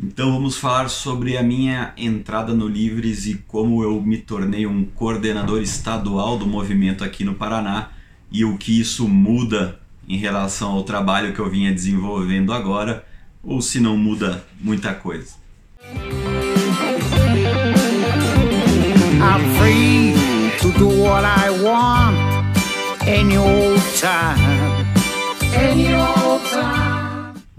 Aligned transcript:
Então 0.00 0.32
vamos 0.32 0.56
falar 0.56 0.88
sobre 0.88 1.36
a 1.36 1.42
minha 1.42 1.92
entrada 1.96 2.54
no 2.54 2.68
Livres 2.68 3.26
e 3.26 3.34
como 3.48 3.82
eu 3.82 4.00
me 4.00 4.16
tornei 4.16 4.64
um 4.64 4.84
coordenador 4.84 5.60
estadual 5.60 6.38
do 6.38 6.46
movimento 6.46 7.02
aqui 7.02 7.24
no 7.24 7.34
Paraná 7.34 7.90
e 8.30 8.44
o 8.44 8.56
que 8.56 8.78
isso 8.78 9.08
muda 9.08 9.80
em 10.08 10.16
relação 10.16 10.70
ao 10.70 10.84
trabalho 10.84 11.34
que 11.34 11.40
eu 11.40 11.50
vinha 11.50 11.72
desenvolvendo 11.72 12.52
agora, 12.52 13.04
ou 13.42 13.60
se 13.60 13.80
não 13.80 13.96
muda 13.96 14.44
muita 14.60 14.94
coisa. 14.94 15.34
I'm 19.20 19.42
free 19.58 20.14
to 20.60 20.70
do 20.78 20.88
what 21.02 21.24
I 21.24 21.50
want 21.50 22.16
any 23.06 23.36
old 23.36 23.82
time. 23.98 24.38
Any 25.54 25.92
old 25.92 26.44
time. 26.50 26.97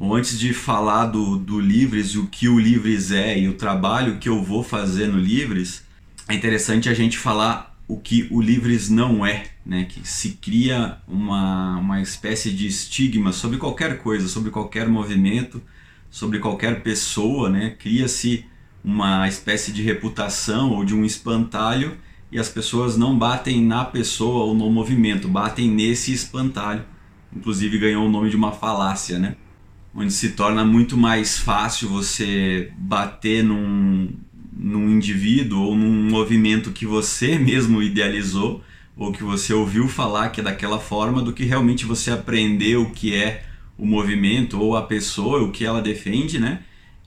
Antes 0.02 0.40
de 0.40 0.54
falar 0.54 1.08
do, 1.08 1.36
do 1.36 1.60
Livres 1.60 2.16
o 2.16 2.26
que 2.28 2.48
o 2.48 2.58
Livres 2.58 3.12
é 3.12 3.38
e 3.38 3.50
o 3.50 3.56
trabalho 3.56 4.18
que 4.18 4.30
eu 4.30 4.42
vou 4.42 4.64
fazer 4.64 5.08
no 5.08 5.20
Livres, 5.20 5.84
é 6.26 6.34
interessante 6.34 6.88
a 6.88 6.94
gente 6.94 7.18
falar 7.18 7.78
o 7.86 7.98
que 7.98 8.26
o 8.32 8.40
Livres 8.40 8.90
não 8.90 9.26
é, 9.26 9.48
né? 9.66 9.84
Que 9.84 10.08
se 10.08 10.38
cria 10.42 11.00
uma, 11.06 11.78
uma 11.80 12.02
espécie 12.02 12.52
de 12.52 12.66
estigma 12.66 13.34
sobre 13.34 13.58
qualquer 13.58 13.98
coisa, 13.98 14.30
sobre 14.30 14.52
qualquer 14.52 14.88
movimento, 14.88 15.62
sobre 16.10 16.40
qualquer 16.40 16.82
pessoa, 16.82 17.50
né? 17.50 17.76
Cria-se 17.78 18.46
uma 18.82 19.28
espécie 19.28 19.74
de 19.74 19.82
reputação 19.82 20.72
ou 20.72 20.86
de 20.86 20.96
um 20.96 21.04
espantalho 21.04 21.98
e 22.32 22.40
as 22.40 22.48
pessoas 22.48 22.96
não 22.96 23.18
batem 23.18 23.62
na 23.66 23.84
pessoa 23.84 24.46
ou 24.46 24.56
no 24.56 24.70
movimento, 24.72 25.28
batem 25.28 25.70
nesse 25.70 26.14
espantalho. 26.14 26.86
Inclusive 27.36 27.78
ganhou 27.78 28.06
o 28.06 28.10
nome 28.10 28.30
de 28.30 28.38
uma 28.38 28.54
falácia, 28.54 29.20
né? 29.20 29.36
Onde 29.94 30.14
se 30.14 30.30
torna 30.30 30.64
muito 30.64 30.96
mais 30.96 31.38
fácil 31.40 31.90
você 31.90 32.72
bater 32.78 33.44
num, 33.44 34.10
num 34.54 34.90
indivíduo 34.90 35.62
ou 35.62 35.76
num 35.76 36.10
movimento 36.10 36.72
que 36.72 36.86
você 36.86 37.38
mesmo 37.40 37.82
idealizou 37.82 38.64
ou 38.96 39.12
que 39.12 39.24
você 39.24 39.54
ouviu 39.54 39.88
falar 39.88 40.30
que 40.30 40.42
é 40.42 40.44
daquela 40.44 40.80
forma 40.80 41.22
do 41.22 41.34
que 41.34 41.46
realmente 41.46 41.86
você 41.86 42.12
aprendeu 42.12 42.84
o 42.84 42.92
que 42.92 43.16
é 43.16 43.44
o 43.78 43.86
movimento 43.86 44.60
ou 44.60 44.76
a 44.76 44.82
pessoa, 44.82 45.42
o 45.42 45.52
que 45.52 45.66
ela 45.66 45.82
defende, 45.82 46.38
né? 46.38 46.60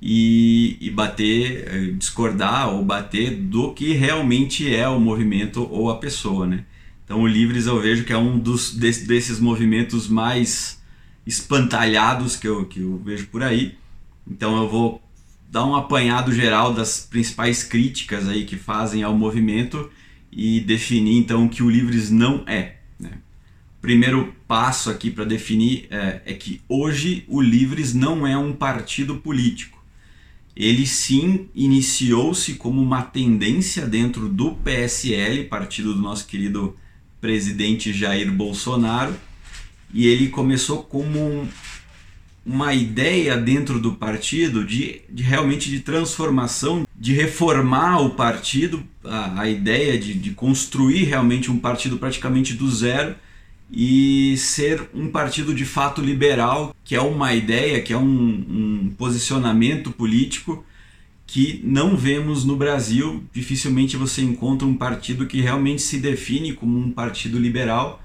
e, 0.02 0.76
e 0.80 0.90
bater, 0.90 1.68
eh, 1.68 1.92
discordar 1.96 2.74
ou 2.74 2.84
bater 2.84 3.36
do 3.36 3.72
que 3.72 3.92
realmente 3.92 4.74
é 4.74 4.88
o 4.88 4.98
movimento 4.98 5.66
ou 5.70 5.90
a 5.90 5.96
pessoa, 5.98 6.44
né? 6.44 6.64
Então 7.04 7.22
o 7.22 7.26
Livres 7.26 7.66
eu 7.66 7.80
vejo 7.80 8.04
que 8.04 8.12
é 8.12 8.18
um 8.18 8.36
dos 8.36 8.74
desses 8.74 9.38
movimentos 9.38 10.08
mais 10.08 10.81
espantalhados 11.26 12.36
que 12.36 12.48
eu, 12.48 12.64
que 12.66 12.80
eu 12.80 13.00
vejo 13.04 13.26
por 13.28 13.42
aí. 13.42 13.76
Então 14.26 14.56
eu 14.56 14.68
vou 14.68 15.02
dar 15.50 15.64
um 15.64 15.74
apanhado 15.74 16.32
geral 16.32 16.72
das 16.72 17.06
principais 17.08 17.62
críticas 17.62 18.28
aí 18.28 18.44
que 18.44 18.56
fazem 18.56 19.02
ao 19.02 19.14
movimento 19.14 19.90
e 20.30 20.60
definir 20.60 21.18
então 21.18 21.46
o 21.46 21.48
que 21.48 21.62
o 21.62 21.70
Livres 21.70 22.10
não 22.10 22.42
é. 22.46 22.76
Né? 22.98 23.12
Primeiro 23.80 24.34
passo 24.48 24.90
aqui 24.90 25.10
para 25.10 25.24
definir 25.24 25.86
é, 25.90 26.22
é 26.24 26.34
que 26.34 26.60
hoje 26.68 27.24
o 27.28 27.40
Livres 27.40 27.92
não 27.92 28.26
é 28.26 28.36
um 28.36 28.52
partido 28.52 29.16
político 29.16 29.82
ele 30.54 30.86
sim 30.86 31.48
iniciou-se 31.54 32.54
como 32.54 32.80
uma 32.80 33.02
tendência 33.02 33.86
dentro 33.86 34.28
do 34.28 34.52
PSL, 34.56 35.44
partido 35.44 35.94
do 35.94 36.00
nosso 36.00 36.26
querido 36.26 36.76
presidente 37.20 37.92
Jair 37.92 38.30
Bolsonaro, 38.30 39.14
e 39.92 40.06
ele 40.06 40.28
começou 40.28 40.82
como 40.82 41.48
uma 42.44 42.74
ideia 42.74 43.36
dentro 43.36 43.78
do 43.78 43.92
partido 43.92 44.64
de, 44.64 45.02
de 45.08 45.22
realmente 45.22 45.70
de 45.70 45.80
transformação, 45.80 46.84
de 46.98 47.12
reformar 47.12 48.00
o 48.00 48.10
partido, 48.10 48.82
a, 49.04 49.42
a 49.42 49.48
ideia 49.48 49.98
de, 49.98 50.14
de 50.14 50.30
construir 50.32 51.04
realmente 51.04 51.50
um 51.50 51.58
partido 51.58 51.98
praticamente 51.98 52.54
do 52.54 52.68
zero 52.70 53.14
e 53.70 54.36
ser 54.36 54.90
um 54.92 55.08
partido 55.08 55.54
de 55.54 55.64
fato 55.64 56.02
liberal, 56.02 56.76
que 56.84 56.94
é 56.94 57.00
uma 57.00 57.32
ideia, 57.34 57.80
que 57.80 57.92
é 57.92 57.96
um, 57.96 58.04
um, 58.04 58.94
posicionamento 58.98 59.90
político 59.90 60.62
que 61.26 61.62
não 61.64 61.96
vemos 61.96 62.44
no 62.44 62.54
Brasil. 62.54 63.24
Dificilmente 63.32 63.96
você 63.96 64.20
encontra 64.20 64.68
um 64.68 64.76
partido 64.76 65.26
que 65.26 65.40
realmente 65.40 65.80
se 65.80 65.98
define 65.98 66.52
como 66.52 66.78
um 66.78 66.90
partido 66.90 67.38
liberal. 67.38 68.01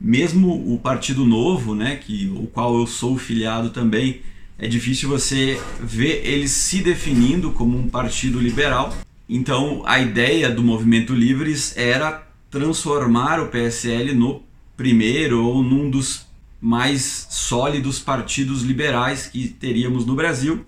Mesmo 0.00 0.72
o 0.72 0.78
Partido 0.78 1.24
Novo, 1.24 1.74
né, 1.74 1.96
que, 1.96 2.32
o 2.34 2.46
qual 2.46 2.78
eu 2.78 2.86
sou 2.86 3.18
filiado 3.18 3.70
também, 3.70 4.20
é 4.58 4.66
difícil 4.66 5.08
você 5.08 5.60
ver 5.80 6.26
eles 6.26 6.50
se 6.50 6.80
definindo 6.82 7.50
como 7.52 7.78
um 7.78 7.88
partido 7.88 8.40
liberal. 8.40 8.96
Então 9.28 9.82
a 9.84 10.00
ideia 10.00 10.50
do 10.50 10.62
Movimento 10.62 11.14
Livres 11.14 11.76
era 11.76 12.26
transformar 12.50 13.40
o 13.40 13.48
PSL 13.48 14.14
no 14.14 14.42
primeiro 14.76 15.44
ou 15.44 15.62
num 15.62 15.90
dos 15.90 16.26
mais 16.60 17.26
sólidos 17.30 17.98
partidos 17.98 18.62
liberais 18.62 19.26
que 19.26 19.48
teríamos 19.48 20.04
no 20.04 20.14
Brasil. 20.14 20.64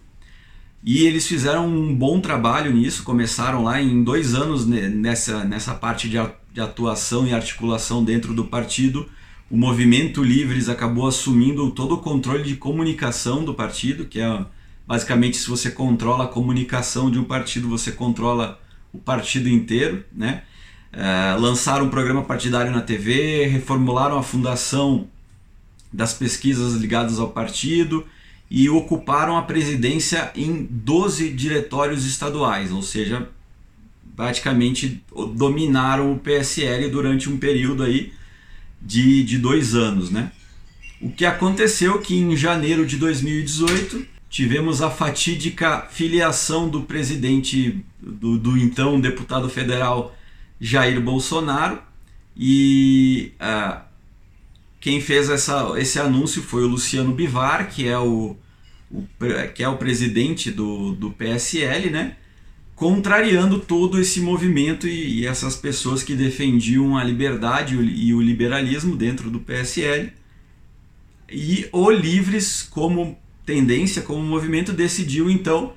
E 0.83 1.07
eles 1.07 1.27
fizeram 1.27 1.67
um 1.69 1.95
bom 1.95 2.21
trabalho 2.21 2.73
nisso, 2.73 3.03
começaram 3.03 3.65
lá 3.65 3.83
em 3.83 4.03
dois 4.03 4.35
anos 4.35 4.67
nessa, 4.67 5.45
nessa 5.45 5.75
parte 5.75 6.09
de 6.09 6.61
atuação 6.61 7.27
e 7.27 7.35
articulação 7.35 8.03
dentro 8.03 8.33
do 8.33 8.45
partido. 8.45 9.07
O 9.51 9.57
Movimento 9.57 10.23
Livres 10.23 10.69
acabou 10.69 11.09
assumindo 11.09 11.73
todo 11.73 11.97
o 11.97 11.99
controle 11.99 12.45
de 12.45 12.55
comunicação 12.55 13.45
do 13.45 13.53
partido, 13.53 14.05
que 14.05 14.21
é 14.21 14.47
basicamente 14.87 15.37
se 15.39 15.49
você 15.49 15.73
controla 15.73 16.25
a 16.25 16.29
comunicação 16.29 17.11
de 17.11 17.19
um 17.19 17.25
partido, 17.25 17.69
você 17.69 17.91
controla 17.91 18.61
o 18.93 18.99
partido 18.99 19.49
inteiro, 19.49 20.05
né? 20.13 20.45
É, 20.93 21.37
lançaram 21.37 21.87
um 21.87 21.89
programa 21.91 22.23
partidário 22.23 22.71
na 22.71 22.81
TV, 22.81 23.47
reformularam 23.47 24.17
a 24.17 24.23
fundação 24.23 25.09
das 25.93 26.15
pesquisas 26.15 26.75
ligadas 26.75 27.19
ao 27.19 27.31
partido 27.31 28.07
e 28.49 28.69
ocuparam 28.69 29.37
a 29.37 29.43
presidência 29.43 30.31
em 30.37 30.65
12 30.71 31.29
diretórios 31.31 32.07
estaduais, 32.07 32.71
ou 32.71 32.83
seja, 32.83 33.29
praticamente 34.15 35.03
dominaram 35.35 36.13
o 36.13 36.19
PSL 36.19 36.89
durante 36.89 37.29
um 37.29 37.37
período 37.37 37.83
aí 37.83 38.13
de, 38.81 39.23
de 39.23 39.39
dois 39.39 39.75
anos. 39.75 40.11
Né? 40.11 40.33
O 41.01 41.11
que 41.11 41.25
aconteceu 41.25 41.99
que 42.01 42.17
em 42.17 42.37
janeiro 42.37 42.87
de 42.87 42.97
2018 42.97 44.07
tivemos 44.29 44.81
a 44.81 44.91
fatídica 44.91 45.89
filiação 45.91 46.69
do 46.69 46.83
presidente, 46.83 47.85
do, 48.01 48.39
do 48.39 48.57
então 48.57 49.01
deputado 49.01 49.49
federal 49.49 50.17
Jair 50.61 51.01
Bolsonaro 51.01 51.81
e 52.37 53.33
uh, 53.41 53.81
quem 54.81 55.01
fez 55.01 55.29
essa, 55.29 55.75
esse 55.77 55.99
anúncio 55.99 56.43
foi 56.43 56.65
o 56.65 56.69
Luciano 56.69 57.13
Bivar, 57.13 57.69
que 57.69 57.87
é 57.87 57.99
o, 57.99 58.37
o, 58.91 59.05
que 59.55 59.63
é 59.63 59.69
o 59.69 59.77
presidente 59.77 60.51
do, 60.51 60.93
do 60.93 61.11
PSL, 61.11 61.91
né? 61.91 62.17
Contrariando 62.81 63.59
todo 63.59 64.01
esse 64.01 64.23
movimento 64.23 64.89
e, 64.89 65.21
e 65.21 65.27
essas 65.27 65.55
pessoas 65.55 66.03
que 66.03 66.15
defendiam 66.15 66.97
a 66.97 67.05
liberdade 67.05 67.75
e 67.77 68.15
o 68.15 68.23
liberalismo 68.23 68.97
dentro 68.97 69.29
do 69.29 69.39
PSL. 69.39 70.11
E 71.31 71.69
o 71.73 71.91
Livres, 71.91 72.63
como 72.63 73.19
tendência, 73.45 74.01
como 74.01 74.23
movimento, 74.23 74.73
decidiu 74.73 75.29
então 75.31 75.75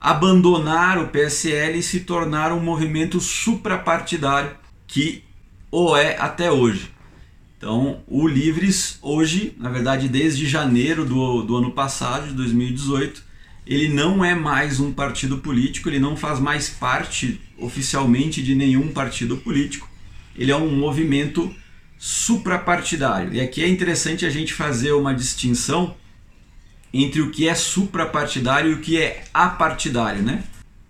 abandonar 0.00 0.96
o 0.96 1.08
PSL 1.08 1.76
e 1.76 1.82
se 1.82 2.00
tornar 2.00 2.52
um 2.52 2.60
movimento 2.60 3.18
suprapartidário, 3.18 4.56
que 4.86 5.24
o 5.72 5.96
é 5.96 6.16
até 6.20 6.52
hoje. 6.52 6.88
Então, 7.58 8.00
o 8.06 8.28
Livres, 8.28 9.00
hoje, 9.02 9.56
na 9.58 9.70
verdade, 9.70 10.08
desde 10.08 10.46
janeiro 10.46 11.04
do, 11.04 11.42
do 11.42 11.56
ano 11.56 11.72
passado, 11.72 12.28
de 12.28 12.34
2018, 12.34 13.23
ele 13.66 13.88
não 13.88 14.24
é 14.24 14.34
mais 14.34 14.80
um 14.80 14.92
partido 14.92 15.38
político, 15.38 15.88
ele 15.88 15.98
não 15.98 16.16
faz 16.16 16.38
mais 16.38 16.68
parte 16.68 17.40
oficialmente 17.56 18.42
de 18.42 18.54
nenhum 18.54 18.88
partido 18.88 19.36
político, 19.38 19.88
ele 20.36 20.50
é 20.50 20.56
um 20.56 20.70
movimento 20.76 21.54
suprapartidário. 21.98 23.32
E 23.32 23.40
aqui 23.40 23.62
é 23.62 23.68
interessante 23.68 24.26
a 24.26 24.30
gente 24.30 24.52
fazer 24.52 24.92
uma 24.92 25.14
distinção 25.14 25.96
entre 26.92 27.20
o 27.20 27.30
que 27.30 27.48
é 27.48 27.54
suprapartidário 27.54 28.70
e 28.70 28.74
o 28.74 28.80
que 28.80 28.98
é 29.00 29.24
apartidário, 29.32 30.22
né? 30.22 30.44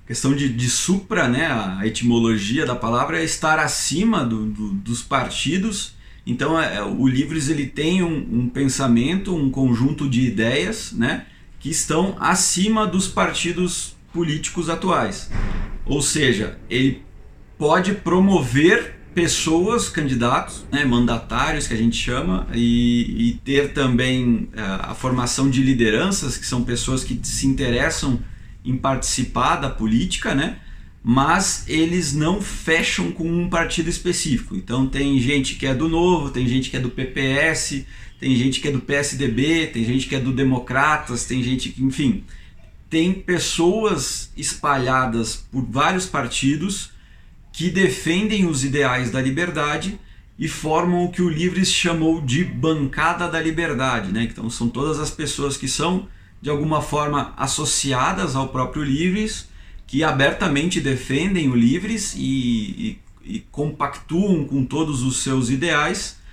Questão 0.06 0.34
de, 0.34 0.50
de 0.50 0.68
supra, 0.68 1.28
né? 1.28 1.46
A 1.46 1.86
etimologia 1.86 2.66
da 2.66 2.74
palavra 2.74 3.20
é 3.20 3.24
estar 3.24 3.58
acima 3.58 4.24
do, 4.24 4.44
do, 4.46 4.68
dos 4.72 5.02
partidos. 5.02 5.94
Então, 6.26 6.60
é, 6.60 6.82
o 6.82 7.06
Livres 7.06 7.48
ele 7.48 7.66
tem 7.66 8.02
um, 8.02 8.40
um, 8.40 8.48
pensamento, 8.48 9.34
um 9.34 9.50
conjunto 9.50 10.08
de 10.08 10.26
ideias, 10.26 10.92
né? 10.92 11.26
Que 11.64 11.70
estão 11.70 12.14
acima 12.20 12.86
dos 12.86 13.08
partidos 13.08 13.96
políticos 14.12 14.68
atuais. 14.68 15.30
Ou 15.86 16.02
seja, 16.02 16.58
ele 16.68 17.02
pode 17.56 17.94
promover 17.94 18.96
pessoas, 19.14 19.88
candidatos, 19.88 20.66
né, 20.70 20.84
mandatários 20.84 21.66
que 21.66 21.72
a 21.72 21.76
gente 21.78 21.96
chama, 21.96 22.46
e, 22.52 23.30
e 23.30 23.40
ter 23.42 23.72
também 23.72 24.50
uh, 24.52 24.90
a 24.90 24.94
formação 24.94 25.48
de 25.48 25.62
lideranças, 25.62 26.36
que 26.36 26.44
são 26.44 26.62
pessoas 26.62 27.02
que 27.02 27.18
se 27.22 27.46
interessam 27.46 28.20
em 28.62 28.76
participar 28.76 29.56
da 29.56 29.70
política, 29.70 30.34
né? 30.34 30.58
mas 31.02 31.64
eles 31.66 32.12
não 32.12 32.42
fecham 32.42 33.10
com 33.10 33.26
um 33.26 33.48
partido 33.48 33.88
específico. 33.88 34.54
Então 34.54 34.86
tem 34.86 35.18
gente 35.18 35.54
que 35.54 35.66
é 35.66 35.74
do 35.74 35.88
Novo, 35.88 36.28
tem 36.28 36.46
gente 36.46 36.68
que 36.68 36.76
é 36.76 36.80
do 36.80 36.90
PPS, 36.90 37.86
tem 38.24 38.34
gente 38.36 38.58
que 38.58 38.68
é 38.68 38.70
do 38.70 38.80
PSDB, 38.80 39.66
tem 39.66 39.84
gente 39.84 40.08
que 40.08 40.14
é 40.14 40.18
do 40.18 40.32
Democratas, 40.32 41.26
tem 41.26 41.42
gente 41.42 41.68
que, 41.68 41.84
enfim, 41.84 42.24
tem 42.88 43.12
pessoas 43.12 44.32
espalhadas 44.34 45.44
por 45.52 45.62
vários 45.62 46.06
partidos 46.06 46.90
que 47.52 47.68
defendem 47.68 48.46
os 48.46 48.64
ideais 48.64 49.10
da 49.10 49.20
liberdade 49.20 50.00
e 50.38 50.48
formam 50.48 51.04
o 51.04 51.10
que 51.10 51.20
o 51.20 51.28
Livres 51.28 51.70
chamou 51.70 52.18
de 52.22 52.42
bancada 52.42 53.28
da 53.28 53.38
liberdade, 53.38 54.10
né? 54.10 54.22
Então 54.22 54.48
são 54.48 54.70
todas 54.70 54.98
as 54.98 55.10
pessoas 55.10 55.58
que 55.58 55.68
são 55.68 56.08
de 56.40 56.48
alguma 56.48 56.80
forma 56.80 57.34
associadas 57.36 58.34
ao 58.34 58.48
próprio 58.48 58.82
Livres 58.82 59.50
que 59.86 60.02
abertamente 60.02 60.80
defendem 60.80 61.50
o 61.50 61.54
Livres 61.54 62.14
e, 62.16 62.98
e, 63.22 63.34
e 63.34 63.40
compactuam 63.52 64.46
com 64.46 64.64
todos 64.64 65.02
os 65.02 65.22
seus 65.22 65.50
ideais 65.50 66.23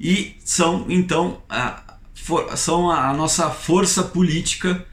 e 0.00 0.34
são 0.42 0.86
então 0.88 1.42
a, 1.48 1.82
for, 2.14 2.56
são 2.56 2.90
a, 2.90 3.12
nossa 3.12 3.50
força 3.50 4.02
política 4.02 4.86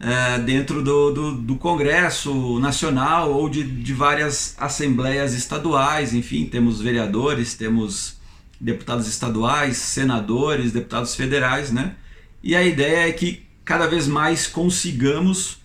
é, 0.00 0.38
dentro 0.38 0.82
do, 0.82 1.10
do, 1.12 1.32
do, 1.34 1.56
Congresso 1.56 2.58
Nacional 2.58 3.32
ou 3.32 3.50
de, 3.50 3.62
de 3.62 3.92
várias 3.92 4.54
assembleias 4.58 5.34
estaduais, 5.34 6.14
enfim, 6.14 6.46
temos 6.46 6.80
vereadores, 6.80 7.54
temos 7.54 8.16
deputados 8.58 9.06
estaduais, 9.06 9.76
senadores, 9.76 10.72
deputados 10.72 11.14
federais, 11.14 11.70
né? 11.70 11.94
E 12.42 12.56
a 12.56 12.62
ideia 12.62 13.08
é 13.08 13.12
que 13.12 13.44
cada 13.64 13.86
vez 13.86 14.06
mais 14.06 14.46
consigamos 14.46 15.58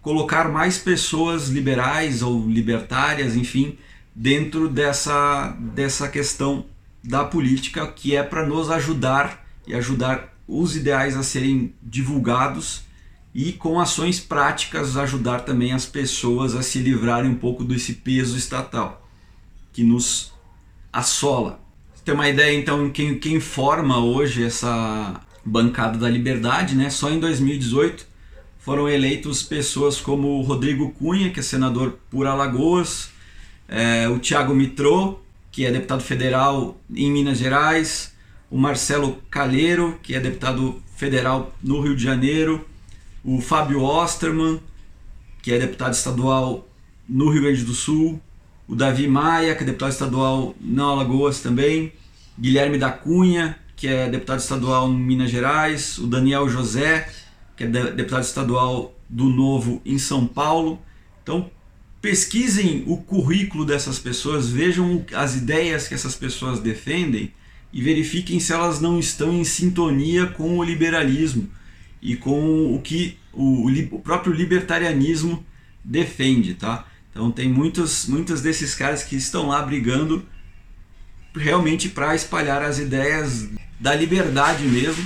colocar 0.00 0.48
mais 0.48 0.78
pessoas 0.78 1.48
liberais 1.48 2.22
ou 2.22 2.48
libertárias, 2.48 3.34
enfim, 3.34 3.76
dentro 4.14 4.68
dessa, 4.68 5.56
dessa 5.74 6.08
questão 6.08 6.64
da 7.06 7.24
política 7.24 7.86
que 7.86 8.16
é 8.16 8.22
para 8.22 8.46
nos 8.46 8.70
ajudar 8.70 9.46
e 9.66 9.74
ajudar 9.74 10.34
os 10.46 10.76
ideais 10.76 11.16
a 11.16 11.22
serem 11.22 11.74
divulgados 11.82 12.82
e 13.34 13.52
com 13.52 13.78
ações 13.78 14.18
práticas 14.18 14.96
ajudar 14.96 15.40
também 15.40 15.72
as 15.72 15.84
pessoas 15.84 16.54
a 16.54 16.62
se 16.62 16.78
livrarem 16.78 17.30
um 17.30 17.34
pouco 17.34 17.64
desse 17.64 17.94
peso 17.94 18.36
estatal 18.36 19.06
que 19.72 19.82
nos 19.82 20.32
assola. 20.92 21.60
Você 21.94 22.02
tem 22.02 22.14
uma 22.14 22.28
ideia 22.28 22.58
então 22.58 22.88
quem, 22.90 23.18
quem 23.18 23.40
forma 23.40 23.98
hoje 23.98 24.42
essa 24.42 25.20
bancada 25.44 25.98
da 25.98 26.08
liberdade, 26.08 26.74
né? 26.74 26.88
Só 26.88 27.10
em 27.10 27.20
2018 27.20 28.06
foram 28.58 28.88
eleitos 28.88 29.42
pessoas 29.42 30.00
como 30.00 30.40
Rodrigo 30.40 30.90
Cunha, 30.92 31.30
que 31.30 31.40
é 31.40 31.42
senador 31.42 31.98
por 32.10 32.26
Alagoas, 32.26 33.10
é, 33.68 34.08
o 34.08 34.18
Tiago 34.18 34.54
Mitrô, 34.54 35.20
que 35.56 35.64
é 35.64 35.72
deputado 35.72 36.02
federal 36.02 36.78
em 36.94 37.10
Minas 37.10 37.38
Gerais, 37.38 38.12
o 38.50 38.58
Marcelo 38.58 39.22
Calheiro, 39.30 39.98
que 40.02 40.14
é 40.14 40.20
deputado 40.20 40.82
federal 40.96 41.56
no 41.62 41.80
Rio 41.80 41.96
de 41.96 42.02
Janeiro, 42.02 42.62
o 43.24 43.40
Fábio 43.40 43.82
Osterman, 43.82 44.60
que 45.40 45.54
é 45.54 45.58
deputado 45.58 45.94
estadual 45.94 46.68
no 47.08 47.30
Rio 47.30 47.40
Grande 47.40 47.64
do 47.64 47.72
Sul, 47.72 48.20
o 48.68 48.74
Davi 48.74 49.08
Maia, 49.08 49.54
que 49.54 49.62
é 49.62 49.66
deputado 49.66 49.92
estadual 49.92 50.54
na 50.60 50.84
Alagoas 50.84 51.40
também, 51.40 51.90
Guilherme 52.38 52.76
da 52.76 52.90
Cunha, 52.90 53.58
que 53.74 53.88
é 53.88 54.10
deputado 54.10 54.40
estadual 54.40 54.90
em 54.90 54.98
Minas 54.98 55.30
Gerais, 55.30 55.96
o 55.96 56.06
Daniel 56.06 56.50
José, 56.50 57.10
que 57.56 57.64
é 57.64 57.66
deputado 57.66 58.24
estadual 58.24 58.94
do 59.08 59.24
Novo 59.24 59.80
em 59.86 59.96
São 59.96 60.26
Paulo. 60.26 60.78
Então, 61.22 61.50
pesquisem 62.06 62.84
o 62.86 62.98
currículo 62.98 63.64
dessas 63.64 63.98
pessoas, 63.98 64.48
vejam 64.48 65.04
as 65.12 65.34
ideias 65.34 65.88
que 65.88 65.94
essas 65.94 66.14
pessoas 66.14 66.60
defendem 66.60 67.32
e 67.72 67.82
verifiquem 67.82 68.38
se 68.38 68.52
elas 68.52 68.80
não 68.80 69.00
estão 69.00 69.32
em 69.32 69.42
sintonia 69.42 70.24
com 70.28 70.56
o 70.56 70.62
liberalismo 70.62 71.50
e 72.00 72.14
com 72.14 72.72
o 72.72 72.80
que 72.80 73.18
o, 73.32 73.68
o 73.90 73.98
próprio 73.98 74.32
libertarianismo 74.32 75.44
defende, 75.84 76.54
tá? 76.54 76.86
Então 77.10 77.32
tem 77.32 77.48
muitos, 77.48 78.06
muitos 78.06 78.40
desses 78.40 78.72
caras 78.72 79.02
que 79.02 79.16
estão 79.16 79.48
lá 79.48 79.60
brigando 79.62 80.24
realmente 81.34 81.88
para 81.88 82.14
espalhar 82.14 82.62
as 82.62 82.78
ideias 82.78 83.48
da 83.80 83.96
liberdade 83.96 84.62
mesmo 84.62 85.04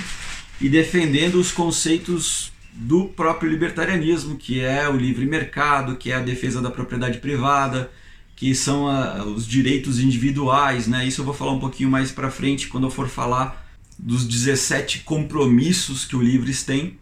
e 0.61 0.69
defendendo 0.69 1.39
os 1.39 1.51
conceitos 1.51 2.51
do 2.73 3.05
próprio 3.05 3.49
libertarianismo, 3.49 4.37
que 4.37 4.61
é 4.61 4.87
o 4.87 4.95
livre 4.95 5.25
mercado, 5.25 5.97
que 5.97 6.11
é 6.11 6.15
a 6.15 6.21
defesa 6.21 6.61
da 6.61 6.71
propriedade 6.71 7.19
privada, 7.19 7.91
que 8.35 8.55
são 8.55 8.87
a, 8.87 9.23
os 9.23 9.45
direitos 9.45 9.99
individuais, 9.99 10.87
né? 10.87 11.05
Isso 11.05 11.21
eu 11.21 11.25
vou 11.25 11.33
falar 11.33 11.51
um 11.51 11.59
pouquinho 11.59 11.89
mais 11.89 12.11
para 12.11 12.31
frente 12.31 12.67
quando 12.67 12.85
eu 12.85 12.91
for 12.91 13.07
falar 13.07 13.67
dos 13.99 14.25
17 14.25 14.99
compromissos 14.99 16.05
que 16.05 16.15
o 16.15 16.21
Livres 16.21 16.63
tem 16.63 16.97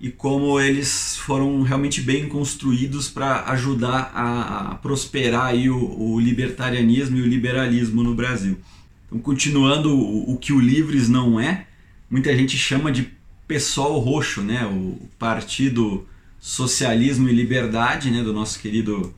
e 0.00 0.10
como 0.10 0.58
eles 0.58 1.16
foram 1.18 1.62
realmente 1.62 2.00
bem 2.00 2.26
construídos 2.26 3.08
para 3.08 3.44
ajudar 3.50 4.10
a, 4.14 4.70
a, 4.70 4.74
prosperar 4.76 5.46
aí 5.46 5.68
o, 5.68 5.76
o, 5.76 6.18
libertarianismo 6.18 7.18
e 7.18 7.22
o 7.22 7.26
liberalismo 7.26 8.02
no 8.02 8.14
Brasil. 8.14 8.58
Então, 9.06 9.18
continuando 9.18 9.94
o, 9.94 10.32
o 10.32 10.38
que 10.38 10.54
o 10.54 10.58
Livres 10.58 11.08
não 11.08 11.38
é, 11.38 11.66
muita 12.10 12.34
gente 12.34 12.56
chama 12.56 12.90
de 12.90 13.12
PSOL 13.50 13.98
roxo, 13.98 14.42
né? 14.42 14.64
O 14.64 14.96
Partido 15.18 16.06
Socialismo 16.38 17.28
e 17.28 17.32
Liberdade, 17.32 18.08
né? 18.08 18.22
Do 18.22 18.32
nosso 18.32 18.60
querido 18.60 19.12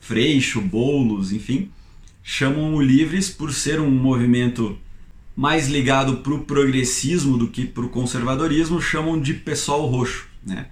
Freixo, 0.00 0.60
Boulos, 0.60 1.32
enfim, 1.32 1.70
chamam 2.20 2.74
o 2.74 2.82
Livres 2.82 3.30
por 3.30 3.52
ser 3.52 3.80
um 3.80 3.88
movimento 3.88 4.76
mais 5.36 5.68
ligado 5.68 6.16
para 6.16 6.34
o 6.34 6.40
progressismo 6.40 7.38
do 7.38 7.46
que 7.46 7.64
para 7.64 7.84
o 7.84 7.88
conservadorismo, 7.88 8.82
chamam 8.82 9.20
de 9.20 9.34
PSOL 9.34 9.86
roxo, 9.86 10.26
né? 10.44 10.66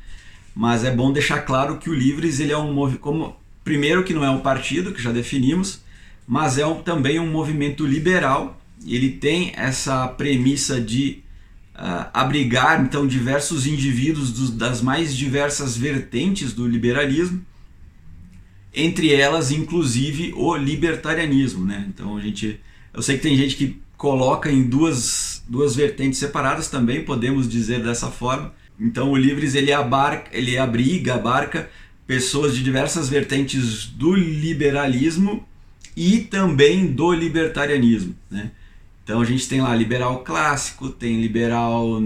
Mas 0.52 0.82
é 0.82 0.90
bom 0.90 1.12
deixar 1.12 1.42
claro 1.42 1.78
que 1.78 1.88
o 1.88 1.94
Livres 1.94 2.40
ele 2.40 2.52
é 2.52 2.58
um 2.58 2.72
movimento, 2.72 3.32
primeiro 3.62 4.02
que 4.02 4.14
não 4.14 4.24
é 4.24 4.30
um 4.30 4.40
partido 4.40 4.92
que 4.92 5.02
já 5.02 5.12
definimos, 5.12 5.80
mas 6.26 6.58
é 6.58 6.66
um, 6.66 6.82
também 6.82 7.20
um 7.20 7.30
movimento 7.30 7.86
liberal. 7.86 8.60
Ele 8.84 9.10
tem 9.10 9.52
essa 9.54 10.08
premissa 10.08 10.80
de 10.80 11.23
uh, 11.74 12.08
abrigar 12.12 12.82
então 12.82 13.06
diversos 13.06 13.66
indivíduos 13.66 14.32
dos, 14.32 14.50
das 14.50 14.80
mais 14.80 15.16
diversas 15.16 15.76
vertentes 15.76 16.52
do 16.52 16.66
liberalismo, 16.66 17.44
entre 18.72 19.12
elas 19.12 19.50
inclusive 19.50 20.32
o 20.36 20.56
libertarianismo, 20.56 21.64
né? 21.64 21.86
Então 21.88 22.16
a 22.16 22.20
gente, 22.20 22.60
eu 22.92 23.02
sei 23.02 23.16
que 23.16 23.22
tem 23.22 23.36
gente 23.36 23.56
que 23.56 23.80
coloca 23.96 24.50
em 24.50 24.64
duas, 24.64 25.42
duas 25.48 25.74
vertentes 25.74 26.18
separadas 26.18 26.68
também, 26.68 27.04
podemos 27.04 27.48
dizer 27.48 27.82
dessa 27.82 28.10
forma. 28.10 28.52
Então 28.78 29.10
o 29.12 29.16
Livres 29.16 29.54
ele 29.54 29.72
abarca, 29.72 30.36
ele 30.36 30.58
abriga, 30.58 31.14
abarca 31.14 31.70
pessoas 32.06 32.54
de 32.54 32.62
diversas 32.62 33.08
vertentes 33.08 33.86
do 33.86 34.14
liberalismo 34.14 35.46
e 35.96 36.18
também 36.18 36.86
do 36.86 37.12
libertarianismo, 37.12 38.14
né? 38.30 38.50
Então 39.04 39.20
a 39.20 39.24
gente 39.24 39.46
tem 39.46 39.60
lá 39.60 39.76
liberal 39.76 40.24
clássico, 40.24 40.88
tem 40.88 41.20
liberal, 41.20 42.00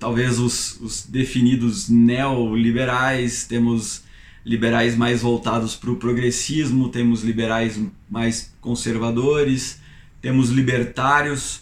talvez 0.00 0.38
os, 0.38 0.80
os 0.80 1.04
definidos 1.04 1.90
neoliberais, 1.90 3.44
temos 3.44 4.02
liberais 4.42 4.96
mais 4.96 5.20
voltados 5.20 5.76
para 5.76 5.90
o 5.90 5.96
progressismo, 5.96 6.88
temos 6.88 7.22
liberais 7.22 7.78
mais 8.10 8.50
conservadores, 8.62 9.78
temos 10.22 10.48
libertários. 10.48 11.60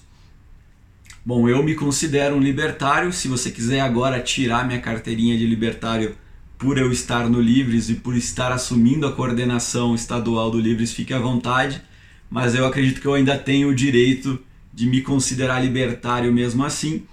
Bom, 1.26 1.48
eu 1.48 1.64
me 1.64 1.74
considero 1.74 2.36
um 2.36 2.40
libertário. 2.40 3.12
Se 3.12 3.26
você 3.26 3.50
quiser 3.50 3.80
agora 3.80 4.20
tirar 4.20 4.64
minha 4.64 4.80
carteirinha 4.80 5.36
de 5.36 5.46
libertário 5.46 6.14
por 6.56 6.78
eu 6.78 6.92
estar 6.92 7.28
no 7.28 7.40
Livres 7.40 7.90
e 7.90 7.94
por 7.94 8.16
estar 8.16 8.52
assumindo 8.52 9.04
a 9.04 9.12
coordenação 9.12 9.96
estadual 9.96 10.48
do 10.48 10.60
Livres, 10.60 10.92
fique 10.92 11.12
à 11.12 11.18
vontade. 11.18 11.82
Mas 12.30 12.54
eu 12.54 12.64
acredito 12.64 13.00
que 13.00 13.06
eu 13.06 13.14
ainda 13.14 13.36
tenho 13.36 13.68
o 13.68 13.74
direito 13.74 14.40
de 14.72 14.86
me 14.86 15.02
considerar 15.02 15.60
libertário 15.60 16.32
mesmo 16.32 16.64
assim. 16.64 17.04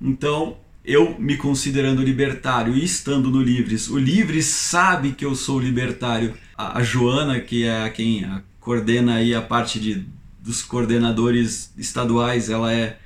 Então, 0.00 0.56
eu 0.84 1.18
me 1.18 1.36
considerando 1.36 2.02
libertário 2.02 2.74
e 2.74 2.84
estando 2.84 3.30
no 3.30 3.40
Livres, 3.40 3.88
o 3.88 3.98
Livres 3.98 4.46
sabe 4.46 5.12
que 5.12 5.24
eu 5.24 5.34
sou 5.34 5.58
libertário. 5.58 6.34
A, 6.56 6.78
a 6.78 6.82
Joana, 6.82 7.40
que 7.40 7.64
é 7.64 7.88
quem 7.90 8.26
coordena 8.60 9.14
aí 9.16 9.34
a 9.34 9.42
parte 9.42 9.80
de, 9.80 10.06
dos 10.40 10.62
coordenadores 10.62 11.72
estaduais, 11.76 12.50
ela 12.50 12.72
é 12.72 12.98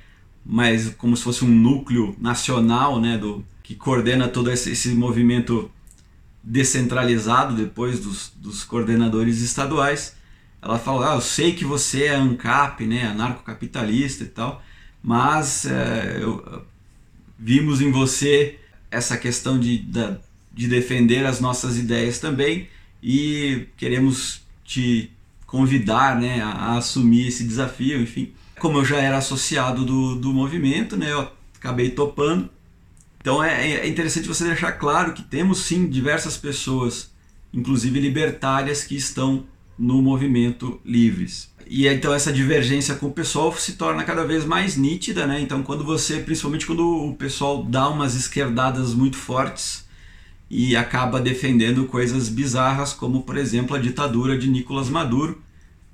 mais 0.45 0.89
como 0.97 1.15
se 1.15 1.23
fosse 1.23 1.45
um 1.45 1.47
núcleo 1.47 2.15
nacional, 2.19 2.99
né, 2.99 3.17
do 3.17 3.45
que 3.61 3.75
coordena 3.75 4.27
todo 4.27 4.49
esse, 4.49 4.71
esse 4.71 4.89
movimento 4.89 5.69
descentralizado 6.43 7.55
depois 7.55 7.99
dos, 7.99 8.31
dos 8.35 8.63
coordenadores 8.63 9.41
estaduais 9.41 10.15
ela 10.61 10.77
falou, 10.77 11.03
ah, 11.03 11.15
eu 11.15 11.21
sei 11.21 11.53
que 11.53 11.63
você 11.63 12.05
é 12.05 12.15
ANCAP, 12.15 12.85
né, 12.85 13.07
anarcocapitalista 13.07 14.23
e 14.23 14.27
tal, 14.27 14.61
mas 15.01 15.65
é, 15.65 16.17
eu, 16.21 16.65
vimos 17.37 17.81
em 17.81 17.91
você 17.91 18.59
essa 18.91 19.17
questão 19.17 19.59
de, 19.59 19.85
de 20.51 20.67
defender 20.67 21.25
as 21.25 21.39
nossas 21.39 21.77
ideias 21.77 22.19
também 22.19 22.67
e 23.01 23.67
queremos 23.77 24.41
te 24.65 25.11
convidar 25.45 26.19
né, 26.19 26.41
a, 26.41 26.49
a 26.49 26.77
assumir 26.77 27.27
esse 27.27 27.43
desafio, 27.43 28.01
enfim. 28.01 28.33
Como 28.59 28.79
eu 28.79 28.85
já 28.85 28.97
era 28.97 29.17
associado 29.17 29.85
do, 29.85 30.15
do 30.15 30.33
movimento, 30.33 30.97
né, 30.97 31.11
eu 31.11 31.31
acabei 31.55 31.91
topando. 31.91 32.49
Então 33.21 33.43
é, 33.43 33.71
é 33.71 33.87
interessante 33.87 34.27
você 34.27 34.43
deixar 34.43 34.73
claro 34.73 35.13
que 35.13 35.23
temos 35.23 35.59
sim 35.59 35.87
diversas 35.87 36.37
pessoas, 36.37 37.11
inclusive 37.53 37.99
libertárias, 37.99 38.83
que 38.83 38.95
estão 38.95 39.45
no 39.79 40.01
movimento 40.01 40.79
livres. 40.85 41.49
E 41.65 41.87
então 41.87 42.13
essa 42.13 42.33
divergência 42.33 42.95
com 42.95 43.07
o 43.07 43.11
pessoal 43.11 43.55
se 43.55 43.73
torna 43.73 44.03
cada 44.03 44.25
vez 44.25 44.43
mais 44.43 44.75
nítida, 44.75 45.25
né? 45.25 45.39
Então 45.39 45.63
quando 45.63 45.83
você, 45.83 46.19
principalmente 46.19 46.65
quando 46.65 46.85
o 46.85 47.15
pessoal 47.15 47.63
dá 47.63 47.87
umas 47.87 48.15
esquerdadas 48.15 48.93
muito 48.93 49.15
fortes 49.15 49.87
e 50.49 50.75
acaba 50.75 51.21
defendendo 51.21 51.85
coisas 51.85 52.27
bizarras, 52.27 52.91
como 52.91 53.21
por 53.21 53.37
exemplo 53.37 53.75
a 53.75 53.79
ditadura 53.79 54.37
de 54.37 54.49
Nicolás 54.49 54.89
Maduro. 54.89 55.41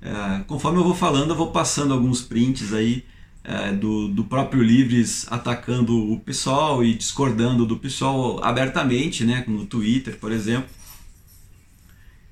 É, 0.00 0.40
conforme 0.46 0.78
eu 0.78 0.84
vou 0.84 0.94
falando, 0.94 1.30
eu 1.30 1.36
vou 1.36 1.50
passando 1.50 1.92
alguns 1.92 2.22
prints 2.22 2.72
aí 2.72 3.04
é, 3.44 3.72
do, 3.72 4.08
do 4.08 4.24
próprio 4.24 4.62
Livres 4.62 5.26
atacando 5.30 6.12
o 6.12 6.18
pessoal 6.18 6.82
e 6.82 6.94
discordando 6.94 7.66
do 7.66 7.76
pessoal 7.76 8.42
abertamente, 8.42 9.24
né? 9.24 9.44
No 9.46 9.66
Twitter, 9.66 10.18
por 10.18 10.32
exemplo. 10.32 10.68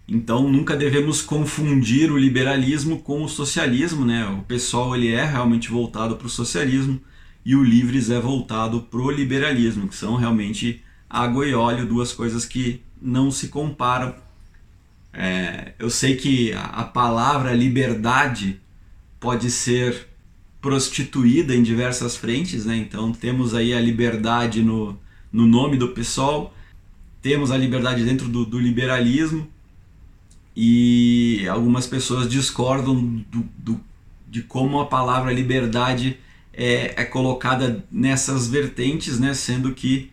Então 0.07 0.51
nunca 0.51 0.77
devemos 0.77 1.23
confundir 1.23 2.13
o 2.13 2.19
liberalismo 2.19 3.01
com 3.01 3.23
o 3.23 3.29
socialismo, 3.29 4.05
né? 4.05 4.27
O 4.27 4.43
pessoal 4.43 4.95
ele 4.95 5.11
é 5.11 5.25
realmente 5.25 5.71
voltado 5.71 6.17
para 6.17 6.27
o 6.27 6.31
socialismo 6.31 7.01
e 7.45 7.57
o 7.57 7.65
Livres 7.65 8.11
é 8.11 8.21
voltado 8.21 8.83
para 8.83 9.01
o 9.01 9.11
liberalismo, 9.11 9.89
que 9.89 9.95
são 9.95 10.17
realmente 10.17 10.83
água 11.09 11.47
e 11.47 11.55
óleo, 11.55 11.87
duas 11.87 12.13
coisas 12.13 12.45
que 12.45 12.83
não 13.01 13.31
se 13.31 13.49
comparam. 13.49 14.15
É, 15.13 15.73
eu 15.79 15.89
sei 15.89 16.17
que 16.17 16.53
a 16.53 16.83
palavra 16.83 17.55
liberdade 17.55 18.61
pode 19.21 19.51
ser 19.51 20.09
prostituída 20.61 21.55
em 21.55 21.63
diversas 21.63 22.17
frentes, 22.17 22.67
né? 22.67 22.77
Então 22.77 23.13
temos 23.13 23.55
aí 23.55 23.73
a 23.73 23.81
liberdade 23.81 24.63
no, 24.63 24.99
no 25.33 25.47
nome 25.47 25.77
do 25.77 25.89
pessoal, 25.89 26.55
temos 27.23 27.51
a 27.51 27.57
liberdade 27.57 28.05
dentro 28.05 28.29
do, 28.29 28.45
do 28.45 28.59
liberalismo, 28.59 29.49
e 30.57 31.47
algumas 31.49 31.87
pessoas 31.87 32.29
discordam 32.29 32.95
do, 33.31 33.45
do, 33.59 33.81
de 34.29 34.43
como 34.43 34.81
a 34.81 34.87
palavra 34.87 35.33
liberdade 35.33 36.19
é, 36.53 37.03
é 37.03 37.05
colocada 37.05 37.85
nessas 37.91 38.47
vertentes, 38.47 39.19
né? 39.19 39.35
sendo 39.35 39.73
que 39.73 40.11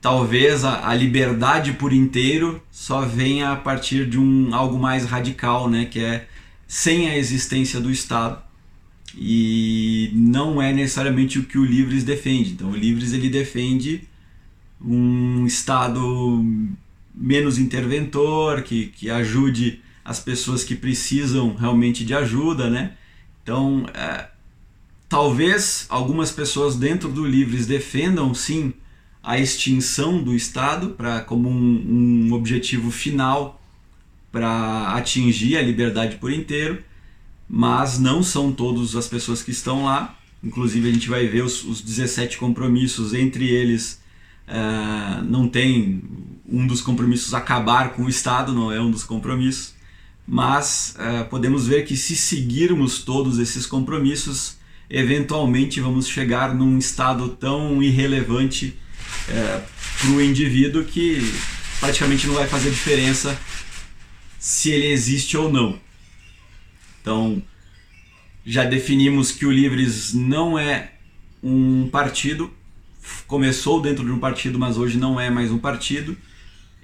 talvez 0.00 0.64
a, 0.64 0.88
a, 0.88 0.94
liberdade 0.94 1.72
por 1.72 1.92
inteiro 1.92 2.62
só 2.70 3.02
venha 3.02 3.52
a 3.52 3.56
partir 3.56 4.08
de 4.08 4.18
um 4.18 4.54
algo 4.54 4.78
mais 4.78 5.04
radical, 5.06 5.68
né? 5.68 5.86
que 5.86 6.00
é 6.00 6.28
sem 6.66 7.08
a 7.08 7.16
existência 7.16 7.80
do 7.80 7.90
Estado. 7.90 8.42
E 9.16 10.10
não 10.14 10.60
é 10.60 10.72
necessariamente 10.72 11.38
o 11.38 11.44
que 11.44 11.58
o 11.58 11.64
Livres 11.64 12.04
defende. 12.04 12.52
Então, 12.52 12.70
o 12.70 12.76
Livres 12.76 13.14
ele 13.14 13.30
defende 13.30 14.06
um 14.80 15.46
Estado 15.46 16.44
menos 17.18 17.58
interventor, 17.58 18.62
que, 18.62 18.86
que 18.86 19.10
ajude 19.10 19.82
as 20.04 20.20
pessoas 20.20 20.62
que 20.62 20.76
precisam 20.76 21.54
realmente 21.54 22.04
de 22.04 22.14
ajuda, 22.14 22.70
né? 22.70 22.92
Então, 23.42 23.86
é, 23.92 24.28
talvez 25.08 25.86
algumas 25.88 26.30
pessoas 26.30 26.76
dentro 26.76 27.08
do 27.10 27.26
Livres 27.26 27.66
defendam 27.66 28.32
sim 28.32 28.72
a 29.22 29.38
extinção 29.38 30.22
do 30.22 30.34
Estado 30.34 30.90
para 30.90 31.20
como 31.20 31.50
um, 31.50 32.28
um 32.28 32.32
objetivo 32.32 32.90
final 32.90 33.60
para 34.30 34.94
atingir 34.94 35.56
a 35.56 35.62
liberdade 35.62 36.16
por 36.16 36.32
inteiro, 36.32 36.82
mas 37.48 37.98
não 37.98 38.22
são 38.22 38.52
todas 38.52 38.94
as 38.94 39.08
pessoas 39.08 39.42
que 39.42 39.50
estão 39.50 39.84
lá. 39.84 40.16
Inclusive 40.42 40.88
a 40.88 40.92
gente 40.92 41.08
vai 41.08 41.26
ver 41.26 41.42
os, 41.42 41.64
os 41.64 41.80
17 41.80 42.38
compromissos, 42.38 43.12
entre 43.12 43.48
eles 43.48 44.00
uh, 44.46 45.22
não 45.24 45.48
tem 45.48 46.02
um 46.48 46.66
dos 46.66 46.80
compromissos 46.80 47.34
acabar 47.34 47.90
com 47.90 48.04
o 48.04 48.08
Estado, 48.08 48.54
não 48.54 48.72
é 48.72 48.80
um 48.80 48.90
dos 48.90 49.04
compromissos, 49.04 49.74
mas 50.26 50.96
uh, 50.96 51.28
podemos 51.28 51.66
ver 51.66 51.84
que 51.84 51.96
se 51.96 52.16
seguirmos 52.16 53.00
todos 53.02 53.38
esses 53.38 53.66
compromissos, 53.66 54.56
eventualmente 54.88 55.80
vamos 55.80 56.08
chegar 56.08 56.54
num 56.54 56.78
estado 56.78 57.28
tão 57.28 57.82
irrelevante 57.82 58.66
uh, 58.66 59.30
eh, 59.30 59.62
para 60.00 60.10
o 60.10 60.20
indivíduo 60.20 60.84
que 60.84 61.20
praticamente 61.78 62.26
não 62.26 62.34
vai 62.34 62.46
fazer 62.46 62.70
diferença 62.70 63.38
se 64.38 64.70
ele 64.70 64.86
existe 64.86 65.36
ou 65.36 65.52
não. 65.52 65.78
Então, 67.02 67.42
já 68.44 68.64
definimos 68.64 69.30
que 69.30 69.44
o 69.44 69.52
Livres 69.52 70.14
não 70.14 70.58
é 70.58 70.92
um 71.42 71.88
partido, 71.90 72.50
começou 73.26 73.80
dentro 73.80 74.04
de 74.04 74.10
um 74.10 74.18
partido, 74.18 74.58
mas 74.58 74.78
hoje 74.78 74.96
não 74.96 75.20
é 75.20 75.30
mais 75.30 75.50
um 75.50 75.58
partido 75.58 76.16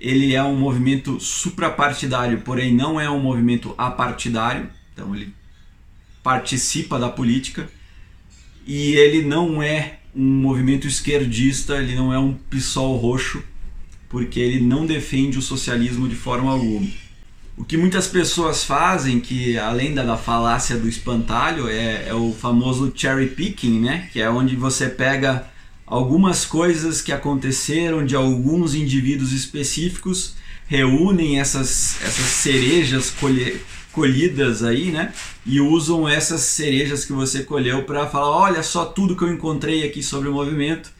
ele 0.04 0.34
é 0.34 0.44
um 0.44 0.54
movimento 0.54 1.18
suprapartidário, 1.18 2.42
porém 2.42 2.74
não 2.74 3.00
é 3.00 3.08
um 3.08 3.18
movimento 3.18 3.74
apartidário, 3.78 4.68
então 4.92 5.16
ele 5.16 5.32
participa 6.22 6.98
da 6.98 7.08
política 7.08 7.70
e 8.66 8.92
ele 8.96 9.22
não 9.22 9.62
é 9.62 10.00
um 10.14 10.22
movimento 10.22 10.86
esquerdista, 10.86 11.76
ele 11.76 11.94
não 11.94 12.12
é 12.12 12.18
um 12.18 12.34
PSOL 12.34 12.98
roxo, 12.98 13.42
porque 14.10 14.38
ele 14.38 14.60
não 14.60 14.84
defende 14.84 15.38
o 15.38 15.42
socialismo 15.42 16.06
de 16.06 16.14
forma 16.14 16.52
alguma. 16.52 16.86
O 17.56 17.64
que 17.64 17.78
muitas 17.78 18.06
pessoas 18.06 18.62
fazem, 18.62 19.20
que 19.20 19.56
além 19.56 19.94
da, 19.94 20.04
da 20.04 20.18
falácia 20.18 20.76
do 20.76 20.86
espantalho, 20.86 21.66
é, 21.66 22.08
é 22.08 22.14
o 22.14 22.30
famoso 22.30 22.92
cherry 22.94 23.28
picking, 23.28 23.80
né? 23.80 24.10
que 24.12 24.20
é 24.20 24.28
onde 24.28 24.54
você 24.54 24.86
pega 24.86 25.50
algumas 25.86 26.44
coisas 26.44 27.02
que 27.02 27.12
aconteceram 27.12 28.04
de 28.04 28.16
alguns 28.16 28.74
indivíduos 28.74 29.32
específicos 29.32 30.34
reúnem 30.66 31.38
essas, 31.38 32.00
essas 32.02 32.26
cerejas 32.26 33.10
colhe, 33.10 33.60
colhidas 33.92 34.62
aí, 34.62 34.90
né? 34.90 35.12
E 35.46 35.60
usam 35.60 36.08
essas 36.08 36.40
cerejas 36.40 37.04
que 37.04 37.12
você 37.12 37.42
colheu 37.42 37.84
para 37.84 38.06
falar: 38.06 38.30
olha 38.30 38.62
só 38.62 38.84
tudo 38.84 39.16
que 39.16 39.22
eu 39.22 39.32
encontrei 39.32 39.86
aqui 39.86 40.02
sobre 40.02 40.28
o 40.28 40.32
movimento. 40.32 40.92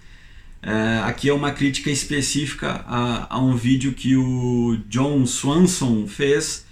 É, 0.62 1.02
aqui 1.04 1.28
é 1.28 1.32
uma 1.32 1.50
crítica 1.50 1.90
específica 1.90 2.84
a, 2.86 3.34
a, 3.36 3.38
um 3.38 3.54
vídeo 3.54 3.92
que 3.92 4.16
o 4.16 4.78
John 4.88 5.26
Swanson 5.26 6.06
fez, 6.06 6.64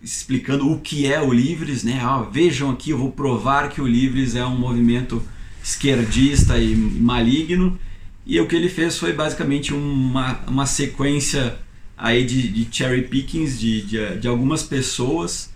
explicando 0.00 0.70
o 0.70 0.78
que 0.78 1.12
é 1.12 1.20
o 1.20 1.32
Livres, 1.32 1.82
né? 1.82 1.98
Ah, 2.00 2.22
vejam 2.22 2.70
aqui, 2.70 2.90
eu 2.90 2.98
vou 2.98 3.10
provar 3.10 3.70
que 3.70 3.80
o 3.80 3.86
Livres 3.86 4.36
é 4.36 4.46
um 4.46 4.56
movimento 4.56 5.20
esquerdista 5.62 6.58
e 6.58 6.74
maligno. 6.74 7.78
E 8.24 8.40
o 8.40 8.46
que 8.46 8.56
ele 8.56 8.68
fez 8.68 8.98
foi 8.98 9.12
basicamente 9.12 9.72
uma, 9.72 10.40
uma 10.46 10.66
sequência 10.66 11.58
aí 11.96 12.24
de, 12.24 12.48
de 12.48 12.68
cherry 12.70 13.02
pickings 13.02 13.58
de, 13.58 13.82
de, 13.82 14.18
de, 14.18 14.28
algumas 14.28 14.62
pessoas. 14.62 15.52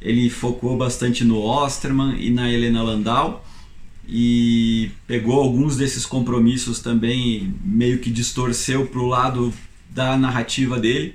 Ele 0.00 0.28
focou 0.28 0.76
bastante 0.76 1.24
no 1.24 1.40
Osterman 1.40 2.16
e 2.18 2.30
na 2.30 2.50
Helena 2.50 2.82
Landau 2.82 3.44
e 4.06 4.90
pegou 5.06 5.40
alguns 5.40 5.76
desses 5.76 6.04
compromissos 6.04 6.80
também 6.80 7.54
meio 7.64 7.98
que 7.98 8.10
distorceu 8.10 8.86
para 8.86 9.00
o 9.00 9.06
lado 9.06 9.52
da 9.88 10.16
narrativa 10.16 10.78
dele. 10.78 11.14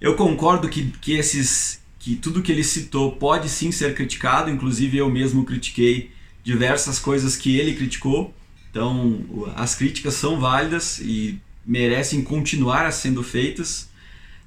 Eu 0.00 0.14
concordo 0.16 0.68
que, 0.68 0.90
que 1.00 1.12
esses 1.12 1.82
que 1.98 2.16
tudo 2.16 2.42
que 2.42 2.52
ele 2.52 2.62
citou 2.62 3.12
pode 3.12 3.48
sim 3.48 3.72
ser 3.72 3.94
criticado, 3.94 4.50
inclusive 4.50 4.98
eu 4.98 5.08
mesmo 5.08 5.42
critiquei 5.42 6.10
diversas 6.44 6.98
coisas 6.98 7.36
que 7.36 7.58
ele 7.58 7.74
criticou. 7.74 8.32
Então, 8.70 9.50
as 9.56 9.74
críticas 9.74 10.14
são 10.14 10.38
válidas 10.38 11.00
e 11.00 11.40
merecem 11.66 12.22
continuar 12.22 12.90
sendo 12.92 13.22
feitas. 13.22 13.88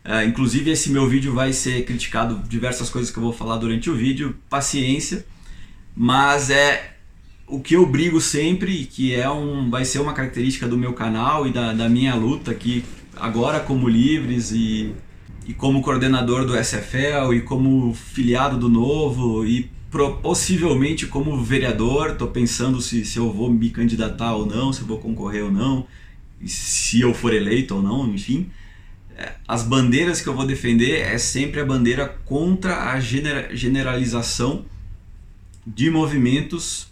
Uh, 0.06 0.26
inclusive, 0.28 0.70
esse 0.70 0.90
meu 0.90 1.10
vídeo 1.10 1.34
vai 1.34 1.52
ser 1.52 1.84
criticado 1.84 2.42
diversas 2.48 2.90
coisas 2.90 3.12
que 3.12 3.18
eu 3.18 3.24
vou 3.24 3.34
falar 3.34 3.58
durante 3.58 3.90
o 3.90 3.96
vídeo. 3.96 4.38
Paciência. 4.50 5.26
Mas 5.96 6.50
é 6.50 6.94
o 7.48 7.60
que 7.60 7.76
eu 7.76 7.86
brigo 7.86 8.22
sempre, 8.22 8.86
que 8.86 9.16
é 9.16 9.30
um, 9.30 9.70
vai 9.70 9.84
ser 9.84 10.00
uma 10.00 10.14
característica 10.14 10.68
do 10.68 10.78
meu 10.78 10.94
canal 10.94 11.48
e 11.48 11.52
da, 11.52 11.74
da 11.74 11.90
minha 11.90 12.14
luta 12.14 12.52
aqui 12.52 12.84
agora 13.16 13.60
como 13.60 13.88
Livres 13.88 14.52
e, 14.52 14.94
e 15.48 15.54
como 15.54 15.82
coordenador 15.82 16.46
do 16.46 16.56
SFL 16.56 17.34
e 17.34 17.42
como 17.42 17.94
filiado 17.94 18.58
do 18.58 18.70
Novo 18.70 19.46
e 19.46 19.70
possivelmente 20.22 21.08
como 21.08 21.42
vereador, 21.42 22.12
estou 22.12 22.28
pensando 22.28 22.82
se, 22.82 23.06
se 23.06 23.18
eu 23.18 23.32
vou 23.32 23.52
me 23.52 23.70
candidatar 23.70 24.36
ou 24.36 24.46
não, 24.46 24.74
se 24.74 24.82
eu 24.82 24.88
vou 24.88 25.00
concorrer 25.00 25.44
ou 25.46 25.52
não, 25.52 25.88
se 26.46 27.02
eu 27.02 27.14
for 27.14 27.34
eleito 27.34 27.76
ou 27.76 27.82
não, 27.82 28.14
enfim. 28.14 28.50
É, 29.16 29.34
as 29.48 29.64
bandeiras 29.64 30.22
que 30.22 30.28
eu 30.28 30.36
vou 30.36 30.46
defender 30.46 31.00
é 31.00 31.18
sempre 31.18 31.60
a 31.60 31.66
bandeira 31.66 32.08
contra 32.26 32.92
a 32.92 33.00
generalização 33.00 34.66
de 35.66 35.90
movimentos, 35.90 36.88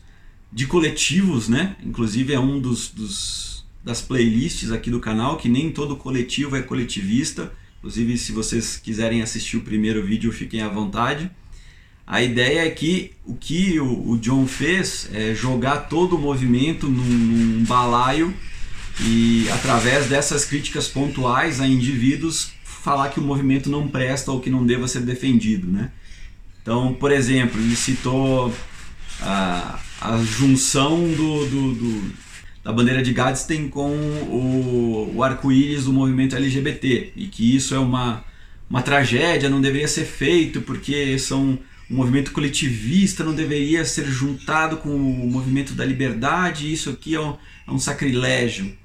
de 0.51 0.65
coletivos, 0.65 1.47
né? 1.47 1.75
Inclusive 1.83 2.33
é 2.33 2.39
um 2.39 2.59
dos, 2.59 2.89
dos, 2.89 3.65
das 3.83 4.01
playlists 4.01 4.71
aqui 4.71 4.89
do 4.89 4.99
canal, 4.99 5.37
que 5.37 5.49
nem 5.49 5.69
todo 5.69 5.95
coletivo 5.95 6.55
é 6.55 6.61
coletivista. 6.61 7.51
Inclusive, 7.77 8.17
se 8.17 8.31
vocês 8.31 8.77
quiserem 8.77 9.21
assistir 9.21 9.57
o 9.57 9.61
primeiro 9.61 10.03
vídeo, 10.03 10.31
fiquem 10.31 10.61
à 10.61 10.67
vontade. 10.67 11.29
A 12.07 12.21
ideia 12.21 12.67
é 12.67 12.69
que 12.69 13.11
o 13.25 13.33
que 13.33 13.79
o, 13.79 14.17
John 14.17 14.45
fez 14.45 15.09
é 15.11 15.33
jogar 15.33 15.89
todo 15.89 16.15
o 16.15 16.19
movimento 16.19 16.87
num, 16.87 17.03
num 17.03 17.63
balaio 17.63 18.33
e, 19.01 19.47
através 19.49 20.07
dessas 20.07 20.45
críticas 20.45 20.87
pontuais 20.87 21.59
a 21.59 21.67
indivíduos, 21.67 22.51
falar 22.63 23.09
que 23.09 23.19
o 23.19 23.23
movimento 23.23 23.69
não 23.69 23.87
presta 23.87 24.31
ou 24.31 24.39
que 24.39 24.49
não 24.49 24.63
deva 24.65 24.87
ser 24.87 25.01
defendido. 25.01 25.67
Né? 25.67 25.91
Então, 26.61 26.93
por 26.93 27.11
exemplo, 27.11 27.59
ele 27.59 27.75
citou 27.75 28.53
a, 29.21 29.79
a 29.99 30.17
junção 30.23 31.11
do, 31.11 31.45
do, 31.47 31.73
do 31.73 32.25
da 32.63 32.73
bandeira 32.73 33.03
de 33.03 33.13
Gadsden 33.13 33.69
com 33.69 33.91
o, 33.91 35.13
o 35.15 35.23
arco-íris 35.23 35.85
do 35.85 35.93
movimento 35.93 36.35
LGBT 36.35 37.11
e 37.15 37.27
que 37.27 37.55
isso 37.55 37.75
é 37.75 37.79
uma, 37.79 38.25
uma 38.67 38.81
tragédia, 38.81 39.51
não 39.51 39.61
deveria 39.61 39.87
ser 39.87 40.05
feito 40.05 40.61
porque 40.61 41.19
são 41.19 41.59
um 41.89 41.95
movimento 41.95 42.31
coletivista 42.31 43.23
não 43.23 43.33
deveria 43.33 43.85
ser 43.85 44.05
juntado 44.05 44.77
com 44.77 44.89
o 44.89 45.27
movimento 45.27 45.73
da 45.73 45.85
liberdade, 45.85 46.71
isso 46.71 46.89
aqui 46.89 47.15
é 47.15 47.21
um, 47.21 47.37
é 47.67 47.71
um 47.71 47.79
sacrilégio. 47.79 48.75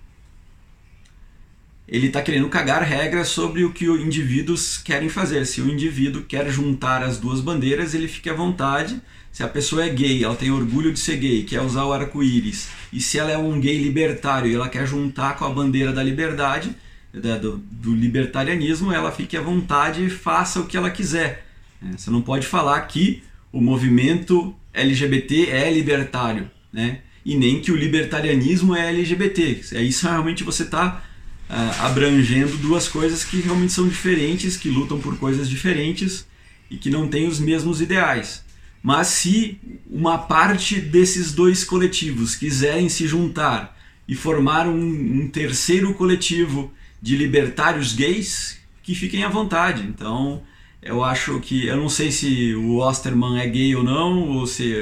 Ele 1.88 2.06
está 2.06 2.22
querendo 2.22 2.48
cagar 2.48 2.82
regras 2.82 3.28
sobre 3.28 3.64
o 3.64 3.72
que 3.72 3.88
os 3.88 4.00
indivíduos 4.00 4.78
querem 4.78 5.08
fazer. 5.08 5.44
Se 5.44 5.60
o 5.60 5.68
indivíduo 5.68 6.22
quer 6.22 6.48
juntar 6.48 7.02
as 7.02 7.18
duas 7.18 7.40
bandeiras, 7.40 7.94
ele 7.94 8.06
fica 8.06 8.30
à 8.30 8.34
vontade 8.34 9.00
se 9.32 9.44
a 9.44 9.48
pessoa 9.48 9.84
é 9.84 9.88
gay, 9.88 10.24
ela 10.24 10.34
tem 10.34 10.50
orgulho 10.50 10.92
de 10.92 10.98
ser 10.98 11.16
gay, 11.16 11.44
quer 11.44 11.60
usar 11.60 11.84
o 11.84 11.92
arco-íris, 11.92 12.68
e 12.92 13.00
se 13.00 13.18
ela 13.18 13.30
é 13.30 13.38
um 13.38 13.60
gay 13.60 13.78
libertário 13.78 14.50
e 14.50 14.54
ela 14.54 14.68
quer 14.68 14.86
juntar 14.86 15.36
com 15.36 15.44
a 15.44 15.50
bandeira 15.50 15.92
da 15.92 16.02
liberdade, 16.02 16.74
da, 17.12 17.38
do, 17.38 17.58
do, 17.58 17.94
libertarianismo, 17.94 18.92
ela 18.92 19.12
fique 19.12 19.36
à 19.36 19.40
vontade 19.40 20.04
e 20.04 20.10
faça 20.10 20.60
o 20.60 20.66
que 20.66 20.76
ela 20.76 20.90
quiser. 20.90 21.46
É, 21.82 21.96
você 21.96 22.10
não 22.10 22.22
pode 22.22 22.46
falar 22.46 22.80
que 22.82 23.22
o 23.52 23.60
movimento 23.60 24.54
LGBT 24.72 25.50
é 25.50 25.72
libertário, 25.72 26.50
né? 26.72 27.00
e 27.24 27.36
nem 27.36 27.60
que 27.60 27.70
o 27.70 27.76
libertarianismo 27.76 28.74
é 28.74 28.88
LGBT. 28.90 29.60
É 29.72 29.82
isso 29.82 30.06
realmente 30.06 30.44
você 30.44 30.62
está 30.62 30.96
uh, 30.96 31.00
ah, 31.48 31.86
abrangendo 31.86 32.56
duas 32.58 32.88
coisas 32.88 33.24
que 33.24 33.40
realmente 33.40 33.72
são 33.72 33.86
diferentes, 33.86 34.56
que 34.56 34.68
lutam 34.68 34.98
por 34.98 35.18
coisas 35.18 35.48
diferentes 35.48 36.26
e 36.70 36.76
que 36.76 36.90
não 36.90 37.08
têm 37.08 37.26
os 37.26 37.38
mesmos 37.38 37.80
ideais. 37.80 38.44
Mas 38.82 39.08
se 39.08 39.58
uma 39.90 40.16
parte 40.16 40.80
desses 40.80 41.32
dois 41.32 41.62
coletivos 41.62 42.34
quiserem 42.34 42.88
se 42.88 43.06
juntar 43.06 43.78
e 44.08 44.14
formar 44.14 44.66
um, 44.66 45.22
um 45.22 45.28
terceiro 45.28 45.92
coletivo 45.94 46.72
de 47.02 47.16
libertários 47.16 47.92
gays, 47.92 48.58
que 48.82 48.94
fiquem 48.94 49.22
à 49.24 49.28
vontade. 49.28 49.82
Então, 49.82 50.42
eu 50.82 51.04
acho 51.04 51.40
que 51.40 51.66
eu 51.66 51.76
não 51.76 51.88
sei 51.88 52.10
se 52.10 52.54
o 52.54 52.78
Osterman 52.78 53.40
é 53.40 53.46
gay 53.46 53.74
ou 53.76 53.82
não, 53.82 54.28
ou 54.28 54.46
se, 54.46 54.74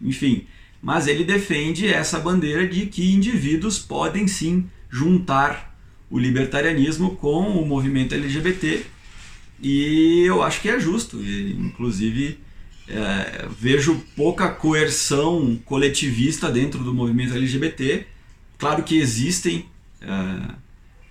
enfim, 0.00 0.46
mas 0.82 1.06
ele 1.06 1.24
defende 1.24 1.88
essa 1.88 2.18
bandeira 2.18 2.66
de 2.66 2.86
que 2.86 3.12
indivíduos 3.12 3.78
podem 3.78 4.28
sim 4.28 4.68
juntar 4.90 5.74
o 6.10 6.18
libertarianismo 6.18 7.16
com 7.16 7.60
o 7.60 7.66
movimento 7.66 8.14
LGBT 8.14 8.84
e 9.62 10.24
eu 10.26 10.42
acho 10.42 10.60
que 10.60 10.68
é 10.68 10.78
justo, 10.78 11.22
e, 11.22 11.52
inclusive 11.52 12.38
é, 12.88 13.48
vejo 13.58 14.00
pouca 14.14 14.48
coerção 14.48 15.58
coletivista 15.64 16.50
dentro 16.50 16.84
do 16.84 16.94
movimento 16.94 17.34
LGBT. 17.34 18.06
Claro 18.58 18.82
que 18.82 18.96
existem 18.96 19.66
é, 20.00 20.54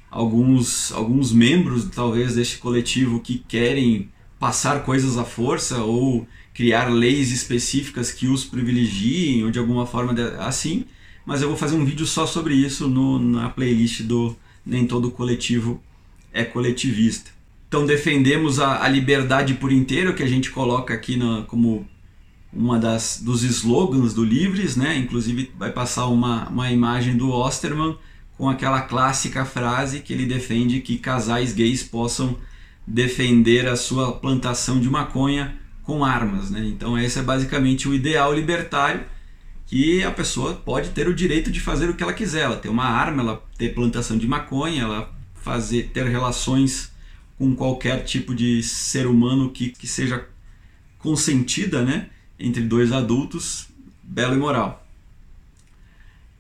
alguns, 0.10 0.92
alguns 0.92 1.32
membros, 1.32 1.90
talvez, 1.90 2.36
deste 2.36 2.58
coletivo 2.60 3.20
que 3.20 3.40
querem 3.40 4.10
passar 4.46 4.84
coisas 4.84 5.18
à 5.18 5.26
força 5.26 5.80
ou 5.80 6.28
criar 6.54 6.86
leis 6.86 7.32
específicas 7.32 8.12
que 8.12 8.28
os 8.28 8.46
privilegiem 8.46 9.44
ou 9.44 9.50
de 9.50 9.58
alguma 9.58 9.88
forma 9.88 10.14
de, 10.14 10.22
assim. 10.38 10.86
Mas 11.26 11.42
eu 11.42 11.48
vou 11.48 11.58
fazer 11.58 11.76
um 11.76 11.84
vídeo 11.84 12.06
só 12.06 12.28
sobre 12.28 12.54
isso 12.54 12.88
no, 12.88 13.18
na 13.18 13.50
playlist 13.50 14.04
do 14.04 14.38
Nem 14.64 14.86
Todo 14.86 15.10
Coletivo 15.10 15.82
é 16.32 16.44
Coletivista. 16.44 17.32
Então 17.68 17.88
defendemos 17.88 18.60
a, 18.60 18.84
a 18.84 18.88
liberdade 18.88 19.56
por 19.56 19.72
inteiro, 19.72 20.14
que 20.14 20.22
a 20.22 20.28
gente 20.28 20.52
coloca 20.52 20.94
aqui 20.94 21.18
na, 21.18 21.42
como 21.48 21.84
uma 22.54 22.78
das 22.78 23.20
dos 23.20 23.42
slogans 23.42 24.14
do 24.14 24.24
Livres, 24.24 24.76
né? 24.76 24.96
Inclusive 24.96 25.52
vai 25.58 25.72
passar 25.72 26.06
uma, 26.06 26.48
uma 26.50 26.72
imagem 26.72 27.18
do 27.18 27.32
Osterman 27.32 27.98
com 28.38 28.48
aquela 28.48 28.82
clássica 28.82 29.44
frase 29.44 30.02
que 30.02 30.14
ele 30.14 30.28
defende 30.28 30.82
que 30.82 31.00
casais 31.00 31.52
gays 31.52 31.82
possam 31.82 32.38
defender 32.88 33.68
a 33.68 33.76
sua 33.76 34.14
plantação 34.14 34.80
de 34.80 34.90
maconha 34.90 35.58
com 35.84 36.04
armas, 36.04 36.50
né? 36.50 36.66
Então 36.66 36.98
esse 36.98 37.20
é 37.20 37.22
basicamente 37.22 37.88
o 37.88 37.94
ideal 37.94 38.34
libertário 38.34 39.04
que 39.66 40.04
a 40.04 40.12
pessoa 40.12 40.54
pode 40.54 40.90
ter 40.90 41.08
o 41.08 41.14
direito 41.14 41.52
de 41.52 41.60
fazer 41.60 41.90
o 41.90 41.96
que 41.96 42.04
ela 42.04 42.14
quiser, 42.14 42.44
ela 42.44 42.58
ter 42.58 42.70
uma 42.70 42.86
arma, 42.86 43.24
ela 43.24 43.44
ter 43.58 43.74
plantação 43.74 44.18
de 44.18 44.28
maconha, 44.28 44.84
ela 44.84 45.14
fazer 45.34 45.90
ter 45.94 46.06
relações 46.06 46.92
com 47.38 47.56
qualquer 47.56 48.04
tipo 48.04 48.34
de 48.34 48.62
ser 48.64 49.08
humano 49.08 49.50
que, 49.50 49.70
que 49.72 49.88
seja 49.88 50.28
consentida 51.00 51.84
né, 51.84 52.10
entre 52.40 52.62
dois 52.64 52.92
adultos, 52.92 53.68
belo 54.04 54.36
e 54.36 54.38
moral. 54.38 54.86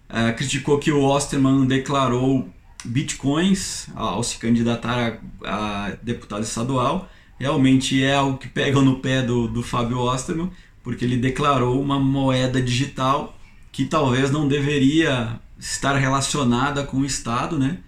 É, 0.07 0.31
criticou 0.31 0.79
que 0.79 0.91
o 0.91 1.03
Osterman 1.03 1.65
declarou 1.65 2.49
bitcoins 2.85 3.87
ao 3.95 4.23
se 4.23 4.37
candidatar 4.37 5.19
a, 5.43 5.87
a, 5.87 5.89
deputado 6.01 6.43
estadual. 6.43 7.09
Realmente 7.39 8.03
é 8.03 8.15
algo 8.15 8.37
que 8.37 8.47
pega 8.47 8.79
no 8.81 8.99
pé 8.99 9.21
do, 9.21 9.47
do 9.47 9.61
Fábio 9.61 9.99
Osterman, 9.99 10.51
porque 10.83 11.03
ele 11.03 11.17
declarou 11.17 11.81
uma 11.81 11.99
moeda 11.99 12.61
digital 12.61 13.37
que 13.71 13.85
talvez 13.85 14.31
não 14.31 14.47
deveria 14.47 15.39
estar 15.59 15.95
relacionada 15.97 16.83
com 16.83 16.97
o 16.97 17.05
Estado, 17.05 17.59
né? 17.59 17.79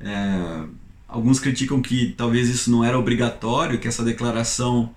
É, 0.00 0.64
Alguns 1.14 1.38
criticam 1.38 1.80
que 1.80 2.12
talvez 2.16 2.48
isso 2.48 2.68
não 2.72 2.82
era 2.82 2.98
obrigatório, 2.98 3.78
que 3.78 3.86
essa 3.86 4.02
declaração 4.02 4.92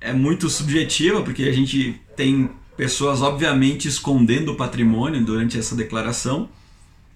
é 0.00 0.10
muito 0.10 0.48
subjetiva, 0.48 1.20
porque 1.20 1.42
a 1.42 1.52
gente 1.52 2.00
tem 2.16 2.48
pessoas 2.74 3.20
obviamente 3.20 3.86
escondendo 3.86 4.52
o 4.52 4.54
patrimônio 4.54 5.22
durante 5.22 5.58
essa 5.58 5.76
declaração, 5.76 6.48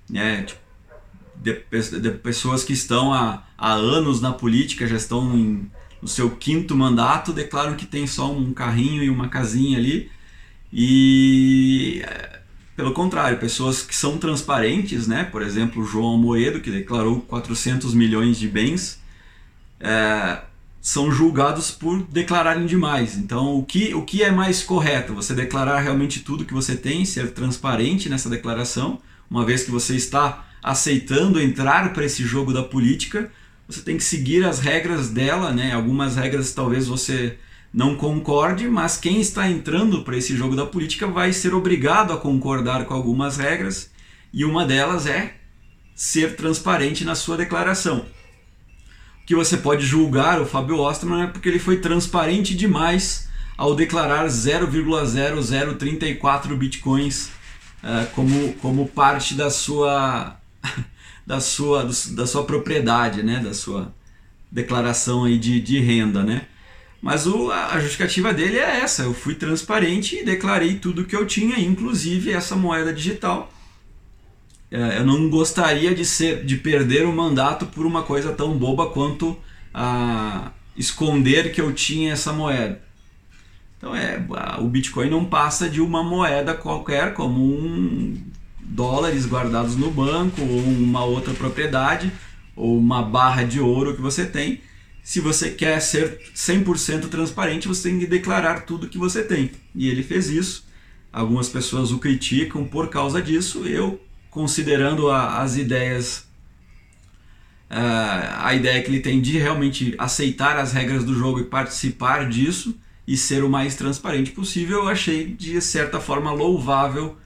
né? 0.07 0.43
Tipo, 0.43 0.61
de, 1.43 1.63
de, 2.01 2.11
pessoas 2.13 2.65
que 2.65 2.73
estão 2.73 3.13
há, 3.13 3.45
há 3.57 3.73
anos 3.73 4.21
na 4.21 4.33
política, 4.33 4.87
já 4.87 4.97
estão 4.97 5.37
em, 5.37 5.71
no 6.01 6.09
seu 6.09 6.31
quinto 6.31 6.77
mandato, 6.77 7.33
declaram 7.33 7.77
que 7.77 7.87
tem 7.87 8.07
só 8.07 8.33
um 8.33 8.53
carrinho 8.53 9.03
e 9.03 9.11
uma 9.11 9.29
casinha 9.29 9.79
ali. 9.79 10.11
E 10.73 12.03
pelo 12.77 12.93
contrário, 12.93 13.39
pessoas 13.39 13.83
que 13.83 13.97
são 13.97 14.19
transparentes, 14.19 15.07
né? 15.07 15.25
por 15.25 15.41
exemplo, 15.41 15.85
João 15.85 16.19
Moedo, 16.19 16.61
que 16.61 16.71
declarou 16.71 17.23
400 17.23 17.95
milhões 17.95 18.39
de 18.39 18.47
bens, 18.47 19.01
é, 19.81 20.43
são 20.83 21.11
julgados 21.11 21.71
por 21.71 22.03
declararem 22.03 22.67
demais. 22.67 23.17
Então, 23.17 23.57
o 23.57 23.65
que, 23.65 23.95
o 23.95 24.03
que 24.03 24.23
é 24.23 24.31
mais 24.31 24.63
correto? 24.63 25.15
Você 25.15 25.35
declarar 25.35 25.81
realmente 25.81 26.21
tudo 26.21 26.45
que 26.45 26.53
você 26.53 26.77
tem, 26.77 27.05
ser 27.07 27.33
transparente 27.33 28.11
nessa 28.11 28.29
declaração, 28.29 29.01
uma 29.31 29.45
vez 29.45 29.65
que 29.65 29.71
você 29.71 29.97
está 29.97 30.47
aceitando 30.67 31.41
entrar 31.41 31.93
para 31.93 32.05
esse 32.05 32.25
jogo 32.25 32.53
da 32.53 32.65
política, 32.65 33.31
você 33.69 33.83
tem 33.83 33.97
que 33.97 34.03
seguir 34.03 34.45
as 34.45 34.59
regras 34.59 35.09
dela, 35.09 35.53
né? 35.53 35.73
Algumas 35.73 36.17
regras 36.17 36.53
talvez 36.53 36.89
você 36.89 37.39
não 37.73 37.95
concorde, 37.95 38.69
mas 38.69 38.97
quem 38.97 39.21
está 39.21 39.49
entrando 39.49 40.03
para 40.03 40.17
esse 40.17 40.37
jogo 40.37 40.57
da 40.57 40.67
política 40.67 41.07
vai 41.07 41.33
ser 41.33 41.55
obrigado 41.55 42.13
a 42.13 42.17
concordar 42.17 42.85
com 42.85 42.95
algumas 42.95 43.37
regras 43.37 43.93
e 44.33 44.45
uma 44.45 44.67
delas 44.67 45.07
é 45.07 45.37
ser 45.95 46.35
transparente 46.35 47.05
na 47.05 47.15
sua 47.15 47.37
declaração. 47.37 48.05
Que 49.25 49.37
você 49.37 49.57
pode 49.57 49.87
julgar 49.87 50.41
o 50.41 50.47
Fábio 50.47 50.81
Osterman 50.81 51.23
é 51.23 51.29
porque 51.29 51.49
ele 51.49 51.61
foi 51.61 51.77
transparente 51.77 52.57
demais 52.57 53.29
ao 53.57 53.77
declarar 53.77 54.27
0,0034 54.27 56.57
bitcoins 56.57 57.31
uh, 57.85 58.05
como, 58.15 58.53
como 58.55 58.89
parte 58.89 59.35
da 59.35 59.49
sua 59.49 60.36
da 61.27 61.41
sua 61.41 61.89
da 62.13 62.27
sua 62.27 62.45
propriedade, 62.45 63.23
né, 63.23 63.41
da 63.41 63.55
sua 63.55 63.93
declaração 64.51 65.25
aí 65.25 65.39
de, 65.39 65.61
de 65.61 65.81
renda, 65.81 66.23
né? 66.23 66.47
Mas 67.01 67.27
o, 67.27 67.51
a 67.51 67.79
justificativa 67.79 68.33
dele 68.33 68.59
é 68.59 68.81
essa: 68.81 69.03
eu 69.03 69.15
fui 69.15 69.35
transparente 69.35 70.17
e 70.17 70.25
declarei 70.25 70.77
tudo 70.77 71.05
que 71.05 71.15
eu 71.15 71.27
tinha, 71.27 71.59
inclusive 71.59 72.33
essa 72.33 72.57
moeda 72.57 72.93
digital. 72.93 73.53
É, 74.71 74.99
eu 74.99 75.07
não 75.07 75.31
gostaria 75.31 75.95
de 75.95 76.05
ser, 76.05 76.45
de 76.45 76.57
perder 76.57 77.07
o 77.07 77.13
mandato 77.13 77.67
por 77.67 77.87
uma 77.87 78.03
coisa 78.03 78.33
tão 78.33 78.59
boba 78.59 78.91
quanto 78.91 79.37
a 79.73 80.51
esconder 80.77 81.53
que 81.53 81.61
eu 81.61 81.73
tinha 81.73 82.13
essa 82.13 82.33
moeda. 82.33 82.83
Então 83.79 83.95
é, 83.95 84.19
o 84.59 84.65
Bitcoin 84.65 85.11
não 85.11 85.25
passa 85.25 85.69
de 85.69 85.81
uma 85.81 86.03
moeda 86.03 86.55
qualquer, 86.55 87.15
como 87.15 87.41
um, 87.41 88.21
dólares 88.69 89.27
guardados 89.27 89.77
no 89.77 89.91
banco 89.91 90.41
ou 90.43 90.61
uma 90.61 91.05
outra 91.05 91.33
propriedade 91.33 92.13
ou 92.55 92.79
uma 92.79 93.03
barra 93.03 93.45
de 93.45 93.61
ouro 93.61 93.95
que 93.95 94.03
você 94.03 94.25
tem. 94.27 94.61
Se 95.03 95.21
você 95.21 95.51
quer 95.51 95.81
ser 95.81 96.19
100% 96.35 97.09
transparente, 97.09 97.69
você 97.69 97.91
tem 97.91 97.99
que 97.99 98.07
declarar 98.07 98.63
tudo 98.63 98.89
que 98.89 98.99
você 98.99 99.23
tem. 99.23 99.53
E 99.75 99.89
ele 99.89 100.03
fez 100.03 100.29
isso. 100.29 100.67
Algumas 101.13 101.49
pessoas 101.49 101.93
o 101.93 101.99
criticam 101.99 102.65
por 102.65 102.89
causa 102.89 103.23
disso. 103.23 103.67
Eu, 103.67 104.01
considerando 104.31 105.09
a, 105.09 105.41
as 105.41 105.57
ideias, 105.57 106.27
uh, 107.71 108.43
a 108.43 108.55
ideia 108.55 108.83
que 108.83 108.91
ele 108.91 109.01
tem 109.01 109.21
de 109.21 109.39
realmente 109.39 109.95
aceitar 109.97 110.57
as 110.57 110.73
regras 110.73 111.05
do 111.05 111.15
jogo 111.15 111.39
e 111.39 111.45
participar 111.45 112.29
disso 112.29 112.77
e 113.07 113.17
ser 113.17 113.45
o 113.45 113.49
mais 113.49 113.77
transparente 113.77 114.33
possível, 114.33 114.79
eu 114.81 114.89
achei 114.89 115.27
de 115.27 115.61
certa 115.61 116.01
forma 116.01 116.33
louvável 116.33 117.17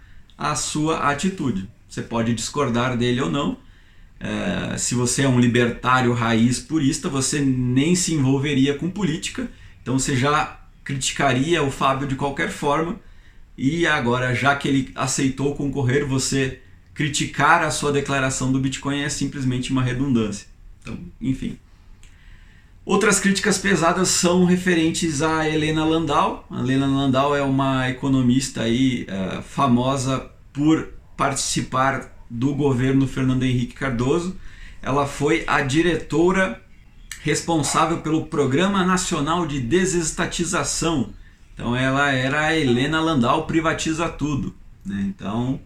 a 0.40 0.54
sua 0.54 1.10
atitude. 1.10 1.68
Você 1.86 2.00
pode 2.00 2.32
discordar 2.34 2.96
dele 2.96 3.20
ou 3.20 3.30
não. 3.30 3.58
É, 4.18 4.76
se 4.78 4.94
você 4.94 5.22
é 5.22 5.28
um 5.28 5.38
libertário 5.38 6.14
raiz 6.14 6.58
purista, 6.58 7.10
você 7.10 7.40
nem 7.40 7.94
se 7.94 8.14
envolveria 8.14 8.74
com 8.74 8.90
política, 8.90 9.50
então 9.82 9.98
você 9.98 10.16
já 10.16 10.60
criticaria 10.82 11.62
o 11.62 11.70
Fábio 11.70 12.08
de 12.08 12.16
qualquer 12.16 12.50
forma. 12.50 12.98
E 13.56 13.86
agora, 13.86 14.34
já 14.34 14.56
que 14.56 14.66
ele 14.66 14.90
aceitou 14.94 15.54
concorrer, 15.54 16.06
você 16.06 16.60
criticar 16.94 17.62
a 17.62 17.70
sua 17.70 17.92
declaração 17.92 18.50
do 18.50 18.58
Bitcoin 18.58 19.02
é 19.02 19.08
simplesmente 19.10 19.70
uma 19.70 19.82
redundância. 19.82 20.46
Então, 20.80 20.98
enfim. 21.20 21.58
Outras 22.84 23.20
críticas 23.20 23.58
pesadas 23.58 24.08
são 24.08 24.44
referentes 24.44 25.20
a 25.20 25.46
Helena 25.48 25.84
Landau. 25.84 26.46
A 26.50 26.60
Helena 26.60 26.86
Landau 26.86 27.36
é 27.36 27.42
uma 27.42 27.90
economista 27.90 28.62
aí, 28.62 29.06
uh, 29.08 29.42
famosa 29.42 30.29
por 30.52 30.88
participar 31.16 32.10
do 32.28 32.54
governo 32.54 33.06
Fernando 33.06 33.42
Henrique 33.42 33.74
Cardoso. 33.74 34.36
Ela 34.82 35.06
foi 35.06 35.44
a 35.46 35.60
diretora 35.60 36.60
responsável 37.22 37.98
pelo 37.98 38.26
Programa 38.26 38.84
Nacional 38.84 39.46
de 39.46 39.60
Desestatização. 39.60 41.12
Então 41.52 41.76
ela 41.76 42.10
era 42.12 42.46
a 42.46 42.56
Helena 42.56 43.00
Landau 43.00 43.46
privatiza 43.46 44.08
tudo. 44.08 44.54
Né? 44.84 45.04
Então 45.08 45.60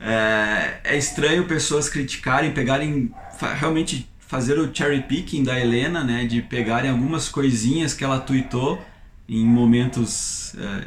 é, 0.00 0.80
é 0.84 0.96
estranho 0.96 1.46
pessoas 1.46 1.88
criticarem, 1.88 2.52
pegarem 2.52 3.12
realmente 3.58 4.08
fazer 4.20 4.58
o 4.58 4.74
cherry 4.74 5.02
picking 5.02 5.44
da 5.44 5.60
Helena, 5.60 6.02
né, 6.02 6.24
de 6.24 6.40
pegarem 6.40 6.90
algumas 6.90 7.28
coisinhas 7.28 7.92
que 7.92 8.02
ela 8.02 8.18
tweetou 8.18 8.82
em 9.28 9.44
momentos 9.44 10.54
é, 10.56 10.84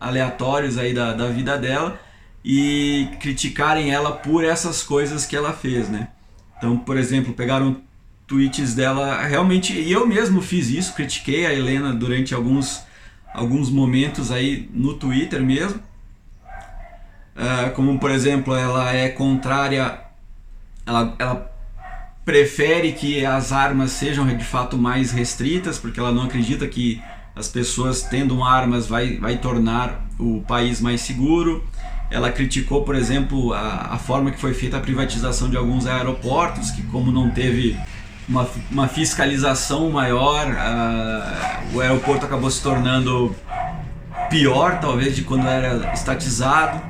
aleatórios 0.00 0.78
aí 0.78 0.94
da, 0.94 1.12
da 1.12 1.28
vida 1.28 1.58
dela 1.58 2.00
e 2.48 3.08
criticarem 3.18 3.90
ela 3.90 4.12
por 4.12 4.44
essas 4.44 4.80
coisas 4.80 5.26
que 5.26 5.34
ela 5.34 5.52
fez, 5.52 5.88
né? 5.88 6.06
Então, 6.56 6.78
por 6.78 6.96
exemplo, 6.96 7.34
pegaram 7.34 7.78
tweets 8.24 8.72
dela, 8.72 9.20
realmente, 9.22 9.72
e 9.72 9.90
eu 9.90 10.06
mesmo 10.06 10.40
fiz 10.40 10.68
isso, 10.70 10.94
critiquei 10.94 11.44
a 11.44 11.52
Helena 11.52 11.92
durante 11.92 12.32
alguns, 12.32 12.84
alguns 13.34 13.68
momentos 13.68 14.30
aí 14.30 14.70
no 14.72 14.94
Twitter 14.94 15.42
mesmo, 15.42 15.80
uh, 17.34 17.72
como 17.74 17.98
por 17.98 18.12
exemplo, 18.12 18.54
ela 18.54 18.94
é 18.94 19.08
contrária, 19.08 20.02
ela, 20.86 21.16
ela 21.18 21.52
prefere 22.24 22.92
que 22.92 23.26
as 23.26 23.50
armas 23.50 23.90
sejam 23.90 24.24
de 24.36 24.44
fato 24.44 24.78
mais 24.78 25.10
restritas, 25.10 25.80
porque 25.80 25.98
ela 25.98 26.12
não 26.12 26.22
acredita 26.22 26.68
que 26.68 27.02
as 27.34 27.48
pessoas 27.48 28.02
tendo 28.02 28.42
armas 28.42 28.86
vai, 28.86 29.16
vai 29.18 29.36
tornar 29.36 30.06
o 30.16 30.42
país 30.46 30.80
mais 30.80 31.00
seguro. 31.00 31.62
Ela 32.10 32.30
criticou, 32.30 32.82
por 32.82 32.94
exemplo, 32.94 33.52
a, 33.52 33.94
a 33.94 33.98
forma 33.98 34.30
que 34.30 34.40
foi 34.40 34.54
feita 34.54 34.76
a 34.76 34.80
privatização 34.80 35.50
de 35.50 35.56
alguns 35.56 35.86
aeroportos, 35.86 36.70
que 36.70 36.82
como 36.84 37.10
não 37.10 37.30
teve 37.30 37.76
uma, 38.28 38.48
uma 38.70 38.88
fiscalização 38.88 39.90
maior, 39.90 40.46
a, 40.50 41.62
o 41.72 41.80
aeroporto 41.80 42.24
acabou 42.24 42.50
se 42.50 42.62
tornando 42.62 43.34
pior, 44.28 44.80
talvez, 44.80 45.14
de 45.14 45.22
quando 45.22 45.46
era 45.46 45.92
estatizado. 45.92 46.80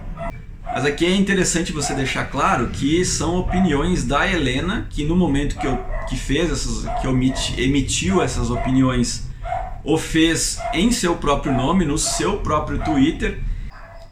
Mas 0.64 0.84
aqui 0.84 1.06
é 1.06 1.14
interessante 1.14 1.72
você 1.72 1.94
deixar 1.94 2.26
claro 2.26 2.68
que 2.68 3.04
são 3.04 3.38
opiniões 3.38 4.04
da 4.04 4.30
Helena, 4.30 4.86
que 4.90 5.04
no 5.04 5.16
momento 5.16 5.56
que, 5.56 5.66
eu, 5.66 5.78
que 6.08 6.16
fez 6.16 6.50
essas, 6.52 6.84
que 7.00 7.08
omiti, 7.08 7.58
emitiu 7.60 8.22
essas 8.22 8.50
opiniões, 8.50 9.26
o 9.82 9.96
fez 9.96 10.58
em 10.74 10.90
seu 10.90 11.14
próprio 11.14 11.52
nome, 11.52 11.84
no 11.84 11.96
seu 11.96 12.38
próprio 12.38 12.78
Twitter. 12.84 13.40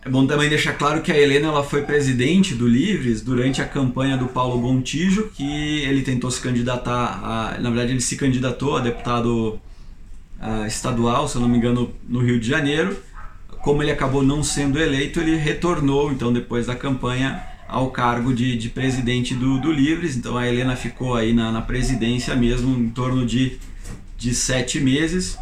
É 0.04 0.08
bom 0.10 0.26
também 0.26 0.48
deixar 0.48 0.74
claro 0.74 1.00
que 1.00 1.10
a 1.10 1.18
Helena 1.18 1.48
ela 1.48 1.64
foi 1.64 1.82
presidente 1.82 2.54
do 2.54 2.68
Livres 2.68 3.22
durante 3.22 3.62
a 3.62 3.66
campanha 3.66 4.16
do 4.16 4.26
Paulo 4.26 4.60
Gontijo, 4.60 5.30
que 5.34 5.80
ele 5.82 6.02
tentou 6.02 6.30
se 6.30 6.40
candidatar, 6.40 7.20
a, 7.22 7.58
na 7.58 7.70
verdade 7.70 7.92
ele 7.92 8.00
se 8.00 8.16
candidatou 8.16 8.76
a 8.76 8.80
deputado 8.80 9.58
a, 10.38 10.66
estadual, 10.66 11.26
se 11.26 11.36
eu 11.36 11.40
não 11.40 11.48
me 11.48 11.56
engano, 11.56 11.90
no 12.06 12.20
Rio 12.20 12.38
de 12.38 12.46
Janeiro 12.46 12.96
como 13.64 13.82
ele 13.82 13.90
acabou 13.90 14.22
não 14.22 14.42
sendo 14.42 14.78
eleito, 14.78 15.18
ele 15.18 15.36
retornou, 15.36 16.12
então, 16.12 16.30
depois 16.30 16.66
da 16.66 16.76
campanha, 16.76 17.42
ao 17.66 17.90
cargo 17.90 18.34
de, 18.34 18.58
de 18.58 18.68
presidente 18.68 19.34
do, 19.34 19.58
do 19.58 19.72
Livres. 19.72 20.18
Então, 20.18 20.36
a 20.36 20.46
Helena 20.46 20.76
ficou 20.76 21.14
aí 21.14 21.32
na, 21.32 21.50
na 21.50 21.62
presidência 21.62 22.36
mesmo, 22.36 22.78
em 22.78 22.90
torno 22.90 23.24
de, 23.24 23.58
de 24.18 24.34
sete 24.34 24.78
meses. 24.78 25.38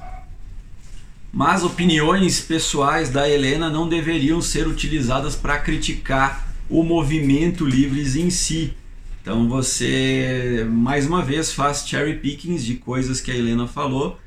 Mas 1.32 1.64
opiniões 1.64 2.42
pessoais 2.42 3.08
da 3.08 3.28
Helena 3.28 3.70
não 3.70 3.88
deveriam 3.88 4.42
ser 4.42 4.68
utilizadas 4.68 5.34
para 5.34 5.58
criticar 5.58 6.46
o 6.68 6.82
movimento 6.82 7.64
Livres 7.64 8.16
em 8.16 8.28
si. 8.28 8.74
Então 9.22 9.48
você 9.48 10.66
mais 10.68 11.06
uma 11.06 11.22
vez 11.22 11.50
faz 11.50 11.88
cherry 11.88 12.18
pickings 12.18 12.62
de 12.62 12.74
coisas 12.74 13.18
que 13.18 13.30
a 13.30 13.34
Helena 13.34 13.66
falou 13.66 14.18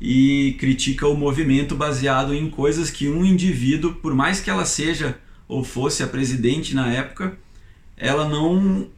e 0.00 0.56
critica 0.58 1.06
o 1.06 1.16
movimento 1.16 1.74
baseado 1.74 2.32
em 2.32 2.48
coisas 2.48 2.90
que 2.90 3.08
um 3.08 3.24
indivíduo, 3.24 3.94
por 3.96 4.14
mais 4.14 4.40
que 4.40 4.48
ela 4.48 4.64
seja 4.64 5.18
ou 5.46 5.62
fosse 5.62 6.02
a 6.02 6.06
presidente 6.06 6.74
na 6.74 6.90
época, 6.90 7.36
ela 7.96 8.26
não 8.26 8.88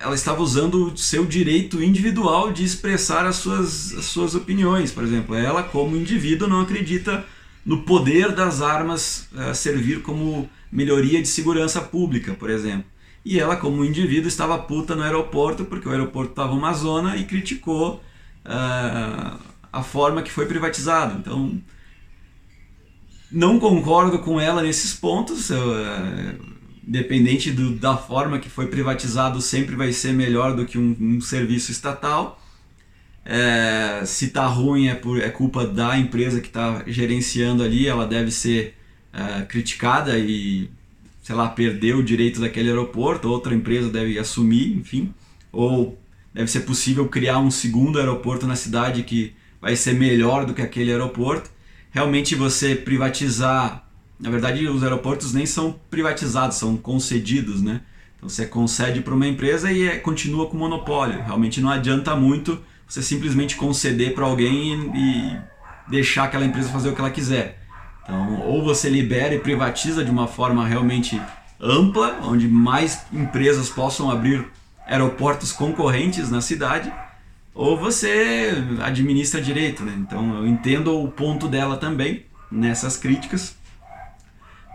ela 0.00 0.14
estava 0.14 0.42
usando 0.42 0.92
o 0.92 0.96
seu 0.96 1.24
direito 1.24 1.82
individual 1.82 2.52
de 2.52 2.64
expressar 2.64 3.26
as 3.26 3.36
suas, 3.36 3.94
as 3.94 4.04
suas 4.06 4.34
opiniões. 4.34 4.92
Por 4.92 5.02
exemplo, 5.02 5.34
ela, 5.34 5.62
como 5.62 5.96
indivíduo, 5.96 6.48
não 6.48 6.60
acredita 6.60 7.24
no 7.64 7.82
poder 7.82 8.32
das 8.32 8.62
armas 8.62 9.28
uh, 9.32 9.54
servir 9.54 10.02
como 10.02 10.48
melhoria 10.70 11.20
de 11.20 11.28
segurança 11.28 11.80
pública, 11.80 12.34
por 12.34 12.50
exemplo. 12.50 12.86
E 13.24 13.40
ela, 13.40 13.56
como 13.56 13.84
indivíduo, 13.84 14.28
estava 14.28 14.56
puta 14.58 14.94
no 14.94 15.02
aeroporto 15.02 15.64
porque 15.64 15.88
o 15.88 15.92
aeroporto 15.92 16.30
estava 16.30 16.52
uma 16.52 16.72
zona 16.72 17.16
e 17.16 17.24
criticou. 17.24 18.02
Uh, 18.44 19.56
a 19.76 19.82
forma 19.82 20.22
que 20.22 20.30
foi 20.30 20.46
privatizado. 20.46 21.18
Então, 21.18 21.60
não 23.30 23.58
concordo 23.58 24.18
com 24.20 24.40
ela 24.40 24.62
nesses 24.62 24.94
pontos. 24.94 25.50
É, 25.50 25.56
independente 26.86 27.50
do, 27.50 27.72
da 27.72 27.96
forma 27.96 28.38
que 28.38 28.48
foi 28.48 28.68
privatizado, 28.68 29.40
sempre 29.40 29.74
vai 29.74 29.92
ser 29.92 30.12
melhor 30.12 30.54
do 30.54 30.64
que 30.64 30.78
um, 30.78 30.96
um 31.00 31.20
serviço 31.20 31.72
estatal. 31.72 32.40
É, 33.24 34.02
se 34.06 34.26
está 34.26 34.46
ruim 34.46 34.86
é, 34.86 34.94
por, 34.94 35.20
é 35.20 35.28
culpa 35.28 35.66
da 35.66 35.98
empresa 35.98 36.40
que 36.40 36.46
está 36.46 36.84
gerenciando 36.86 37.64
ali, 37.64 37.88
ela 37.88 38.06
deve 38.06 38.30
ser 38.30 38.76
é, 39.12 39.42
criticada 39.42 40.16
e, 40.16 40.70
sei 41.22 41.34
lá, 41.34 41.48
perder 41.48 41.96
o 41.96 42.04
direito 42.04 42.40
daquele 42.40 42.68
aeroporto, 42.68 43.28
outra 43.28 43.52
empresa 43.52 43.90
deve 43.90 44.16
assumir, 44.16 44.76
enfim. 44.76 45.12
Ou 45.50 45.98
deve 46.32 46.48
ser 46.48 46.60
possível 46.60 47.08
criar 47.08 47.38
um 47.38 47.50
segundo 47.50 47.98
aeroporto 47.98 48.46
na 48.46 48.54
cidade 48.54 49.02
que 49.02 49.32
vai 49.60 49.74
ser 49.74 49.94
melhor 49.94 50.46
do 50.46 50.54
que 50.54 50.62
aquele 50.62 50.92
aeroporto. 50.92 51.50
Realmente 51.90 52.36
você 52.36 52.76
privatizar, 52.76 53.85
na 54.18 54.30
verdade 54.30 54.66
os 54.66 54.82
aeroportos 54.82 55.32
nem 55.32 55.46
são 55.46 55.78
privatizados, 55.90 56.56
são 56.56 56.76
concedidos, 56.76 57.62
né? 57.62 57.80
Então 58.16 58.28
você 58.28 58.46
concede 58.46 59.00
para 59.00 59.14
uma 59.14 59.26
empresa 59.26 59.70
e 59.70 59.86
é, 59.86 59.98
continua 59.98 60.46
com 60.46 60.56
monopólio. 60.56 61.22
Realmente 61.22 61.60
não 61.60 61.70
adianta 61.70 62.16
muito 62.16 62.58
você 62.88 63.02
simplesmente 63.02 63.56
conceder 63.56 64.14
para 64.14 64.24
alguém 64.24 64.72
e, 64.72 64.98
e 64.98 65.40
deixar 65.88 66.24
aquela 66.24 66.44
empresa 66.44 66.68
fazer 66.68 66.88
o 66.88 66.94
que 66.94 67.00
ela 67.00 67.10
quiser. 67.10 67.60
Então, 68.02 68.40
ou 68.42 68.64
você 68.64 68.88
libera 68.88 69.34
e 69.34 69.40
privatiza 69.40 70.04
de 70.04 70.10
uma 70.10 70.28
forma 70.28 70.66
realmente 70.66 71.20
ampla, 71.60 72.20
onde 72.22 72.46
mais 72.46 73.02
empresas 73.12 73.68
possam 73.68 74.10
abrir 74.10 74.46
aeroportos 74.86 75.50
concorrentes 75.52 76.30
na 76.30 76.40
cidade, 76.40 76.92
ou 77.52 77.76
você 77.76 78.52
administra 78.80 79.40
direito, 79.40 79.82
né? 79.82 79.94
Então 79.98 80.36
eu 80.36 80.46
entendo 80.46 81.02
o 81.02 81.08
ponto 81.08 81.48
dela 81.48 81.76
também 81.76 82.24
nessas 82.50 82.96
críticas. 82.96 83.56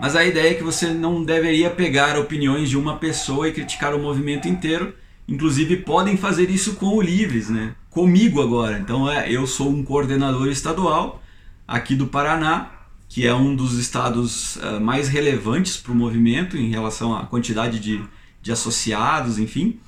Mas 0.01 0.15
a 0.15 0.25
ideia 0.25 0.49
é 0.49 0.53
que 0.55 0.63
você 0.63 0.87
não 0.87 1.23
deveria 1.23 1.69
pegar 1.69 2.17
opiniões 2.17 2.71
de 2.71 2.75
uma 2.75 2.97
pessoa 2.97 3.47
e 3.47 3.53
criticar 3.53 3.93
o 3.93 3.99
movimento 3.99 4.47
inteiro. 4.47 4.95
Inclusive 5.27 5.77
podem 5.77 6.17
fazer 6.17 6.49
isso 6.49 6.73
com 6.73 6.87
o 6.87 7.01
Livres, 7.01 7.51
né? 7.51 7.75
Comigo 7.87 8.41
agora. 8.41 8.79
Então 8.79 9.09
é, 9.09 9.31
eu 9.31 9.45
sou 9.45 9.69
um 9.69 9.83
coordenador 9.83 10.47
estadual 10.47 11.21
aqui 11.67 11.95
do 11.95 12.07
Paraná 12.07 12.81
que 13.07 13.27
é 13.27 13.35
um 13.35 13.53
dos 13.53 13.77
estados 13.77 14.55
uh, 14.55 14.79
mais 14.79 15.09
relevantes 15.09 15.75
para 15.75 15.91
o 15.91 15.95
movimento 15.95 16.57
em 16.57 16.69
relação 16.69 17.13
à 17.13 17.25
quantidade 17.25 17.77
de, 17.77 18.01
de 18.41 18.51
associados, 18.53 19.37
enfim. 19.37 19.81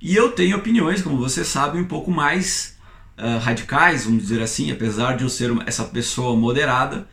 E 0.00 0.16
eu 0.16 0.32
tenho 0.32 0.56
opiniões, 0.56 1.00
como 1.00 1.16
você 1.16 1.44
sabe, 1.44 1.78
um 1.78 1.84
pouco 1.84 2.10
mais 2.10 2.76
uh, 3.16 3.38
radicais, 3.38 4.06
vamos 4.06 4.24
dizer 4.24 4.42
assim, 4.42 4.72
apesar 4.72 5.16
de 5.16 5.22
eu 5.22 5.28
ser 5.28 5.52
essa 5.66 5.84
pessoa 5.84 6.36
moderada. 6.36 7.08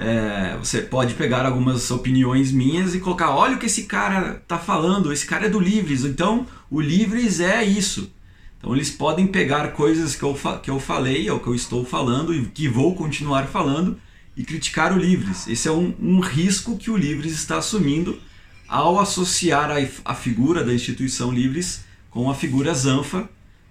É, 0.00 0.56
você 0.56 0.80
pode 0.80 1.14
pegar 1.14 1.44
algumas 1.44 1.90
opiniões 1.90 2.52
minhas 2.52 2.94
e 2.94 3.00
colocar: 3.00 3.30
olha 3.34 3.56
o 3.56 3.58
que 3.58 3.66
esse 3.66 3.82
cara 3.82 4.36
está 4.40 4.56
falando, 4.56 5.12
esse 5.12 5.26
cara 5.26 5.46
é 5.46 5.48
do 5.48 5.58
Livres, 5.58 6.04
então 6.04 6.46
o 6.70 6.80
Livres 6.80 7.40
é 7.40 7.64
isso. 7.64 8.12
Então 8.58 8.74
eles 8.74 8.90
podem 8.90 9.26
pegar 9.26 9.72
coisas 9.72 10.14
que 10.14 10.22
eu, 10.22 10.38
que 10.62 10.70
eu 10.70 10.78
falei, 10.78 11.28
ou 11.28 11.40
que 11.40 11.48
eu 11.48 11.54
estou 11.54 11.84
falando 11.84 12.32
e 12.32 12.46
que 12.46 12.68
vou 12.68 12.94
continuar 12.94 13.46
falando 13.46 13.98
e 14.36 14.44
criticar 14.44 14.92
o 14.92 14.98
Livres. 14.98 15.48
Esse 15.48 15.66
é 15.66 15.72
um, 15.72 15.92
um 16.00 16.20
risco 16.20 16.76
que 16.76 16.90
o 16.90 16.96
Livres 16.96 17.32
está 17.32 17.58
assumindo 17.58 18.20
ao 18.68 19.00
associar 19.00 19.68
a, 19.70 19.76
a 20.04 20.14
figura 20.14 20.62
da 20.62 20.72
instituição 20.72 21.32
Livres 21.32 21.84
com 22.08 22.30
a 22.30 22.34
figura 22.34 22.72
Zanfa. 22.72 23.28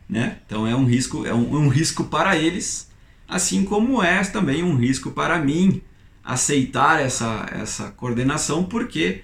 Né? 0.09 0.39
Então 0.45 0.67
é 0.67 0.75
um 0.75 0.85
risco, 0.85 1.25
é 1.25 1.33
um, 1.33 1.55
um 1.55 1.67
risco 1.69 2.05
para 2.05 2.37
eles, 2.37 2.89
assim 3.27 3.63
como 3.63 4.03
é 4.03 4.21
também 4.25 4.63
um 4.63 4.75
risco 4.75 5.11
para 5.11 5.37
mim 5.39 5.81
aceitar 6.27 7.01
essa, 7.01 7.45
essa 7.53 7.89
coordenação, 7.91 8.65
porque 8.65 9.21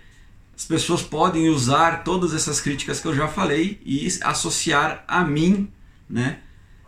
as 0.55 0.63
pessoas 0.63 1.01
podem 1.01 1.49
usar 1.49 2.01
todas 2.05 2.33
essas 2.33 2.61
críticas 2.61 3.01
que 3.01 3.07
eu 3.09 3.13
já 3.13 3.27
falei 3.27 3.81
e 3.85 4.07
associar 4.21 5.03
a 5.05 5.21
mim, 5.21 5.67
né? 6.09 6.39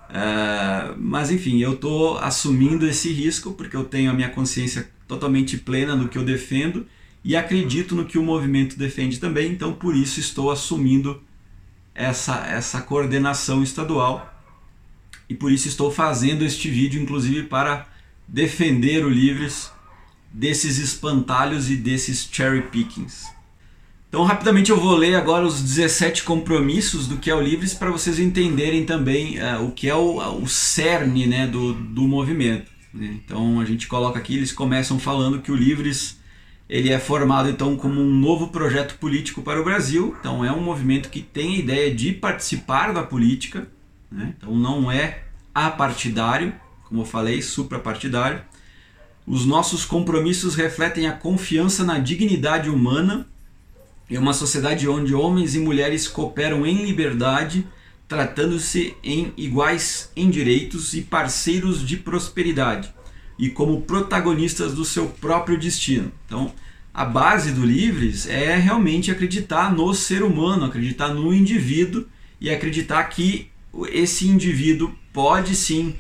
Uh, 0.10 0.96
mas 0.98 1.32
enfim, 1.32 1.60
eu 1.60 1.74
estou 1.74 2.18
assumindo 2.20 2.88
esse 2.88 3.12
risco 3.12 3.52
porque 3.54 3.76
eu 3.76 3.84
tenho 3.84 4.10
a 4.10 4.14
minha 4.14 4.30
consciência 4.30 4.90
totalmente 5.06 5.58
plena 5.58 5.98
do 5.98 6.08
que 6.08 6.18
eu 6.18 6.24
defendo 6.24 6.88
e 7.22 7.36
acredito 7.36 7.94
no 7.94 8.06
que 8.06 8.18
o 8.18 8.24
movimento 8.24 8.78
defende 8.78 9.20
também, 9.20 9.52
então 9.52 9.74
por 9.74 9.96
isso 9.96 10.20
estou 10.20 10.50
assumindo 10.50 11.22
essa, 11.94 12.46
essa 12.48 12.82
coordenação 12.82 13.62
estadual 13.62 14.32
e 15.28 15.34
por 15.34 15.52
isso 15.52 15.68
estou 15.68 15.92
fazendo 15.92 16.46
este 16.46 16.70
vídeo, 16.70 17.02
inclusive 17.02 17.44
para 17.44 17.88
defender 18.28 19.04
o 19.04 19.10
Livres 19.10 19.75
desses 20.36 20.78
espantalhos 20.78 21.70
e 21.70 21.78
desses 21.78 22.28
cherry 22.30 22.64
pickings. 22.64 23.26
Então, 24.10 24.24
rapidamente 24.26 24.70
eu 24.70 24.78
vou 24.78 24.94
ler 24.96 25.16
agora 25.16 25.46
os 25.46 25.62
17 25.62 26.24
compromissos 26.24 27.08
do 27.08 27.18
que 27.18 27.30
é 27.30 27.36
o 27.36 27.42
Livres 27.42 27.74
para 27.74 27.90
vocês 27.90 28.20
entenderem 28.20 28.86
também 28.86 29.40
uh, 29.40 29.66
o 29.66 29.72
que 29.72 29.90
é 29.90 29.96
o, 29.96 30.18
o 30.42 30.48
cerne 30.48 31.26
né, 31.26 31.48
do, 31.48 31.74
do 31.74 32.02
movimento. 32.02 32.70
Né? 32.94 33.18
Então, 33.24 33.62
a 33.62 33.66
gente 33.66 33.88
coloca 33.88 34.20
aqui, 34.20 34.36
eles 34.36 34.52
começam 34.52 35.00
falando 35.00 35.42
que 35.42 35.52
o 35.52 35.56
Livres 35.56 36.20
ele 36.68 36.90
é 36.90 37.00
formado 37.00 37.48
então 37.48 37.78
como 37.78 38.02
um 38.02 38.12
novo 38.12 38.48
projeto 38.48 38.98
político 38.98 39.42
para 39.42 39.62
o 39.62 39.64
Brasil. 39.64 40.16
Então, 40.20 40.44
é 40.44 40.52
um 40.52 40.62
movimento 40.62 41.10
que 41.10 41.22
tem 41.22 41.56
a 41.56 41.60
ideia 41.60 41.96
de 41.96 42.12
participar 42.12 42.92
da 42.92 43.04
política. 43.04 43.68
Né? 44.12 44.34
Então, 44.38 44.54
não 44.54 44.92
é 44.92 45.24
apartidário, 45.54 46.54
como 46.90 47.02
eu 47.02 47.06
falei, 47.06 47.42
suprapartidário. 47.42 48.42
Os 49.28 49.46
nossos 49.46 49.86
compromissos 49.86 50.56
refletem 50.56 51.08
a 51.08 51.14
confiança 51.14 51.84
na 51.84 52.00
dignidade 52.00 52.70
humana 52.70 53.28
é 54.10 54.20
uma 54.20 54.34
sociedade 54.34 54.88
onde 54.88 55.16
homens 55.16 55.56
e 55.56 55.60
mulheres 55.60 56.08
cooperam 56.08 56.66
em 56.66 56.86
liberdade, 56.86 57.66
tratando-se 58.08 58.96
em 59.04 59.34
iguais 59.36 60.12
em 60.16 60.30
direitos 60.30 60.94
e 60.94 61.02
parceiros 61.02 61.86
de 61.86 61.98
prosperidade, 61.98 62.94
e 63.38 63.50
como 63.50 63.82
protagonistas 63.82 64.74
do 64.74 64.86
seu 64.86 65.08
próprio 65.08 65.58
destino. 65.58 66.12
Então, 66.28 66.54
a 66.94 67.04
base 67.04 67.52
do 67.52 67.66
Livres 67.66 68.28
é 68.28 68.56
realmente 68.56 69.10
acreditar 69.10 69.74
no 69.74 69.92
ser 69.94 70.22
humano, 70.22 70.66
acreditar 70.66 71.10
no 71.10 71.34
indivíduo 71.34 72.06
e 72.40 72.52
acreditar 72.52 73.04
que 73.06 73.50
esse 73.90 74.28
indivíduo 74.28 74.94
pode 75.12 75.56
sim 75.56 75.96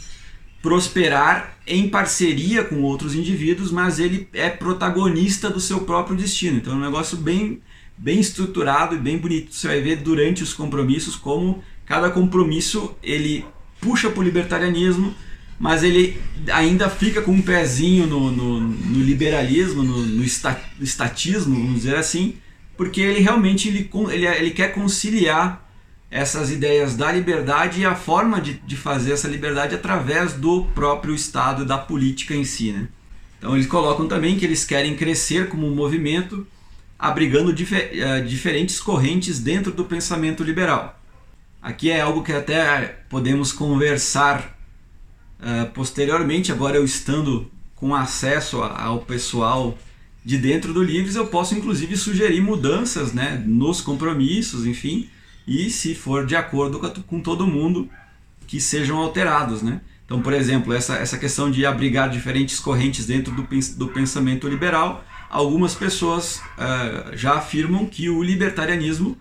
prosperar 0.65 1.60
em 1.67 1.88
parceria 1.88 2.63
com 2.63 2.82
outros 2.82 3.13
indivíduos, 3.13 3.69
mas 3.69 3.99
ele 3.99 4.28
é 4.34 4.49
protagonista 4.49 5.47
do 5.47 5.60
seu 5.60 5.82
próprio 5.82 6.17
destino. 6.17 6.58
Então 6.58 6.73
é 6.73 6.75
um 6.75 6.80
negócio 6.80 7.15
bem 7.17 7.62
bem 7.95 8.19
estruturado 8.19 8.95
e 8.95 8.97
bem 8.97 9.15
bonito. 9.15 9.54
Você 9.54 9.67
vai 9.67 9.80
ver 9.80 9.97
durante 9.97 10.41
os 10.41 10.56
compromissos 10.56 11.15
como 11.15 11.63
cada 11.86 12.10
compromisso 12.10 12.95
ele 13.04 13.45
puxa 13.80 14.10
para 14.10 14.19
o 14.19 14.23
libertarianismo, 14.23 15.13
mas 15.60 15.84
ele 15.84 16.19
ainda 16.51 16.89
fica 16.89 17.21
com 17.21 17.34
um 17.34 17.43
pezinho 17.43 18.08
no, 18.08 18.32
no, 18.32 18.60
no 18.60 19.04
liberalismo, 19.04 19.84
no, 19.84 20.01
no, 20.01 20.23
estatismo, 20.23 21.54
vamos 21.54 21.84
dizer 21.84 21.95
assim, 21.95 22.38
porque 22.75 23.01
ele 23.01 23.19
realmente 23.19 23.67
ele, 23.67 23.88
ele, 24.12 24.25
ele 24.25 24.49
quer 24.49 24.73
conciliar 24.73 25.64
essas 26.15 26.49
ideias 26.49 26.95
da 26.95 27.12
liberdade 27.12 27.82
e 27.82 27.86
a 27.86 27.93
forma 27.93 28.39
de, 28.39 28.54
de 28.54 28.78
fazer 28.78 29.12
essa 29.12 29.28
liberdade 29.28 29.75
através 29.75 30.32
do 30.32 30.63
próprio 30.73 31.13
Estado 31.13 31.63
e 31.63 31.65
da 31.65 31.78
política 31.78 32.34
em 32.34 32.45
si. 32.45 32.71
Né? 32.71 32.88
Então 33.38 33.54
eles 33.54 33.67
colocam 33.67 34.08
também 34.08 34.38
que 34.38 34.45
eles 34.45 34.63
querem 34.63 34.95
crescer 34.95 35.49
como 35.49 35.67
um 35.67 35.75
movimento 35.75 36.47
abrigando 36.97 37.51
difer 37.51 37.91
uh, 37.91 38.25
diferentes 38.25 38.80
correntes 38.80 39.39
dentro 39.39 39.73
do 39.73 39.84
pensamento 39.84 40.41
liberal. 40.41 40.97
Aqui 41.62 41.91
é 41.91 41.99
algo 41.99 42.23
que 42.23 42.32
até 42.32 42.97
podemos 43.10 43.51
conversar 43.51 44.58
uh, 45.41 45.69
posteriormente, 45.73 46.49
agora 46.49 46.78
eu 46.78 46.86
estando 46.86 47.51
com 47.75 47.93
acesso 47.93 48.62
ao 48.63 48.99
pessoal 48.99 49.78
de 50.23 50.38
dentro 50.38 50.73
do 50.73 50.82
Livres, 50.82 51.17
eu 51.17 51.28
posso 51.28 51.56
inclusive 51.56 51.97
sugerir 51.97 52.39
mudanças 52.39 53.12
né, 53.12 53.43
nos 53.45 53.82
compromissos, 53.82 54.65
enfim, 54.65 55.10
e 55.47 55.69
se 55.69 55.93
for 55.93 56.25
de 56.25 56.36
acordo 56.36 56.79
com 57.08 57.21
todo 57.21 57.45
mundo, 57.47 57.89
que 58.47 58.60
sejam 58.60 58.97
alterados. 58.97 59.62
Né? 59.62 59.81
Então, 60.05 60.21
por 60.21 60.34
exemplo, 60.34 60.73
essa, 60.73 60.95
essa 60.95 61.17
questão 61.17 61.49
de 61.49 61.65
abrigar 61.65 62.10
diferentes 62.10 62.60
correntes 62.60 63.05
dentro 63.05 63.34
do, 63.34 63.47
do 63.77 63.88
pensamento 63.89 64.47
liberal 64.47 65.05
algumas 65.29 65.75
pessoas 65.75 66.41
uh, 66.58 67.15
já 67.15 67.34
afirmam 67.34 67.86
que 67.86 68.10
o 68.10 68.23
libertarianismo 68.23 69.17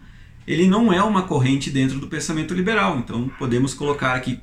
ele 0.47 0.69
não 0.69 0.93
é 0.93 1.03
uma 1.03 1.23
corrente 1.23 1.71
dentro 1.71 1.99
do 1.99 2.07
pensamento 2.07 2.55
liberal. 2.55 2.99
Então 2.99 3.29
podemos 3.39 3.75
colocar 3.75 4.15
aqui 4.15 4.39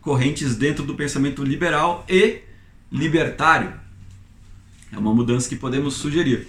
correntes 0.00 0.56
dentro 0.56 0.84
do 0.84 0.94
pensamento 0.94 1.44
liberal 1.44 2.04
e 2.08 2.40
libertário. 2.90 3.72
É 4.90 4.98
uma 4.98 5.14
mudança 5.14 5.48
que 5.48 5.56
podemos 5.56 5.94
sugerir. 5.94 6.48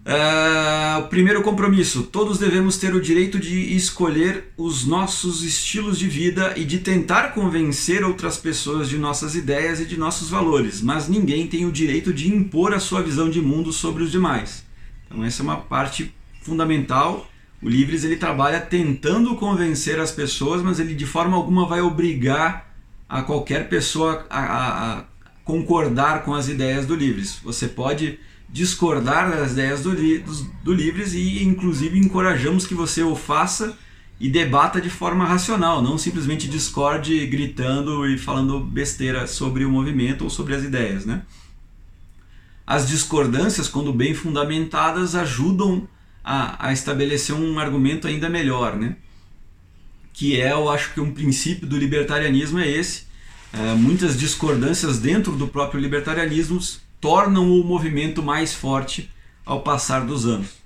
Uh, 0.00 1.06
primeiro 1.08 1.42
compromisso: 1.42 2.04
todos 2.04 2.38
devemos 2.38 2.78
ter 2.78 2.94
o 2.94 3.00
direito 3.00 3.38
de 3.38 3.76
escolher 3.76 4.52
os 4.56 4.86
nossos 4.86 5.42
estilos 5.42 5.98
de 5.98 6.08
vida 6.08 6.54
e 6.56 6.64
de 6.64 6.78
tentar 6.78 7.34
convencer 7.34 8.02
outras 8.02 8.38
pessoas 8.38 8.88
de 8.88 8.96
nossas 8.96 9.34
ideias 9.34 9.78
e 9.78 9.84
de 9.84 9.98
nossos 9.98 10.30
valores, 10.30 10.80
mas 10.80 11.06
ninguém 11.06 11.46
tem 11.46 11.66
o 11.66 11.72
direito 11.72 12.14
de 12.14 12.34
impor 12.34 12.72
a 12.72 12.80
sua 12.80 13.02
visão 13.02 13.28
de 13.28 13.42
mundo 13.42 13.72
sobre 13.72 14.02
os 14.02 14.10
demais. 14.10 14.64
Então, 15.06 15.22
essa 15.22 15.42
é 15.42 15.44
uma 15.44 15.58
parte 15.58 16.14
fundamental. 16.42 17.28
O 17.62 17.68
Livres 17.68 18.02
ele 18.02 18.16
trabalha 18.16 18.58
tentando 18.58 19.36
convencer 19.36 20.00
as 20.00 20.10
pessoas, 20.10 20.62
mas 20.62 20.80
ele 20.80 20.94
de 20.94 21.04
forma 21.04 21.36
alguma 21.36 21.68
vai 21.68 21.82
obrigar 21.82 22.74
a 23.06 23.20
qualquer 23.20 23.68
pessoa 23.68 24.24
a, 24.30 24.40
a, 24.40 24.98
a 25.00 25.04
concordar 25.44 26.24
com 26.24 26.32
as 26.32 26.48
ideias 26.48 26.86
do 26.86 26.94
Livres. 26.94 27.38
Você 27.44 27.68
pode 27.68 28.18
discordar 28.52 29.30
das 29.30 29.52
ideias 29.52 29.82
do, 29.82 29.94
do, 29.94 30.44
do 30.64 30.72
Livres 30.72 31.14
e, 31.14 31.42
inclusive, 31.44 31.98
encorajamos 31.98 32.66
que 32.66 32.74
você 32.74 33.02
o 33.02 33.14
faça 33.14 33.78
e 34.18 34.28
debata 34.28 34.80
de 34.80 34.90
forma 34.90 35.24
racional, 35.24 35.80
não 35.80 35.96
simplesmente 35.96 36.46
discorde 36.46 37.26
gritando 37.26 38.06
e 38.06 38.18
falando 38.18 38.60
besteira 38.60 39.26
sobre 39.26 39.64
o 39.64 39.70
movimento 39.70 40.24
ou 40.24 40.30
sobre 40.30 40.54
as 40.54 40.62
ideias. 40.62 41.06
Né? 41.06 41.22
As 42.66 42.86
discordâncias, 42.86 43.66
quando 43.66 43.92
bem 43.92 44.12
fundamentadas, 44.12 45.14
ajudam 45.14 45.88
a, 46.22 46.68
a 46.68 46.72
estabelecer 46.72 47.34
um 47.34 47.58
argumento 47.58 48.06
ainda 48.06 48.28
melhor. 48.28 48.76
Né? 48.76 48.96
Que 50.12 50.38
é, 50.38 50.52
eu 50.52 50.68
acho 50.68 50.92
que 50.92 51.00
um 51.00 51.12
princípio 51.12 51.66
do 51.66 51.78
libertarianismo 51.78 52.58
é 52.58 52.68
esse. 52.68 53.04
É, 53.52 53.74
muitas 53.74 54.18
discordâncias 54.18 54.98
dentro 54.98 55.32
do 55.32 55.48
próprio 55.48 55.80
libertarianismo 55.80 56.60
tornam 57.00 57.50
o 57.50 57.64
movimento 57.64 58.22
mais 58.22 58.52
forte 58.52 59.10
ao 59.44 59.62
passar 59.62 60.04
dos 60.04 60.26
anos. 60.26 60.60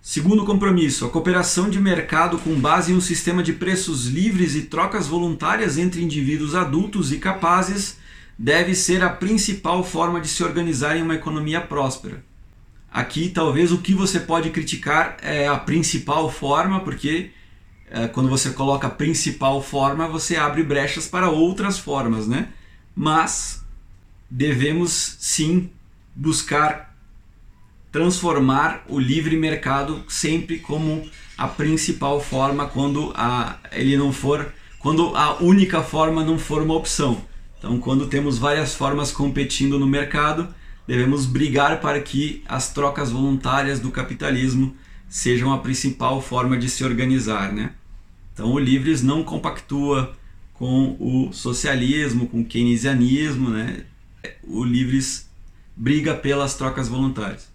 Segundo 0.00 0.44
compromisso, 0.44 1.06
a 1.06 1.10
cooperação 1.10 1.70
de 1.70 1.80
mercado 1.80 2.38
com 2.38 2.54
base 2.60 2.92
em 2.92 2.94
um 2.94 3.00
sistema 3.00 3.42
de 3.42 3.54
preços 3.54 4.06
livres 4.06 4.54
e 4.54 4.62
trocas 4.62 5.06
voluntárias 5.06 5.78
entre 5.78 6.02
indivíduos 6.02 6.54
adultos 6.54 7.10
e 7.10 7.18
capazes 7.18 7.96
deve 8.38 8.74
ser 8.74 9.02
a 9.02 9.08
principal 9.08 9.82
forma 9.82 10.20
de 10.20 10.28
se 10.28 10.44
organizar 10.44 10.96
em 10.96 11.02
uma 11.02 11.14
economia 11.14 11.60
próspera. 11.60 12.22
Aqui, 12.92 13.30
talvez 13.30 13.72
o 13.72 13.78
que 13.78 13.94
você 13.94 14.20
pode 14.20 14.50
criticar 14.50 15.16
é 15.22 15.48
a 15.48 15.56
principal 15.56 16.30
forma, 16.30 16.80
porque 16.80 17.30
é, 17.90 18.06
quando 18.06 18.28
você 18.28 18.50
coloca 18.50 18.90
principal 18.90 19.62
forma, 19.62 20.06
você 20.06 20.36
abre 20.36 20.62
brechas 20.62 21.08
para 21.08 21.30
outras 21.30 21.78
formas, 21.78 22.28
né? 22.28 22.48
Mas 22.94 23.63
devemos 24.36 25.16
sim 25.20 25.70
buscar 26.12 26.92
transformar 27.92 28.84
o 28.88 28.98
livre 28.98 29.36
mercado 29.36 30.04
sempre 30.08 30.58
como 30.58 31.08
a 31.38 31.46
principal 31.46 32.20
forma 32.20 32.66
quando 32.66 33.12
a, 33.14 33.58
ele 33.70 33.96
não 33.96 34.12
for 34.12 34.52
quando 34.80 35.16
a 35.16 35.40
única 35.40 35.82
forma 35.82 36.24
não 36.24 36.36
for 36.36 36.60
uma 36.62 36.74
opção. 36.74 37.22
Então, 37.56 37.78
quando 37.78 38.08
temos 38.08 38.36
várias 38.36 38.74
formas 38.74 39.12
competindo 39.12 39.78
no 39.78 39.86
mercado, 39.86 40.52
devemos 40.86 41.26
brigar 41.26 41.80
para 41.80 42.00
que 42.00 42.42
as 42.46 42.72
trocas 42.72 43.10
voluntárias 43.10 43.78
do 43.78 43.90
capitalismo 43.90 44.76
sejam 45.08 45.52
a 45.52 45.58
principal 45.58 46.20
forma 46.20 46.58
de 46.58 46.68
se 46.68 46.84
organizar, 46.84 47.52
né? 47.52 47.72
Então, 48.32 48.52
o 48.52 48.58
Livres 48.58 49.00
não 49.00 49.22
compactua 49.22 50.14
com 50.52 50.96
o 50.98 51.32
socialismo, 51.32 52.26
com 52.26 52.40
o 52.40 52.44
keynesianismo, 52.44 53.48
né? 53.48 53.84
O 54.42 54.64
Livres 54.64 55.28
briga 55.76 56.14
pelas 56.14 56.54
trocas 56.54 56.88
voluntárias. 56.88 57.48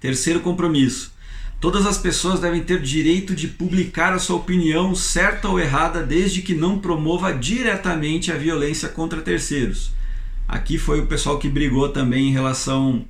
Terceiro 0.00 0.40
compromisso: 0.40 1.12
Todas 1.60 1.86
as 1.86 1.98
pessoas 1.98 2.38
devem 2.38 2.62
ter 2.62 2.80
direito 2.80 3.34
de 3.34 3.48
publicar 3.48 4.12
a 4.12 4.18
sua 4.18 4.36
opinião, 4.36 4.94
certa 4.94 5.48
ou 5.48 5.58
errada, 5.58 6.04
desde 6.04 6.40
que 6.40 6.54
não 6.54 6.78
promova 6.78 7.32
diretamente 7.34 8.30
a 8.30 8.36
violência 8.36 8.88
contra 8.88 9.20
terceiros. 9.20 9.90
Aqui 10.46 10.78
foi 10.78 11.00
o 11.00 11.06
pessoal 11.06 11.38
que 11.38 11.48
brigou 11.48 11.88
também 11.88 12.28
em 12.28 12.32
relação 12.32 13.04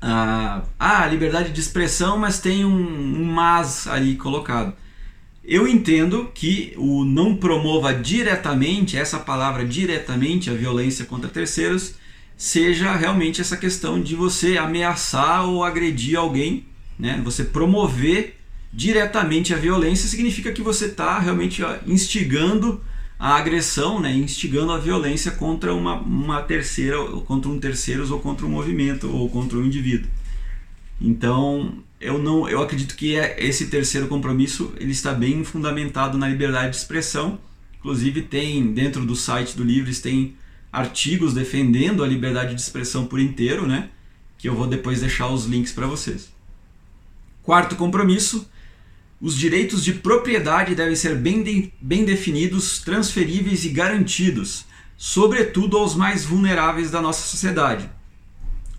a 0.00 0.62
ah, 0.78 1.06
liberdade 1.06 1.50
de 1.50 1.60
expressão, 1.60 2.18
mas 2.18 2.38
tem 2.38 2.64
um, 2.64 2.70
um 2.70 3.24
mas 3.24 3.86
ali 3.86 4.16
colocado. 4.16 4.74
Eu 5.46 5.68
entendo 5.68 6.30
que 6.34 6.72
o 6.76 7.04
não 7.04 7.36
promova 7.36 7.92
diretamente, 7.92 8.96
essa 8.96 9.18
palavra 9.18 9.64
diretamente, 9.64 10.48
a 10.48 10.54
violência 10.54 11.04
contra 11.04 11.28
terceiros, 11.28 11.94
seja 12.36 12.94
realmente 12.96 13.40
essa 13.40 13.56
questão 13.56 14.00
de 14.00 14.14
você 14.14 14.56
ameaçar 14.56 15.46
ou 15.46 15.62
agredir 15.62 16.18
alguém 16.18 16.64
né? 16.98 17.20
Você 17.24 17.44
promover 17.44 18.36
diretamente 18.72 19.54
a 19.54 19.56
violência 19.56 20.08
significa 20.08 20.52
que 20.52 20.62
você 20.62 20.86
está 20.86 21.18
realmente 21.18 21.62
instigando 21.86 22.82
a 23.18 23.36
agressão, 23.36 24.00
né? 24.00 24.12
instigando 24.12 24.72
a 24.72 24.78
violência 24.78 25.30
contra 25.30 25.72
uma, 25.74 25.94
uma 25.94 26.42
terceira, 26.42 26.98
contra 27.26 27.50
um 27.50 27.58
terceiro 27.58 28.10
ou 28.12 28.20
contra 28.20 28.44
um 28.44 28.50
movimento 28.50 29.10
ou 29.10 29.28
contra 29.28 29.56
um 29.58 29.64
indivíduo. 29.64 30.10
Então, 31.00 31.78
eu 32.04 32.18
não, 32.18 32.46
eu 32.46 32.60
acredito 32.60 32.94
que 32.94 33.16
é, 33.16 33.34
esse 33.38 33.68
terceiro 33.68 34.06
compromisso 34.08 34.74
ele 34.76 34.92
está 34.92 35.14
bem 35.14 35.42
fundamentado 35.42 36.18
na 36.18 36.28
liberdade 36.28 36.70
de 36.70 36.76
expressão. 36.76 37.38
Inclusive 37.78 38.22
tem 38.22 38.72
dentro 38.74 39.06
do 39.06 39.16
site 39.16 39.56
do 39.56 39.64
Livres 39.64 40.00
tem 40.00 40.36
artigos 40.70 41.32
defendendo 41.32 42.04
a 42.04 42.06
liberdade 42.06 42.54
de 42.54 42.60
expressão 42.60 43.06
por 43.06 43.18
inteiro, 43.18 43.66
né? 43.66 43.88
Que 44.36 44.48
eu 44.48 44.54
vou 44.54 44.66
depois 44.66 45.00
deixar 45.00 45.28
os 45.28 45.46
links 45.46 45.72
para 45.72 45.86
vocês. 45.86 46.30
Quarto 47.42 47.74
compromisso: 47.74 48.46
os 49.18 49.34
direitos 49.34 49.82
de 49.82 49.94
propriedade 49.94 50.74
devem 50.74 50.94
ser 50.94 51.16
bem, 51.16 51.42
de, 51.42 51.72
bem 51.80 52.04
definidos, 52.04 52.80
transferíveis 52.80 53.64
e 53.64 53.70
garantidos, 53.70 54.66
sobretudo 54.94 55.78
aos 55.78 55.94
mais 55.94 56.22
vulneráveis 56.26 56.90
da 56.90 57.00
nossa 57.00 57.26
sociedade. 57.26 57.88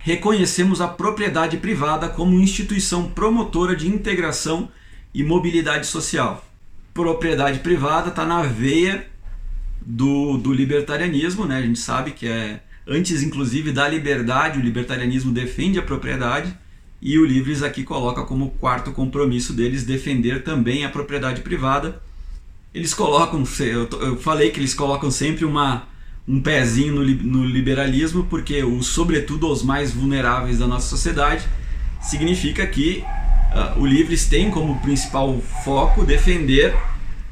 Reconhecemos 0.06 0.82
a 0.82 0.88
propriedade 0.88 1.58
privada 1.58 2.08
como 2.08 2.40
instituição 2.40 3.10
promotora 3.10 3.76
de 3.76 3.88
integração 3.88 4.70
e 5.12 5.24
mobilidade 5.24 5.88
social. 5.88 6.46
Propriedade 6.94 7.58
privada 7.58 8.10
está 8.10 8.24
na 8.24 8.44
veia 8.44 9.08
do, 9.84 10.38
do 10.38 10.54
libertarianismo, 10.54 11.46
né? 11.46 11.58
a 11.58 11.62
gente 11.64 11.80
sabe 11.80 12.12
que 12.12 12.28
é 12.28 12.62
antes, 12.86 13.24
inclusive, 13.24 13.72
da 13.72 13.88
liberdade, 13.88 14.60
o 14.60 14.62
libertarianismo 14.62 15.34
defende 15.34 15.80
a 15.80 15.82
propriedade 15.82 16.56
e 17.02 17.18
o 17.18 17.26
Livres 17.26 17.64
aqui 17.64 17.84
coloca 17.84 18.24
como 18.26 18.52
quarto 18.60 18.92
compromisso 18.92 19.54
deles 19.54 19.84
defender 19.86 20.44
também 20.44 20.86
a 20.86 20.90
propriedade 20.90 21.42
privada. 21.42 22.00
Eles 22.72 22.94
colocam, 22.94 23.44
eu 24.02 24.18
falei 24.18 24.52
que 24.52 24.60
eles 24.60 24.76
colocam 24.76 25.10
sempre 25.10 25.46
uma, 25.46 25.88
um 26.28 26.42
pezinho 26.42 26.96
no, 26.96 27.04
no 27.04 27.46
liberalismo, 27.46 28.24
porque 28.24 28.64
o 28.64 28.82
sobretudo 28.82 29.48
aos 29.48 29.64
mais 29.64 29.94
vulneráveis 29.94 30.60
da 30.60 30.68
nossa 30.68 30.88
sociedade 30.88 31.46
significa 32.02 32.66
que 32.66 33.04
uh, 33.54 33.80
o 33.80 33.86
Livres 33.86 34.26
tem 34.26 34.50
como 34.50 34.80
principal 34.80 35.40
foco 35.64 36.04
defender 36.04 36.76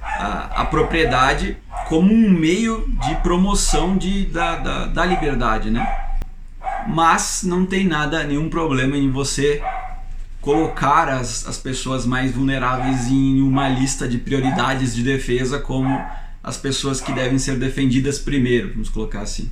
a, 0.01 0.61
a 0.61 0.65
propriedade 0.65 1.57
como 1.87 2.13
um 2.13 2.29
meio 2.29 2.87
de 3.05 3.15
promoção 3.15 3.97
de, 3.97 4.25
da, 4.25 4.57
da, 4.57 4.85
da 4.85 5.05
liberdade, 5.05 5.69
né? 5.69 5.85
mas 6.87 7.43
não 7.43 7.65
tem 7.65 7.85
nada, 7.85 8.23
nenhum 8.23 8.49
problema 8.49 8.97
em 8.97 9.09
você 9.09 9.61
colocar 10.41 11.07
as, 11.07 11.47
as 11.47 11.57
pessoas 11.57 12.05
mais 12.05 12.33
vulneráveis 12.33 13.07
em 13.07 13.41
uma 13.41 13.69
lista 13.69 14.07
de 14.07 14.17
prioridades 14.17 14.93
de 14.93 15.01
defesa 15.01 15.59
como 15.59 16.01
as 16.43 16.57
pessoas 16.57 16.99
que 16.99 17.13
devem 17.13 17.39
ser 17.39 17.57
defendidas 17.57 18.19
primeiro, 18.19 18.71
vamos 18.71 18.89
colocar 18.89 19.21
assim. 19.21 19.49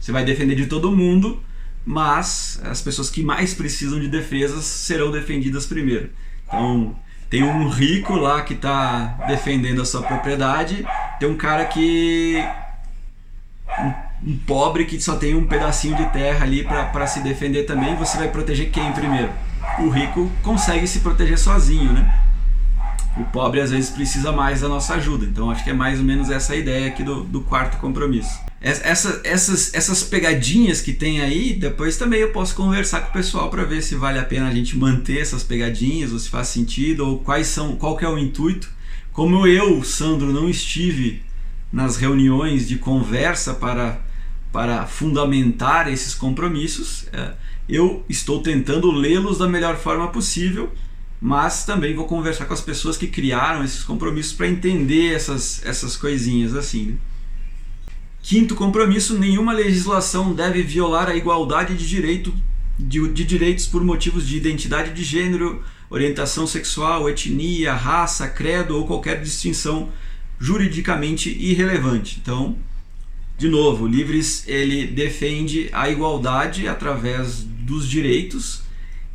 Você 0.00 0.10
vai 0.10 0.24
defender 0.24 0.56
de 0.56 0.66
todo 0.66 0.94
mundo, 0.94 1.40
mas 1.86 2.60
as 2.64 2.82
pessoas 2.82 3.08
que 3.08 3.22
mais 3.22 3.54
precisam 3.54 4.00
de 4.00 4.08
defesas 4.08 4.64
serão 4.64 5.12
defendidas 5.12 5.64
primeiro. 5.64 6.10
Então, 6.46 6.96
tem 7.30 7.42
um 7.42 7.68
rico 7.68 8.14
lá 8.14 8.42
que 8.42 8.54
está 8.54 9.24
defendendo 9.28 9.80
a 9.80 9.84
sua 9.84 10.02
propriedade, 10.02 10.84
tem 11.20 11.28
um 11.28 11.36
cara 11.36 11.64
que 11.64 12.36
um 14.26 14.36
pobre 14.38 14.86
que 14.86 15.00
só 15.00 15.16
tem 15.16 15.34
um 15.34 15.46
pedacinho 15.46 15.96
de 15.96 16.06
terra 16.06 16.44
ali 16.44 16.64
para 16.64 17.06
se 17.06 17.20
defender 17.20 17.64
também, 17.64 17.94
você 17.96 18.16
vai 18.16 18.28
proteger 18.28 18.70
quem 18.70 18.92
primeiro? 18.92 19.30
O 19.78 19.88
rico 19.88 20.30
consegue 20.42 20.86
se 20.86 21.00
proteger 21.00 21.38
sozinho, 21.38 21.92
né? 21.92 22.23
O 23.16 23.24
pobre 23.24 23.60
às 23.60 23.70
vezes 23.70 23.90
precisa 23.90 24.32
mais 24.32 24.60
da 24.60 24.68
nossa 24.68 24.94
ajuda. 24.94 25.24
Então 25.24 25.50
acho 25.50 25.62
que 25.62 25.70
é 25.70 25.72
mais 25.72 25.98
ou 25.98 26.04
menos 26.04 26.30
essa 26.30 26.52
a 26.52 26.56
ideia 26.56 26.88
aqui 26.88 27.02
do, 27.02 27.22
do 27.24 27.40
quarto 27.40 27.78
compromisso. 27.78 28.40
Essa, 28.60 29.20
essas, 29.24 29.74
essas 29.74 30.02
pegadinhas 30.02 30.80
que 30.80 30.92
tem 30.92 31.20
aí, 31.20 31.52
depois 31.52 31.98
também 31.98 32.20
eu 32.20 32.32
posso 32.32 32.54
conversar 32.54 33.02
com 33.02 33.10
o 33.10 33.12
pessoal 33.12 33.50
para 33.50 33.62
ver 33.62 33.82
se 33.82 33.94
vale 33.94 34.18
a 34.18 34.24
pena 34.24 34.48
a 34.48 34.54
gente 34.54 34.76
manter 34.76 35.20
essas 35.20 35.42
pegadinhas, 35.42 36.12
ou 36.12 36.18
se 36.18 36.30
faz 36.30 36.48
sentido, 36.48 37.06
ou 37.06 37.18
quais 37.18 37.46
são, 37.46 37.76
qual 37.76 37.94
que 37.96 38.04
é 38.04 38.08
o 38.08 38.18
intuito. 38.18 38.70
Como 39.12 39.46
eu, 39.46 39.84
Sandro, 39.84 40.32
não 40.32 40.48
estive 40.48 41.22
nas 41.70 41.96
reuniões 41.96 42.66
de 42.66 42.76
conversa 42.76 43.54
para 43.54 44.00
para 44.54 44.86
fundamentar 44.86 45.92
esses 45.92 46.14
compromissos. 46.14 47.06
É, 47.12 47.32
eu 47.68 48.04
estou 48.08 48.40
tentando 48.40 48.88
lê-los 48.92 49.38
da 49.38 49.48
melhor 49.48 49.76
forma 49.76 50.06
possível, 50.06 50.72
mas 51.26 51.64
também 51.64 51.94
vou 51.94 52.04
conversar 52.04 52.44
com 52.44 52.52
as 52.52 52.60
pessoas 52.60 52.98
que 52.98 53.06
criaram 53.06 53.64
esses 53.64 53.82
compromissos 53.82 54.34
para 54.34 54.46
entender 54.46 55.14
essas, 55.14 55.64
essas 55.64 55.96
coisinhas 55.96 56.54
assim. 56.54 56.84
Né? 56.84 56.96
Quinto 58.22 58.54
compromisso: 58.54 59.18
nenhuma 59.18 59.54
legislação 59.54 60.34
deve 60.34 60.62
violar 60.62 61.08
a 61.08 61.16
igualdade 61.16 61.78
de, 61.78 61.88
direito, 61.88 62.30
de, 62.78 63.08
de 63.08 63.24
direitos 63.24 63.64
por 63.64 63.82
motivos 63.82 64.28
de 64.28 64.36
identidade 64.36 64.92
de 64.92 65.02
gênero, 65.02 65.64
orientação 65.88 66.46
sexual, 66.46 67.08
etnia, 67.08 67.72
raça, 67.72 68.28
credo 68.28 68.76
ou 68.76 68.86
qualquer 68.86 69.22
distinção 69.22 69.88
juridicamente 70.38 71.30
irrelevante. 71.30 72.18
Então, 72.20 72.54
de 73.38 73.48
novo, 73.48 73.84
o 73.84 73.88
Livres 73.88 74.44
ele 74.46 74.88
defende 74.88 75.70
a 75.72 75.88
igualdade 75.88 76.68
através 76.68 77.42
dos 77.42 77.88
direitos 77.88 78.63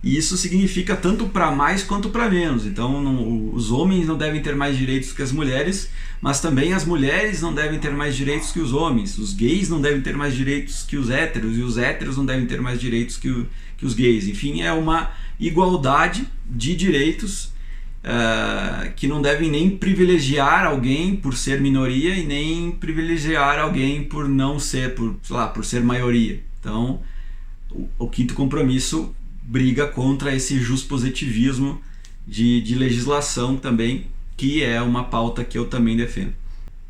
e 0.01 0.17
isso 0.17 0.37
significa 0.37 0.95
tanto 0.95 1.27
para 1.27 1.51
mais 1.51 1.83
quanto 1.83 2.09
para 2.09 2.29
menos. 2.29 2.65
Então, 2.65 3.01
não, 3.01 3.53
os 3.53 3.69
homens 3.69 4.07
não 4.07 4.17
devem 4.17 4.41
ter 4.41 4.55
mais 4.55 4.77
direitos 4.77 5.11
que 5.11 5.21
as 5.21 5.31
mulheres, 5.31 5.89
mas 6.21 6.39
também 6.39 6.73
as 6.73 6.85
mulheres 6.85 7.41
não 7.41 7.53
devem 7.53 7.79
ter 7.79 7.91
mais 7.91 8.15
direitos 8.15 8.51
que 8.51 8.61
os 8.61 8.71
homens. 8.71 9.17
Os 9.17 9.33
gays 9.33 9.67
não 9.67 9.81
devem 9.81 10.01
ter 10.01 10.15
mais 10.15 10.33
direitos 10.33 10.83
que 10.83 10.95
os 10.95 11.09
héteros 11.09 11.57
e 11.57 11.61
os 11.61 11.77
héteros 11.77 12.15
não 12.15 12.25
devem 12.25 12.45
ter 12.45 12.61
mais 12.61 12.79
direitos 12.79 13.17
que, 13.17 13.29
o, 13.29 13.47
que 13.77 13.85
os 13.85 13.93
gays. 13.93 14.25
Enfim, 14.27 14.61
é 14.61 14.71
uma 14.71 15.11
igualdade 15.37 16.25
de 16.45 16.75
direitos 16.77 17.51
uh, 18.03 18.93
que 18.95 19.05
não 19.05 19.21
devem 19.21 19.51
nem 19.51 19.69
privilegiar 19.69 20.65
alguém 20.65 21.13
por 21.13 21.35
ser 21.35 21.59
minoria 21.59 22.15
e 22.15 22.25
nem 22.25 22.71
privilegiar 22.71 23.59
alguém 23.59 24.01
por 24.05 24.29
não 24.29 24.59
ser, 24.59 24.95
por, 24.95 25.17
lá, 25.29 25.47
por 25.47 25.65
ser 25.65 25.83
maioria. 25.83 26.41
Então, 26.61 27.01
o, 27.69 27.89
o 27.99 28.07
quinto 28.09 28.33
compromisso 28.33 29.13
briga 29.49 29.87
contra 29.87 30.35
esse 30.35 30.59
positivismo 30.83 31.81
de, 32.27 32.61
de 32.61 32.75
legislação 32.75 33.57
também, 33.57 34.05
que 34.37 34.63
é 34.63 34.79
uma 34.79 35.05
pauta 35.05 35.43
que 35.43 35.57
eu 35.57 35.65
também 35.65 35.97
defendo. 35.97 36.33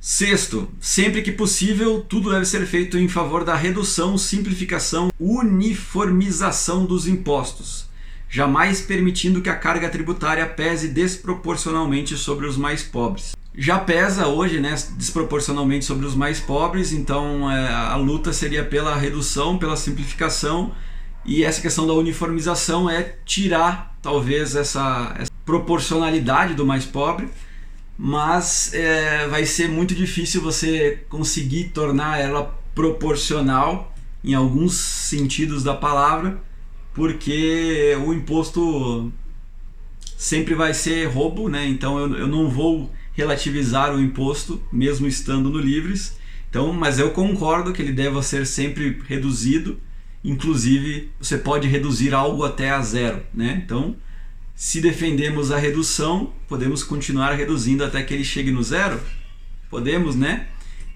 Sexto, 0.01 0.69
sempre 0.79 1.21
que 1.21 1.31
possível, 1.31 2.01
tudo 2.01 2.29
deve 2.29 2.45
ser 2.45 2.65
feito 2.65 2.97
em 2.97 3.07
favor 3.07 3.45
da 3.45 3.55
redução, 3.55 4.17
simplificação, 4.17 5.09
uniformização 5.19 6.85
dos 6.85 7.07
impostos 7.07 7.89
jamais 8.29 8.79
permitindo 8.79 9.41
que 9.41 9.49
a 9.49 9.55
carga 9.55 9.89
tributária 9.89 10.45
pese 10.45 10.89
desproporcionalmente 10.89 12.15
sobre 12.15 12.45
os 12.45 12.55
mais 12.55 12.83
pobres. 12.83 13.35
já 13.57 13.79
pesa 13.79 14.27
hoje 14.27 14.59
né, 14.59 14.75
desproporcionalmente 14.95 15.83
sobre 15.83 16.05
os 16.05 16.15
mais 16.15 16.39
pobres, 16.39 16.93
então 16.93 17.51
é, 17.51 17.67
a 17.67 17.95
luta 17.95 18.31
seria 18.31 18.63
pela 18.63 18.95
redução, 18.95 19.57
pela 19.57 19.75
simplificação 19.75 20.71
e 21.25 21.43
essa 21.43 21.61
questão 21.61 21.85
da 21.85 21.93
uniformização 21.93 22.89
é 22.89 23.15
tirar 23.25 23.97
talvez 24.01 24.55
essa, 24.55 25.15
essa 25.19 25.31
proporcionalidade 25.45 26.53
do 26.53 26.65
mais 26.65 26.85
pobre, 26.85 27.27
mas 27.97 28.73
é, 28.73 29.27
vai 29.27 29.45
ser 29.45 29.67
muito 29.67 29.93
difícil 29.93 30.41
você 30.41 31.03
conseguir 31.09 31.65
tornar 31.65 32.19
ela 32.19 32.57
proporcional 32.73 33.93
em 34.23 34.33
alguns 34.33 34.73
sentidos 34.75 35.63
da 35.63 35.75
palavra, 35.75 36.41
porque 36.93 37.97
o 38.05 38.13
imposto 38.13 39.11
sempre 40.17 40.53
vai 40.53 40.73
ser 40.73 41.05
roubo, 41.05 41.49
né? 41.49 41.67
Então 41.67 41.97
eu, 41.99 42.17
eu 42.17 42.27
não 42.27 42.49
vou 42.49 42.91
relativizar 43.13 43.93
o 43.93 44.01
imposto, 44.01 44.61
mesmo 44.71 45.07
estando 45.07 45.49
no 45.49 45.59
Livres. 45.59 46.17
Então, 46.49 46.73
mas 46.73 46.99
eu 46.99 47.11
concordo 47.11 47.73
que 47.73 47.81
ele 47.81 47.91
deva 47.91 48.23
ser 48.23 48.45
sempre 48.45 49.01
reduzido. 49.07 49.79
Inclusive, 50.23 51.11
você 51.19 51.37
pode 51.37 51.67
reduzir 51.67 52.13
algo 52.13 52.43
até 52.43 52.69
a 52.69 52.81
zero, 52.81 53.23
né? 53.33 53.61
Então, 53.63 53.95
se 54.55 54.81
defendemos 54.81 55.51
a 55.51 55.57
redução, 55.57 56.33
podemos 56.47 56.83
continuar 56.83 57.33
reduzindo 57.33 57.83
até 57.83 58.03
que 58.03 58.13
ele 58.13 58.25
chegue 58.25 58.51
no 58.51 58.61
zero. 58.61 58.99
Podemos, 59.69 60.15
né? 60.15 60.47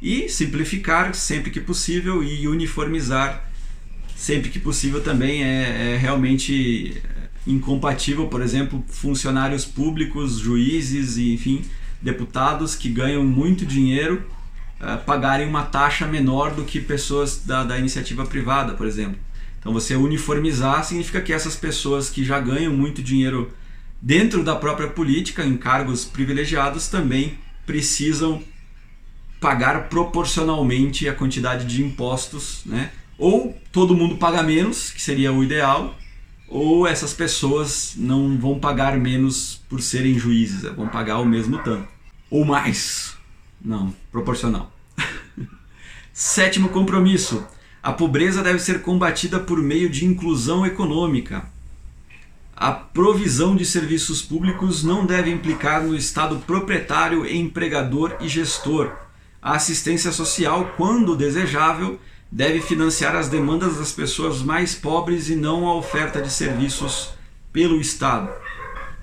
E 0.02 0.28
simplificar 0.28 1.16
sempre 1.16 1.50
que 1.50 1.62
possível 1.62 2.22
e 2.22 2.48
uniformizar 2.48 3.50
sempre 4.16 4.50
que 4.50 4.60
possível 4.60 5.02
também 5.02 5.44
é, 5.44 5.94
é 5.94 5.98
realmente 5.98 7.02
incompatível, 7.46 8.28
por 8.28 8.42
exemplo, 8.42 8.84
funcionários 8.88 9.66
públicos, 9.66 10.40
juízes 10.40 11.18
e 11.18 11.34
enfim, 11.34 11.64
deputados 12.02 12.76
que 12.76 12.88
ganham 12.90 13.24
muito 13.26 13.66
dinheiro 13.66 14.26
uh, 14.84 15.04
pagarem 15.06 15.48
uma 15.48 15.64
taxa 15.64 16.06
menor 16.06 16.54
do 16.54 16.64
que 16.64 16.80
pessoas 16.80 17.42
da, 17.46 17.64
da 17.64 17.78
iniciativa 17.78 18.26
privada, 18.26 18.74
por 18.74 18.86
exemplo. 18.86 19.18
Então 19.60 19.72
você 19.72 19.96
uniformizar 19.96 20.84
significa 20.84 21.22
que 21.22 21.32
essas 21.32 21.56
pessoas 21.56 22.10
que 22.10 22.24
já 22.24 22.40
ganham 22.40 22.74
muito 22.74 23.02
dinheiro 23.02 23.52
dentro 24.02 24.44
da 24.44 24.56
própria 24.56 24.90
política, 24.90 25.46
em 25.46 25.56
cargos 25.56 26.04
privilegiados, 26.04 26.90
também 26.90 27.38
precisam 27.66 28.44
pagar 29.40 29.88
proporcionalmente 29.88 31.08
a 31.08 31.14
quantidade 31.14 31.66
de 31.66 31.82
impostos, 31.82 32.62
né? 32.66 32.92
Ou 33.18 33.58
todo 33.72 33.96
mundo 33.96 34.18
paga 34.18 34.44
menos, 34.44 34.92
que 34.92 35.02
seria 35.02 35.32
o 35.32 35.44
ideal, 35.44 35.98
ou 36.48 36.86
essas 36.86 37.14
pessoas 37.14 37.94
não 37.96 38.38
vão 38.38 38.60
pagar 38.60 38.98
menos 38.98 39.62
por 39.70 39.82
serem 39.82 40.20
juízes, 40.20 40.64
vão 40.76 40.88
pagar 40.88 41.20
o 41.20 41.26
mesmo 41.26 41.58
tanto 41.60 41.94
ou 42.34 42.44
mais. 42.44 43.16
Não, 43.64 43.94
proporcional. 44.12 44.73
Sétimo 46.14 46.70
compromisso: 46.70 47.44
a 47.82 47.92
pobreza 47.92 48.44
deve 48.44 48.60
ser 48.60 48.84
combatida 48.84 49.40
por 49.40 49.58
meio 49.58 49.90
de 49.90 50.06
inclusão 50.06 50.64
econômica. 50.64 51.44
A 52.56 52.72
provisão 52.72 53.56
de 53.56 53.66
serviços 53.66 54.22
públicos 54.22 54.84
não 54.84 55.08
deve 55.08 55.32
implicar 55.32 55.82
no 55.82 55.96
Estado 55.96 56.38
proprietário, 56.46 57.26
empregador 57.26 58.16
e 58.22 58.28
gestor. 58.28 58.92
A 59.42 59.56
assistência 59.56 60.12
social, 60.12 60.74
quando 60.78 61.16
desejável, 61.16 62.00
deve 62.32 62.62
financiar 62.62 63.16
as 63.16 63.28
demandas 63.28 63.78
das 63.78 63.92
pessoas 63.92 64.44
mais 64.44 64.76
pobres 64.76 65.30
e 65.30 65.36
não 65.36 65.68
a 65.68 65.76
oferta 65.76 66.22
de 66.22 66.32
serviços 66.32 67.10
pelo 67.52 67.82
Estado 67.82 68.30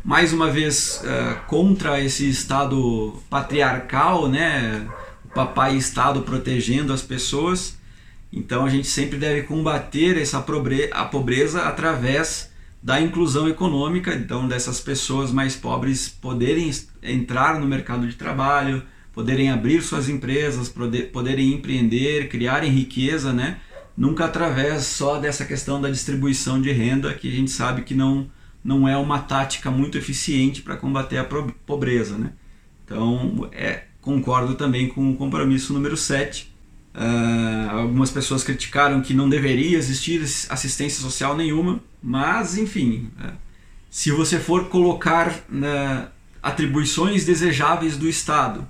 mais 0.03 0.33
uma 0.33 0.51
vez 0.51 1.03
uh, 1.05 1.47
contra 1.47 2.01
esse 2.01 2.29
estado 2.29 3.15
patriarcal, 3.29 4.29
né? 4.29 4.87
Papai 5.35 5.76
estado 5.76 6.22
protegendo 6.22 6.93
as 6.93 7.03
pessoas. 7.03 7.78
Então 8.33 8.64
a 8.64 8.68
gente 8.68 8.87
sempre 8.87 9.18
deve 9.18 9.43
combater 9.43 10.16
essa 10.16 10.45
a 10.93 11.05
pobreza 11.05 11.62
através 11.62 12.51
da 12.83 13.01
inclusão 13.01 13.49
econômica, 13.49 14.14
então 14.14 14.49
dessas 14.49 14.81
pessoas 14.81 15.31
mais 15.31 15.55
pobres 15.55 16.09
poderem 16.09 16.70
entrar 17.03 17.61
no 17.61 17.66
mercado 17.66 18.07
de 18.09 18.16
trabalho, 18.16 18.83
poderem 19.12 19.51
abrir 19.51 19.83
suas 19.83 20.09
empresas, 20.09 20.68
poder, 20.68 21.11
poderem 21.11 21.53
empreender, 21.53 22.28
criarem 22.28 22.70
riqueza, 22.70 23.33
né? 23.33 23.59
Nunca 23.97 24.24
através 24.24 24.85
só 24.85 25.18
dessa 25.18 25.45
questão 25.45 25.81
da 25.81 25.91
distribuição 25.91 26.61
de 26.61 26.72
renda 26.72 27.12
que 27.12 27.28
a 27.28 27.33
gente 27.33 27.51
sabe 27.51 27.83
que 27.83 27.95
não 27.95 28.31
não 28.62 28.87
é 28.87 28.97
uma 28.97 29.18
tática 29.20 29.70
muito 29.70 29.97
eficiente 29.97 30.62
para 30.62 30.76
combater 30.76 31.18
a 31.18 31.24
pobreza. 31.24 32.16
Né? 32.16 32.33
Então, 32.85 33.49
é, 33.53 33.85
concordo 34.01 34.55
também 34.55 34.89
com 34.89 35.11
o 35.11 35.17
compromisso 35.17 35.73
número 35.73 35.97
7. 35.97 36.45
Uh, 36.45 36.49
ah, 36.95 37.71
algumas 37.73 38.11
pessoas 38.11 38.43
criticaram 38.43 39.01
que 39.01 39.15
não 39.15 39.29
deveria 39.29 39.79
existir 39.79 40.23
assistência 40.23 41.01
social 41.01 41.37
nenhuma, 41.37 41.81
mas, 42.03 42.59
enfim, 42.59 43.11
uh, 43.21 43.33
se 43.89 44.11
você 44.11 44.41
for 44.41 44.69
colocar 44.69 45.31
uh, 45.31 46.09
atribuições 46.43 47.25
desejáveis 47.25 47.97
do 47.97 48.09
Estado 48.09 48.67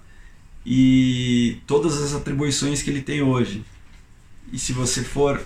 e 0.67 1.59
todas 1.67 2.01
as 2.03 2.15
atribuições 2.15 2.83
que 2.83 2.91
ele 2.91 3.01
tem 3.01 3.23
hoje, 3.23 3.65
e 4.53 4.59
se 4.59 4.73
você 4.73 5.03
for 5.03 5.41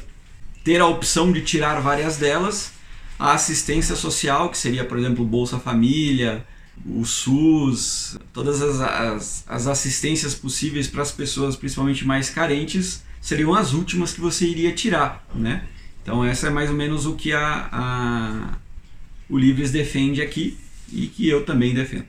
ter 0.64 0.80
a 0.80 0.86
opção 0.86 1.30
de 1.30 1.42
tirar 1.42 1.80
várias 1.80 2.16
delas, 2.16 2.72
a 3.18 3.32
assistência 3.34 3.94
social, 3.94 4.48
que 4.48 4.58
seria, 4.58 4.84
por 4.84 4.98
exemplo, 4.98 5.24
Bolsa 5.24 5.58
Família, 5.58 6.44
o 6.84 7.04
SUS, 7.04 8.18
todas 8.32 8.60
as, 8.60 8.80
as, 8.80 9.44
as 9.46 9.66
assistências 9.66 10.34
possíveis 10.34 10.86
para 10.86 11.02
as 11.02 11.12
pessoas, 11.12 11.56
principalmente 11.56 12.06
mais 12.06 12.30
carentes, 12.30 13.02
seriam 13.20 13.54
as 13.54 13.72
últimas 13.72 14.12
que 14.12 14.20
você 14.20 14.46
iria 14.46 14.72
tirar, 14.72 15.26
né? 15.34 15.66
Então 16.02 16.24
essa 16.24 16.48
é 16.48 16.50
mais 16.50 16.68
ou 16.68 16.76
menos 16.76 17.06
o 17.06 17.14
que 17.14 17.32
a, 17.32 17.68
a, 17.72 18.58
o 19.28 19.38
Livres 19.38 19.70
defende 19.70 20.20
aqui 20.20 20.58
e 20.92 21.06
que 21.06 21.26
eu 21.26 21.44
também 21.44 21.72
defendo. 21.72 22.04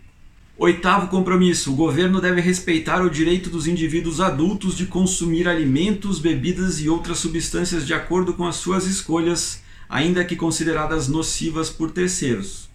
Oitavo 0.57 1.07
compromisso: 1.07 1.71
o 1.71 1.75
governo 1.75 2.19
deve 2.19 2.41
respeitar 2.41 3.01
o 3.01 3.09
direito 3.09 3.49
dos 3.49 3.67
indivíduos 3.67 4.19
adultos 4.19 4.75
de 4.75 4.85
consumir 4.85 5.47
alimentos, 5.47 6.19
bebidas 6.19 6.81
e 6.81 6.89
outras 6.89 7.19
substâncias 7.19 7.85
de 7.87 7.93
acordo 7.93 8.33
com 8.33 8.45
as 8.45 8.55
suas 8.55 8.85
escolhas 8.85 9.63
ainda 9.89 10.25
que 10.25 10.35
consideradas 10.35 11.07
nocivas 11.07 11.69
por 11.69 11.91
terceiros. 11.91 12.69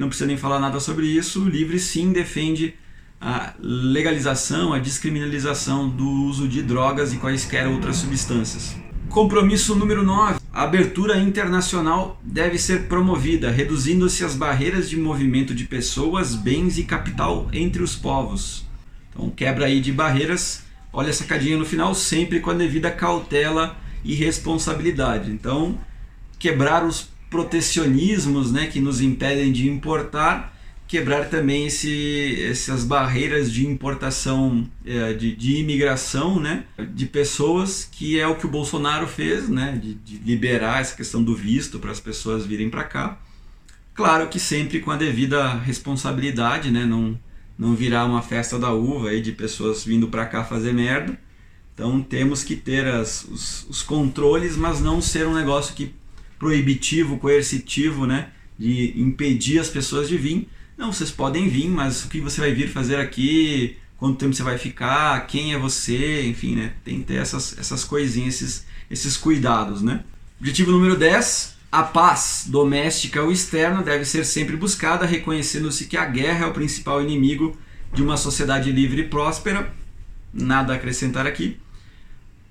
Não 0.00 0.08
precisa 0.08 0.26
nem 0.26 0.36
falar 0.36 0.60
nada 0.60 0.78
sobre 0.78 1.06
isso. 1.06 1.42
O 1.42 1.48
Livre 1.48 1.78
sim 1.78 2.12
defende 2.12 2.74
a 3.20 3.54
legalização, 3.58 4.72
a 4.72 4.78
descriminalização 4.78 5.88
do 5.88 6.08
uso 6.08 6.46
de 6.46 6.62
drogas 6.62 7.12
e 7.12 7.16
quaisquer 7.16 7.66
outras 7.66 7.96
substâncias. 7.96 8.76
Compromisso 9.08 9.74
número 9.74 10.04
9. 10.04 10.40
A 10.52 10.62
abertura 10.62 11.18
internacional 11.18 12.20
deve 12.22 12.58
ser 12.58 12.84
promovida, 12.84 13.50
reduzindo-se 13.50 14.24
as 14.24 14.34
barreiras 14.34 14.90
de 14.90 14.96
movimento 14.96 15.54
de 15.54 15.64
pessoas, 15.64 16.34
bens 16.34 16.76
e 16.76 16.84
capital 16.84 17.48
entre 17.52 17.82
os 17.82 17.94
povos. 17.94 18.66
Então, 19.10 19.30
quebra 19.30 19.66
aí 19.66 19.80
de 19.80 19.92
barreiras. 19.92 20.64
Olha 20.92 21.10
a 21.10 21.14
sacadinha 21.14 21.56
no 21.56 21.64
final, 21.64 21.94
sempre 21.94 22.40
com 22.40 22.50
a 22.50 22.54
devida 22.54 22.90
cautela 22.90 23.76
e 24.04 24.14
responsabilidade. 24.14 25.30
Então, 25.30 25.78
quebrar 26.38 26.84
os 26.84 27.08
protecionismos 27.30 28.52
né, 28.52 28.66
que 28.66 28.80
nos 28.80 29.00
impedem 29.00 29.52
de 29.52 29.68
importar, 29.68 30.56
quebrar 30.86 31.28
também 31.28 31.66
esse, 31.66 32.42
essas 32.44 32.84
barreiras 32.84 33.52
de 33.52 33.66
importação, 33.66 34.68
é, 34.84 35.12
de, 35.12 35.34
de 35.34 35.56
imigração 35.56 36.38
né, 36.38 36.64
de 36.94 37.06
pessoas, 37.06 37.88
que 37.90 38.18
é 38.18 38.26
o 38.26 38.36
que 38.36 38.46
o 38.46 38.50
Bolsonaro 38.50 39.06
fez, 39.06 39.48
né, 39.48 39.78
de, 39.82 39.94
de 39.94 40.18
liberar 40.18 40.80
essa 40.80 40.96
questão 40.96 41.22
do 41.22 41.34
visto 41.34 41.78
para 41.78 41.90
as 41.90 42.00
pessoas 42.00 42.46
virem 42.46 42.70
para 42.70 42.84
cá. 42.84 43.18
Claro 43.94 44.28
que 44.28 44.38
sempre 44.38 44.80
com 44.80 44.90
a 44.90 44.96
devida 44.96 45.54
responsabilidade, 45.54 46.70
né, 46.70 46.84
não, 46.84 47.18
não 47.58 47.74
virar 47.74 48.04
uma 48.04 48.22
festa 48.22 48.58
da 48.58 48.72
uva 48.72 49.08
aí 49.08 49.20
de 49.20 49.32
pessoas 49.32 49.84
vindo 49.84 50.08
para 50.08 50.26
cá 50.26 50.44
fazer 50.44 50.72
merda. 50.72 51.18
Então 51.74 52.00
temos 52.00 52.42
que 52.42 52.56
ter 52.56 52.86
as, 52.86 53.24
os, 53.24 53.66
os 53.68 53.82
controles, 53.82 54.56
mas 54.56 54.80
não 54.80 55.00
ser 55.00 55.26
um 55.26 55.34
negócio 55.34 55.74
que 55.74 55.94
proibitivo, 56.38 57.18
coercitivo, 57.18 58.06
né? 58.06 58.28
De 58.58 58.92
impedir 58.96 59.58
as 59.58 59.68
pessoas 59.68 60.08
de 60.08 60.16
vir. 60.16 60.48
Não, 60.76 60.92
vocês 60.92 61.10
podem 61.10 61.48
vir, 61.48 61.68
mas 61.68 62.04
o 62.04 62.08
que 62.08 62.20
você 62.20 62.40
vai 62.40 62.52
vir 62.52 62.68
fazer 62.68 62.96
aqui? 62.96 63.76
Quanto 63.96 64.18
tempo 64.18 64.34
você 64.34 64.42
vai 64.42 64.58
ficar? 64.58 65.26
Quem 65.26 65.54
é 65.54 65.58
você? 65.58 66.26
Enfim, 66.26 66.54
né? 66.54 66.74
Tem 66.84 66.98
que 66.98 67.06
ter 67.06 67.16
essas, 67.16 67.58
essas 67.58 67.82
coisinhas, 67.84 68.34
esses, 68.34 68.66
esses 68.90 69.16
cuidados, 69.16 69.82
né? 69.82 70.04
Objetivo 70.38 70.70
número 70.70 70.96
10. 70.96 71.56
A 71.72 71.82
paz 71.82 72.44
doméstica 72.46 73.22
ou 73.22 73.32
externa 73.32 73.82
deve 73.82 74.04
ser 74.04 74.24
sempre 74.24 74.56
buscada, 74.56 75.04
reconhecendo-se 75.04 75.86
que 75.86 75.96
a 75.96 76.04
guerra 76.04 76.46
é 76.46 76.48
o 76.48 76.52
principal 76.52 77.02
inimigo 77.02 77.56
de 77.92 78.02
uma 78.02 78.16
sociedade 78.16 78.70
livre 78.70 79.02
e 79.02 79.08
próspera. 79.08 79.74
Nada 80.32 80.74
a 80.74 80.76
acrescentar 80.76 81.26
aqui. 81.26 81.58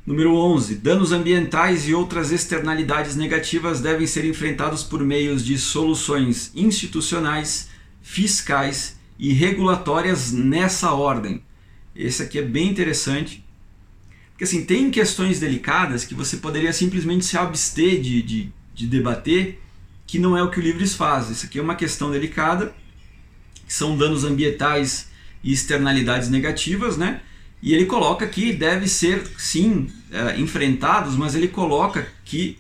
Número 0.06 0.36
11. 0.36 0.76
Danos 0.76 1.12
ambientais 1.12 1.88
e 1.88 1.94
outras 1.96 2.32
externalidades 2.32 3.16
negativas 3.16 3.82
devem 3.82 4.06
ser 4.06 4.24
enfrentados 4.24 4.84
por 4.84 5.04
meios 5.04 5.44
de 5.44 5.58
soluções 5.58 6.52
institucionais, 6.54 7.70
fiscais 8.04 9.00
e 9.18 9.34
regulatórias 9.34 10.32
nessa 10.32 10.94
ordem. 10.94 11.42
Esse 11.96 12.22
aqui 12.22 12.38
é 12.38 12.44
bem 12.44 12.70
interessante. 12.70 13.44
Porque 14.30 14.44
assim, 14.44 14.64
tem 14.64 14.92
questões 14.92 15.40
delicadas 15.40 16.06
que 16.06 16.14
você 16.14 16.38
poderia 16.38 16.72
simplesmente 16.72 17.26
se 17.26 17.36
abster 17.36 18.00
de, 18.00 18.22
de, 18.22 18.54
de 18.76 18.86
debater, 18.86 19.60
que 20.06 20.20
não 20.20 20.38
é 20.38 20.44
o 20.44 20.52
que 20.52 20.60
o 20.60 20.62
Livres 20.62 20.94
faz. 20.94 21.32
Isso 21.32 21.48
aqui 21.48 21.58
é 21.58 21.62
uma 21.64 21.74
questão 21.74 22.12
delicada, 22.12 22.76
que 23.66 23.74
são 23.74 23.98
danos 23.98 24.24
ambientais 24.24 25.08
e 25.44 25.52
externalidades 25.52 26.30
negativas, 26.30 26.96
né? 26.96 27.22
E 27.66 27.74
ele 27.74 27.88
coloca 27.88 28.28
que 28.28 28.54
deve 28.54 28.88
ser, 28.88 29.26
sim, 29.40 29.88
é, 30.12 30.40
enfrentados, 30.40 31.16
mas 31.16 31.34
ele 31.34 31.48
coloca 31.48 32.08
que 32.24 32.60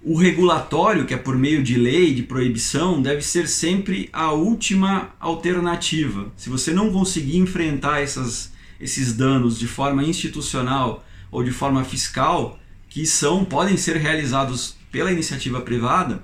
o 0.00 0.16
regulatório, 0.16 1.04
que 1.04 1.12
é 1.12 1.16
por 1.16 1.36
meio 1.36 1.60
de 1.60 1.76
lei, 1.76 2.14
de 2.14 2.22
proibição, 2.22 3.02
deve 3.02 3.20
ser 3.20 3.48
sempre 3.48 4.08
a 4.12 4.30
última 4.30 5.12
alternativa. 5.18 6.32
Se 6.36 6.48
você 6.48 6.72
não 6.72 6.92
conseguir 6.92 7.36
enfrentar 7.36 8.00
essas, 8.00 8.52
esses 8.80 9.12
danos 9.12 9.58
de 9.58 9.66
forma 9.66 10.04
institucional 10.04 11.04
ou 11.32 11.42
de 11.42 11.50
forma 11.50 11.82
fiscal, 11.82 12.56
que 12.88 13.04
são 13.04 13.44
podem 13.44 13.76
ser 13.76 13.96
realizados 13.96 14.76
pela 14.92 15.10
iniciativa 15.10 15.62
privada, 15.62 16.22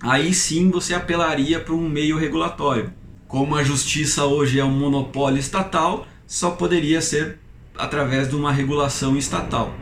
aí 0.00 0.32
sim 0.32 0.70
você 0.70 0.94
apelaria 0.94 1.60
para 1.60 1.74
um 1.74 1.90
meio 1.90 2.16
regulatório. 2.16 2.90
Como 3.28 3.54
a 3.54 3.62
justiça 3.62 4.24
hoje 4.24 4.58
é 4.58 4.64
um 4.64 4.70
monopólio 4.70 5.38
estatal, 5.38 6.06
só 6.26 6.50
poderia 6.50 7.00
ser 7.00 7.38
através 7.76 8.28
de 8.28 8.36
uma 8.36 8.52
regulação 8.52 9.16
estatal. 9.16 9.74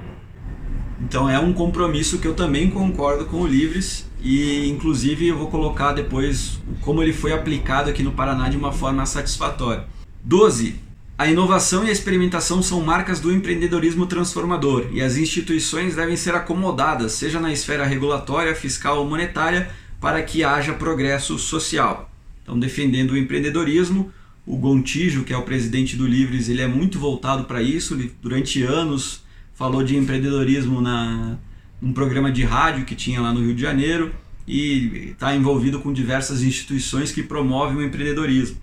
Então 1.00 1.28
é 1.28 1.38
um 1.38 1.52
compromisso 1.52 2.18
que 2.18 2.26
eu 2.26 2.34
também 2.34 2.70
concordo 2.70 3.26
com 3.26 3.42
o 3.42 3.46
Livres 3.46 4.06
e 4.20 4.68
inclusive 4.68 5.26
eu 5.26 5.36
vou 5.36 5.48
colocar 5.48 5.92
depois 5.92 6.60
como 6.80 7.02
ele 7.02 7.12
foi 7.12 7.32
aplicado 7.32 7.90
aqui 7.90 8.02
no 8.02 8.12
Paraná 8.12 8.48
de 8.48 8.56
uma 8.56 8.72
forma 8.72 9.04
satisfatória. 9.04 9.84
12. 10.22 10.76
A 11.18 11.26
inovação 11.26 11.84
e 11.84 11.88
a 11.88 11.92
experimentação 11.92 12.62
são 12.62 12.80
marcas 12.80 13.20
do 13.20 13.32
empreendedorismo 13.32 14.06
transformador 14.06 14.86
e 14.92 15.02
as 15.02 15.16
instituições 15.16 15.94
devem 15.94 16.16
ser 16.16 16.34
acomodadas, 16.34 17.12
seja 17.12 17.38
na 17.38 17.52
esfera 17.52 17.84
regulatória, 17.84 18.54
fiscal 18.54 18.98
ou 18.98 19.08
monetária, 19.08 19.70
para 20.00 20.22
que 20.22 20.42
haja 20.42 20.72
progresso 20.72 21.38
social. 21.38 22.10
Então, 22.42 22.58
defendendo 22.58 23.12
o 23.12 23.16
empreendedorismo, 23.16 24.12
o 24.46 24.56
Gontijo, 24.56 25.24
que 25.24 25.32
é 25.32 25.36
o 25.36 25.42
presidente 25.42 25.96
do 25.96 26.06
Livres, 26.06 26.48
ele 26.48 26.62
é 26.62 26.66
muito 26.66 26.98
voltado 26.98 27.44
para 27.44 27.62
isso. 27.62 27.94
Ele, 27.94 28.12
durante 28.20 28.62
anos 28.62 29.22
falou 29.54 29.82
de 29.82 29.96
empreendedorismo 29.96 30.80
na 30.80 31.38
num 31.80 31.92
programa 31.92 32.30
de 32.30 32.44
rádio 32.44 32.84
que 32.84 32.94
tinha 32.94 33.20
lá 33.20 33.32
no 33.32 33.40
Rio 33.40 33.54
de 33.54 33.60
Janeiro 33.60 34.14
e 34.46 35.10
está 35.10 35.34
envolvido 35.34 35.80
com 35.80 35.92
diversas 35.92 36.42
instituições 36.42 37.10
que 37.10 37.24
promovem 37.24 37.76
o 37.76 37.82
empreendedorismo. 37.82 38.56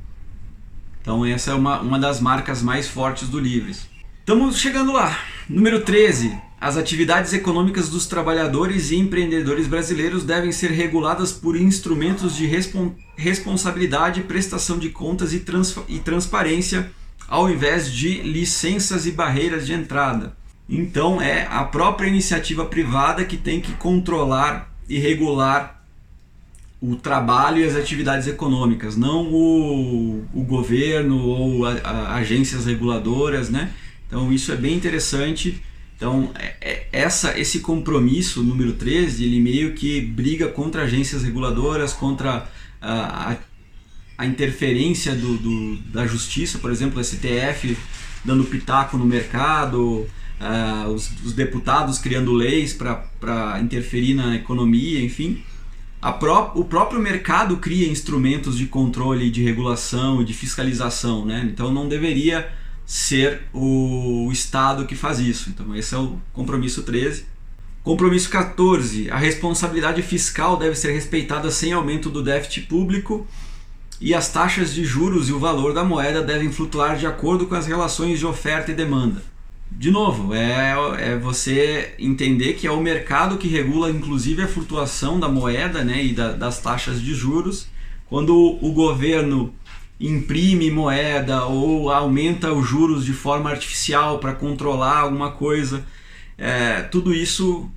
Então 1.02 1.26
essa 1.26 1.52
é 1.52 1.54
uma, 1.54 1.82
uma 1.82 2.00
das 2.00 2.22
marcas 2.22 2.62
mais 2.62 2.88
fortes 2.88 3.28
do 3.28 3.40
Livres. 3.40 3.90
Estamos 4.20 4.58
chegando 4.58 4.94
lá. 4.94 5.20
Número 5.50 5.82
13. 5.82 6.49
As 6.62 6.76
atividades 6.76 7.32
econômicas 7.32 7.88
dos 7.88 8.06
trabalhadores 8.06 8.92
e 8.92 8.98
empreendedores 8.98 9.66
brasileiros 9.66 10.26
devem 10.26 10.52
ser 10.52 10.72
reguladas 10.72 11.32
por 11.32 11.56
instrumentos 11.56 12.36
de 12.36 12.46
respon 12.46 12.94
responsabilidade, 13.16 14.24
prestação 14.24 14.78
de 14.78 14.90
contas 14.90 15.34
e, 15.34 15.40
trans 15.40 15.76
e 15.88 16.00
transparência, 16.00 16.92
ao 17.28 17.50
invés 17.50 17.92
de 17.92 18.22
licenças 18.22 19.06
e 19.06 19.12
barreiras 19.12 19.66
de 19.66 19.74
entrada. 19.74 20.36
Então 20.68 21.22
é 21.22 21.48
a 21.50 21.64
própria 21.64 22.08
iniciativa 22.08 22.66
privada 22.66 23.24
que 23.24 23.38
tem 23.38 23.62
que 23.62 23.72
controlar 23.74 24.74
e 24.88 25.00
regular 25.00 25.84
o 26.82 26.96
trabalho 26.96 27.60
e 27.60 27.66
as 27.66 27.76
atividades 27.76 28.28
econômicas, 28.28 28.96
não 28.96 29.34
o, 29.34 30.26
o 30.34 30.44
governo 30.44 31.26
ou 31.26 31.66
a, 31.66 31.74
a, 31.84 32.16
agências 32.16 32.66
reguladoras, 32.66 33.50
né? 33.50 33.72
Então 34.08 34.32
isso 34.32 34.52
é 34.52 34.56
bem 34.56 34.76
interessante. 34.76 35.62
Então 36.00 36.32
é, 36.40 36.56
é, 36.62 36.88
essa, 36.94 37.38
esse 37.38 37.60
compromisso 37.60 38.42
número 38.42 38.72
13, 38.72 39.22
ele 39.26 39.42
meio 39.42 39.74
que 39.74 40.00
briga 40.00 40.48
contra 40.48 40.84
agências 40.84 41.24
reguladoras, 41.24 41.92
contra 41.92 42.50
a, 42.82 43.36
a 44.18 44.26
interferência 44.26 45.14
do, 45.14 45.36
do, 45.38 45.76
da 45.92 46.08
justiça, 46.08 46.58
por 46.58 46.72
exemplo, 46.72 47.02
o 47.02 47.04
STF 47.04 47.78
dando 48.24 48.46
pitaco 48.46 48.98
no 48.98 49.06
mercado, 49.06 50.08
uh, 50.40 50.88
os, 50.88 51.12
os 51.26 51.34
deputados 51.34 51.98
criando 51.98 52.32
leis 52.32 52.72
para 52.72 53.60
interferir 53.62 54.14
na 54.14 54.38
economia, 54.38 55.04
enfim 55.04 55.44
pró 56.18 56.54
o 56.56 56.64
próprio 56.64 57.02
mercado 57.02 57.58
cria 57.58 57.90
instrumentos 57.90 58.58
de 58.58 58.66
controle, 58.66 59.30
de 59.30 59.44
regulação, 59.44 60.24
de 60.24 60.34
fiscalização, 60.34 61.26
né? 61.26 61.50
Então 61.52 61.74
não 61.74 61.90
deveria 61.90 62.50
ser 62.90 63.44
o, 63.54 64.30
Estado 64.32 64.86
que 64.86 64.96
faz 64.96 65.20
isso. 65.20 65.50
Então 65.50 65.76
esse 65.76 65.94
é 65.94 65.98
o 66.00 66.20
compromisso 66.34 66.82
13. 66.82 67.26
Compromisso 67.84 68.30
14. 68.30 69.12
A 69.12 69.18
responsabilidade 69.18 70.02
fiscal 70.02 70.58
deve 70.58 70.76
ser 70.76 70.92
respeitada 70.92 71.52
sem 71.52 71.72
aumento 71.72 72.10
do 72.10 72.24
déficit 72.24 72.62
público 72.62 73.28
e 74.02 74.16
as 74.16 74.32
taxas 74.32 74.74
de 74.74 74.84
juros 74.84 75.30
e 75.30 75.34
o 75.34 75.40
valor 75.40 75.74
da 75.74 75.84
moeda 75.84 76.24
devem 76.24 76.52
flutuar 76.52 76.98
de 76.98 77.06
acordo 77.06 77.46
com 77.46 77.56
as 77.56 77.68
relações 77.68 78.18
de 78.18 78.26
oferta 78.26 78.72
e 78.72 78.76
demanda 78.76 79.22
de 79.72 79.92
novo, 79.92 80.34
é, 80.34 80.76
é 80.98 81.18
você 81.18 81.94
entender 82.00 82.54
que 82.54 82.66
é 82.66 82.72
o 82.72 82.82
mercado 82.82 83.38
que 83.38 83.48
regula 83.48 83.90
inclusive 83.92 84.42
a 84.42 84.48
flutuação 84.48 85.20
da 85.20 85.30
moeda 85.30 85.84
né, 85.84 86.04
e 86.04 86.14
da, 86.14 86.32
das 86.32 86.60
taxas 86.60 87.02
de 87.02 87.14
juros. 87.14 87.68
Quando 88.08 88.36
o 88.36 88.72
governo 88.72 89.54
imprime 90.00 90.72
moeda 90.72 91.46
ou 91.46 91.92
aumenta 91.92 92.54
os 92.54 92.68
juros 92.68 93.04
de 93.06 93.14
forma 93.14 93.50
artificial 93.50 94.20
para 94.20 94.34
controlar 94.34 95.00
alguma 95.00 95.32
coisa, 95.32 95.86
é, 96.38 96.82
tudo 96.84 97.14
isso 97.14 97.70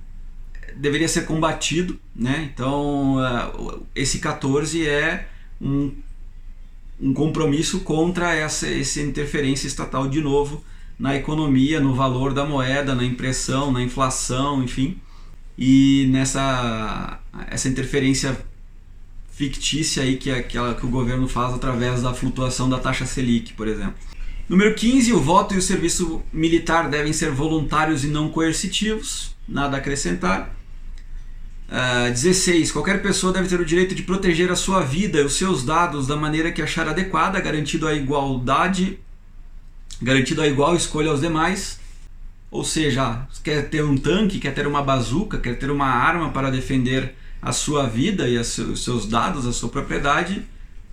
deveria 0.75 1.07
ser 1.07 1.25
combatido. 1.25 1.99
Né? 2.15 2.49
Então, 2.53 3.17
é, 3.23 3.51
esse 3.93 4.19
14 4.19 4.87
é 4.87 5.27
um, 5.61 5.91
um 7.01 7.13
compromisso 7.13 7.81
contra 7.81 8.33
essa, 8.33 8.67
essa 8.67 9.01
interferência 9.01 9.67
estatal 9.67 10.07
de 10.07 10.21
novo 10.21 10.63
na 10.97 11.15
economia, 11.15 11.79
no 11.79 11.93
valor 11.93 12.33
da 12.33 12.45
moeda, 12.45 12.95
na 12.95 13.03
impressão, 13.03 13.71
na 13.71 13.81
inflação, 13.81 14.63
enfim. 14.63 14.97
E 15.57 16.07
nessa 16.09 17.19
essa 17.49 17.67
interferência 17.67 18.37
fictícia 19.33 20.03
aí 20.03 20.17
que, 20.17 20.31
aquela 20.31 20.73
que 20.73 20.85
o 20.85 20.89
governo 20.89 21.27
faz 21.27 21.53
através 21.53 22.01
da 22.01 22.13
flutuação 22.13 22.69
da 22.69 22.79
taxa 22.79 23.05
Selic, 23.05 23.53
por 23.53 23.67
exemplo. 23.67 23.95
Número 24.47 24.73
15, 24.75 25.13
o 25.13 25.19
voto 25.19 25.53
e 25.53 25.57
o 25.57 25.61
serviço 25.61 26.21
militar 26.31 26.89
devem 26.89 27.11
ser 27.11 27.31
voluntários 27.31 28.03
e 28.03 28.07
não 28.07 28.29
coercitivos, 28.29 29.35
nada 29.47 29.77
a 29.77 29.79
acrescentar. 29.79 30.55
Uh, 31.69 32.07
ah, 32.07 32.09
16. 32.09 32.71
Qualquer 32.71 33.01
pessoa 33.01 33.33
deve 33.33 33.47
ter 33.47 33.59
o 33.59 33.65
direito 33.65 33.95
de 33.95 34.03
proteger 34.03 34.51
a 34.51 34.55
sua 34.55 34.81
vida 34.81 35.19
e 35.19 35.23
os 35.23 35.33
seus 35.33 35.63
dados 35.63 36.05
da 36.05 36.15
maneira 36.15 36.51
que 36.51 36.61
achar 36.61 36.87
adequada, 36.87 37.39
garantido 37.39 37.87
a 37.87 37.93
igualdade 37.93 38.99
garantido 40.03 40.41
a 40.41 40.47
igual 40.47 40.75
escolha 40.75 41.09
aos 41.09 41.21
demais. 41.21 41.79
Ou 42.51 42.63
seja, 42.63 43.25
quer 43.43 43.69
ter 43.69 43.83
um 43.83 43.97
tanque, 43.97 44.39
quer 44.39 44.53
ter 44.53 44.67
uma 44.67 44.83
bazuca, 44.83 45.39
quer 45.39 45.57
ter 45.57 45.71
uma 45.71 45.87
arma 45.87 46.29
para 46.29 46.51
defender 46.51 47.15
a 47.43 47.51
sua 47.51 47.87
vida 47.87 48.27
e 48.27 48.37
os 48.37 48.83
seus 48.83 49.05
dados, 49.05 49.45
a 49.45 49.51
sua 49.51 49.69
propriedade, 49.69 50.43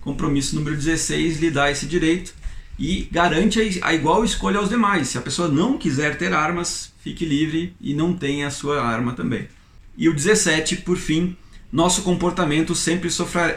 compromisso 0.01 0.55
número 0.55 0.75
16 0.75 1.39
lhe 1.39 1.49
dá 1.49 1.71
esse 1.71 1.85
direito 1.85 2.33
e 2.77 3.07
garante 3.11 3.79
a 3.81 3.93
igual 3.93 4.25
escolha 4.25 4.59
aos 4.59 4.69
demais. 4.69 5.07
Se 5.07 5.17
a 5.17 5.21
pessoa 5.21 5.47
não 5.47 5.77
quiser 5.77 6.17
ter 6.17 6.33
armas, 6.33 6.91
fique 6.99 7.25
livre 7.25 7.75
e 7.79 7.93
não 7.93 8.13
tenha 8.13 8.47
a 8.47 8.51
sua 8.51 8.83
arma 8.83 9.13
também. 9.13 9.47
E 9.97 10.09
o 10.09 10.13
17, 10.13 10.77
por 10.77 10.97
fim, 10.97 11.37
nosso 11.71 12.01
comportamento 12.01 12.75
sempre 12.75 13.09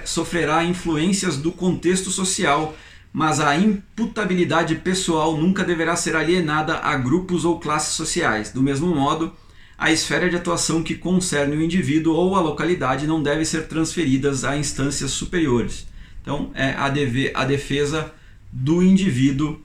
sofrerá 0.04 0.64
influências 0.64 1.36
do 1.36 1.50
contexto 1.50 2.10
social 2.10 2.76
mas 3.16 3.38
a 3.38 3.56
imputabilidade 3.56 4.74
pessoal 4.74 5.36
nunca 5.36 5.62
deverá 5.62 5.94
ser 5.94 6.16
alienada 6.16 6.78
a 6.78 6.96
grupos 6.96 7.44
ou 7.44 7.60
classes 7.60 7.94
sociais. 7.94 8.50
Do 8.50 8.60
mesmo 8.60 8.92
modo, 8.92 9.32
a 9.76 9.90
esfera 9.90 10.30
de 10.30 10.36
atuação 10.36 10.82
que 10.82 10.94
concerne 10.94 11.56
o 11.56 11.62
indivíduo 11.62 12.14
ou 12.14 12.36
a 12.36 12.40
localidade 12.40 13.06
não 13.06 13.22
deve 13.22 13.44
ser 13.44 13.66
transferidas 13.66 14.44
a 14.44 14.56
instâncias 14.56 15.10
superiores. 15.10 15.86
Então, 16.22 16.50
é 16.54 16.70
a, 16.70 16.88
deve, 16.88 17.30
a 17.34 17.44
defesa 17.44 18.12
do 18.50 18.82
indivíduo 18.82 19.60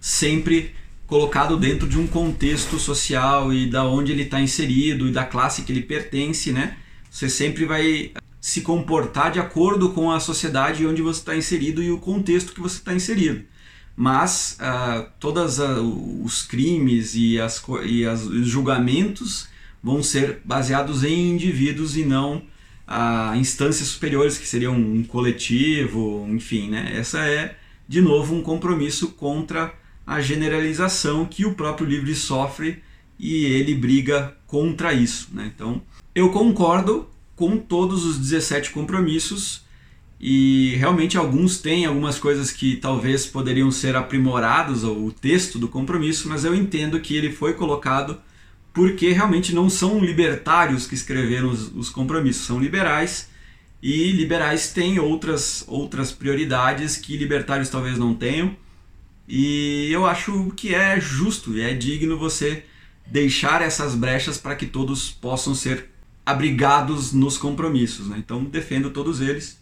sempre 0.00 0.74
colocado 1.06 1.56
dentro 1.56 1.88
de 1.88 1.98
um 1.98 2.06
contexto 2.06 2.78
social 2.78 3.52
e 3.52 3.68
da 3.68 3.84
onde 3.84 4.12
ele 4.12 4.22
está 4.22 4.40
inserido 4.40 5.08
e 5.08 5.12
da 5.12 5.24
classe 5.24 5.62
que 5.62 5.72
ele 5.72 5.82
pertence, 5.82 6.52
né? 6.52 6.76
Você 7.10 7.28
sempre 7.28 7.64
vai 7.64 8.12
se 8.40 8.60
comportar 8.60 9.32
de 9.32 9.40
acordo 9.40 9.90
com 9.90 10.10
a 10.10 10.20
sociedade 10.20 10.86
onde 10.86 11.02
você 11.02 11.20
está 11.20 11.36
inserido 11.36 11.82
e 11.82 11.90
o 11.90 11.98
contexto 11.98 12.52
que 12.52 12.60
você 12.60 12.76
está 12.76 12.94
inserido. 12.94 13.44
Mas 13.96 14.58
uh, 14.60 15.06
todos 15.18 15.58
uh, 15.58 16.22
os 16.22 16.42
crimes 16.42 17.14
e, 17.14 17.40
as, 17.40 17.62
e 17.84 18.04
as, 18.04 18.22
os 18.24 18.46
julgamentos 18.46 19.48
vão 19.82 20.02
ser 20.02 20.40
baseados 20.44 21.02
em 21.02 21.30
indivíduos 21.30 21.96
e 21.96 22.04
não 22.04 22.42
a 22.86 23.32
uh, 23.32 23.36
instâncias 23.36 23.88
superiores, 23.88 24.36
que 24.36 24.46
seriam 24.46 24.74
um 24.74 25.02
coletivo, 25.02 26.26
enfim, 26.28 26.68
né? 26.68 26.92
Essa 26.94 27.20
é 27.20 27.56
de 27.88 28.00
novo, 28.00 28.34
um 28.34 28.42
compromisso 28.42 29.12
contra 29.12 29.72
a 30.06 30.20
generalização 30.20 31.24
que 31.24 31.44
o 31.44 31.54
próprio 31.54 31.86
livro 31.86 32.14
sofre 32.14 32.82
e 33.18 33.44
ele 33.44 33.74
briga 33.74 34.36
contra 34.46 34.92
isso. 34.92 35.28
Né? 35.32 35.50
Então, 35.54 35.82
eu 36.14 36.30
concordo 36.30 37.08
com 37.34 37.56
todos 37.56 38.04
os 38.04 38.18
17 38.18 38.70
compromissos 38.70 39.64
e 40.20 40.74
realmente 40.76 41.18
alguns 41.18 41.58
têm 41.58 41.84
algumas 41.84 42.18
coisas 42.18 42.50
que 42.50 42.76
talvez 42.76 43.26
poderiam 43.26 43.70
ser 43.70 43.96
aprimorados 43.96 44.82
o 44.82 45.12
texto 45.12 45.58
do 45.58 45.68
compromisso, 45.68 46.28
mas 46.28 46.44
eu 46.44 46.54
entendo 46.54 47.00
que 47.00 47.14
ele 47.14 47.30
foi 47.30 47.52
colocado 47.52 48.18
porque 48.72 49.10
realmente 49.12 49.54
não 49.54 49.70
são 49.70 50.00
libertários 50.00 50.86
que 50.86 50.94
escreveram 50.94 51.48
os, 51.48 51.72
os 51.74 51.90
compromissos, 51.90 52.46
são 52.46 52.58
liberais 52.58 53.28
e 53.82 54.10
liberais 54.12 54.72
têm 54.72 54.98
outras 54.98 55.64
outras 55.66 56.10
prioridades 56.12 56.96
que 56.96 57.16
libertários 57.16 57.68
talvez 57.68 57.98
não 57.98 58.14
tenham. 58.14 58.56
E 59.28 59.90
eu 59.90 60.06
acho 60.06 60.52
que 60.56 60.74
é 60.74 61.00
justo 61.00 61.56
e 61.56 61.60
é 61.60 61.74
digno 61.74 62.18
você 62.18 62.64
deixar 63.06 63.62
essas 63.62 63.94
brechas 63.94 64.38
para 64.38 64.56
que 64.56 64.66
todos 64.66 65.10
possam 65.10 65.54
ser 65.54 65.90
abrigados 66.24 67.12
nos 67.12 67.36
compromissos. 67.36 68.08
Né? 68.08 68.16
Então 68.18 68.44
defendo 68.44 68.90
todos 68.90 69.20
eles. 69.20 69.58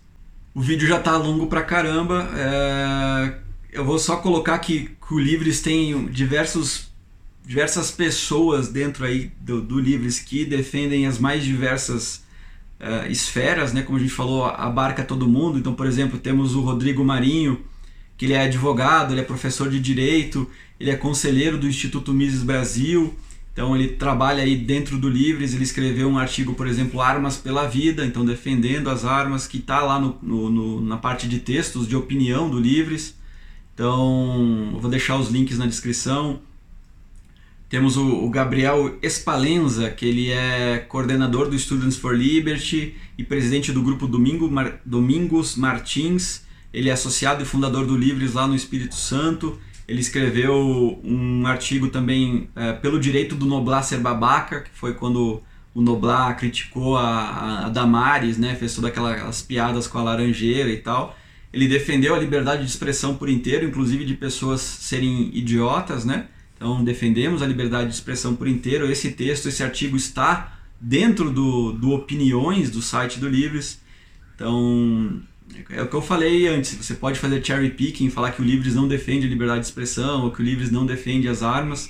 O 0.54 0.60
vídeo 0.60 0.86
já 0.86 0.98
está 0.98 1.16
longo 1.16 1.48
pra 1.48 1.62
caramba. 1.62 2.30
É... 2.36 3.34
Eu 3.72 3.84
vou 3.84 3.98
só 3.98 4.18
colocar 4.18 4.56
que, 4.60 4.90
que 5.06 5.14
o 5.14 5.18
Livres 5.18 5.60
tem 5.60 6.06
diversos, 6.06 6.92
diversas 7.44 7.90
pessoas 7.90 8.68
dentro 8.68 9.04
aí 9.04 9.32
do, 9.40 9.60
do 9.60 9.80
Livres 9.80 10.20
que 10.20 10.44
defendem 10.44 11.08
as 11.08 11.18
mais 11.18 11.42
diversas 11.42 12.22
uh, 12.78 13.10
esferas, 13.10 13.72
né? 13.72 13.82
Como 13.82 13.98
a 13.98 14.00
gente 14.00 14.12
falou, 14.12 14.44
abarca 14.44 15.02
todo 15.02 15.28
mundo. 15.28 15.58
Então, 15.58 15.74
por 15.74 15.86
exemplo, 15.86 16.20
temos 16.20 16.54
o 16.54 16.60
Rodrigo 16.60 17.04
Marinho, 17.04 17.64
que 18.16 18.26
ele 18.26 18.34
é 18.34 18.42
advogado, 18.42 19.12
ele 19.12 19.20
é 19.20 19.24
professor 19.24 19.68
de 19.68 19.80
direito, 19.80 20.48
ele 20.78 20.90
é 20.92 20.96
conselheiro 20.96 21.58
do 21.58 21.66
Instituto 21.66 22.14
Mises 22.14 22.44
Brasil. 22.44 23.12
Então 23.54 23.74
ele 23.76 23.86
trabalha 23.86 24.42
aí 24.42 24.56
dentro 24.56 24.98
do 24.98 25.08
Livres, 25.08 25.54
ele 25.54 25.62
escreveu 25.62 26.08
um 26.08 26.18
artigo, 26.18 26.54
por 26.54 26.66
exemplo, 26.66 27.00
Armas 27.00 27.36
pela 27.36 27.68
Vida, 27.68 28.04
então 28.04 28.24
defendendo 28.24 28.90
as 28.90 29.04
armas, 29.04 29.46
que 29.46 29.58
está 29.58 29.80
lá 29.80 30.00
no, 30.00 30.18
no, 30.20 30.50
no, 30.50 30.80
na 30.80 30.96
parte 30.96 31.28
de 31.28 31.38
textos 31.38 31.86
de 31.86 31.94
opinião 31.94 32.50
do 32.50 32.58
Livres. 32.58 33.14
Então 33.72 34.70
eu 34.74 34.80
vou 34.80 34.90
deixar 34.90 35.16
os 35.16 35.30
links 35.30 35.56
na 35.56 35.66
descrição. 35.66 36.40
Temos 37.68 37.96
o, 37.96 38.24
o 38.24 38.28
Gabriel 38.28 38.98
Espalenza, 39.00 39.88
que 39.88 40.04
ele 40.04 40.30
é 40.30 40.78
coordenador 40.88 41.48
do 41.48 41.56
Students 41.56 41.96
for 41.96 42.16
Liberty 42.16 42.96
e 43.16 43.22
presidente 43.22 43.70
do 43.70 43.82
grupo 43.82 44.08
Domingo 44.08 44.50
Mar, 44.50 44.80
Domingos 44.84 45.54
Martins. 45.54 46.42
Ele 46.72 46.88
é 46.88 46.92
associado 46.92 47.44
e 47.44 47.46
fundador 47.46 47.86
do 47.86 47.96
Livres 47.96 48.32
lá 48.32 48.48
no 48.48 48.56
Espírito 48.56 48.96
Santo. 48.96 49.60
Ele 49.86 50.00
escreveu 50.00 51.00
um 51.04 51.46
artigo 51.46 51.88
também 51.88 52.48
é, 52.56 52.72
pelo 52.72 52.98
direito 52.98 53.34
do 53.34 53.44
Noblar 53.44 53.84
ser 53.84 53.98
babaca, 53.98 54.62
que 54.62 54.70
foi 54.70 54.94
quando 54.94 55.42
o 55.74 55.82
Noblar 55.82 56.36
criticou 56.38 56.96
a, 56.96 57.66
a 57.66 57.68
Damares, 57.68 58.38
né, 58.38 58.54
fez 58.54 58.74
todas 58.74 58.90
aquelas 58.90 59.42
piadas 59.42 59.86
com 59.86 59.98
a 59.98 60.02
laranjeira 60.02 60.70
e 60.70 60.78
tal. 60.78 61.16
Ele 61.52 61.68
defendeu 61.68 62.14
a 62.14 62.18
liberdade 62.18 62.62
de 62.62 62.68
expressão 62.68 63.16
por 63.16 63.28
inteiro, 63.28 63.66
inclusive 63.66 64.04
de 64.04 64.14
pessoas 64.14 64.60
serem 64.60 65.30
idiotas, 65.32 66.04
né? 66.04 66.26
Então 66.56 66.82
defendemos 66.82 67.42
a 67.42 67.46
liberdade 67.46 67.88
de 67.88 67.94
expressão 67.94 68.34
por 68.34 68.48
inteiro. 68.48 68.90
Esse 68.90 69.12
texto, 69.12 69.48
esse 69.48 69.62
artigo 69.62 69.96
está 69.96 70.58
dentro 70.80 71.30
do, 71.30 71.72
do 71.72 71.92
opiniões 71.92 72.70
do 72.70 72.82
site 72.82 73.20
do 73.20 73.28
Livres. 73.28 73.80
Então 74.34 75.22
é 75.70 75.82
o 75.82 75.88
que 75.88 75.94
eu 75.94 76.02
falei 76.02 76.46
antes, 76.48 76.74
você 76.74 76.94
pode 76.94 77.18
fazer 77.18 77.44
cherry 77.44 77.70
picking, 77.70 78.10
falar 78.10 78.32
que 78.32 78.40
o 78.40 78.44
Livres 78.44 78.74
não 78.74 78.88
defende 78.88 79.26
a 79.26 79.28
liberdade 79.28 79.60
de 79.60 79.66
expressão 79.66 80.24
ou 80.24 80.30
que 80.30 80.40
o 80.40 80.44
Livres 80.44 80.70
não 80.70 80.86
defende 80.86 81.28
as 81.28 81.42
armas, 81.42 81.88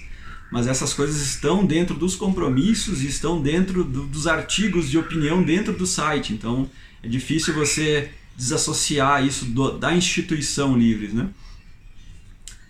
mas 0.50 0.66
essas 0.66 0.92
coisas 0.92 1.20
estão 1.20 1.64
dentro 1.64 1.94
dos 1.94 2.14
compromissos 2.14 3.02
e 3.02 3.07
estão 3.07 3.40
dentro 3.40 3.84
do, 3.84 4.07
dos 4.07 4.26
artigos 4.26 4.90
de 4.90 4.98
opinião 4.98 5.42
dentro 5.42 5.72
do 5.72 5.86
site, 5.86 6.32
então 6.32 6.68
é 7.02 7.09
difícil 7.09 7.55
você 7.55 8.11
desassociar 8.36 9.24
isso 9.24 9.44
do, 9.46 9.78
da 9.78 9.94
instituição 9.94 10.76
Livres, 10.76 11.12
né? 11.12 11.28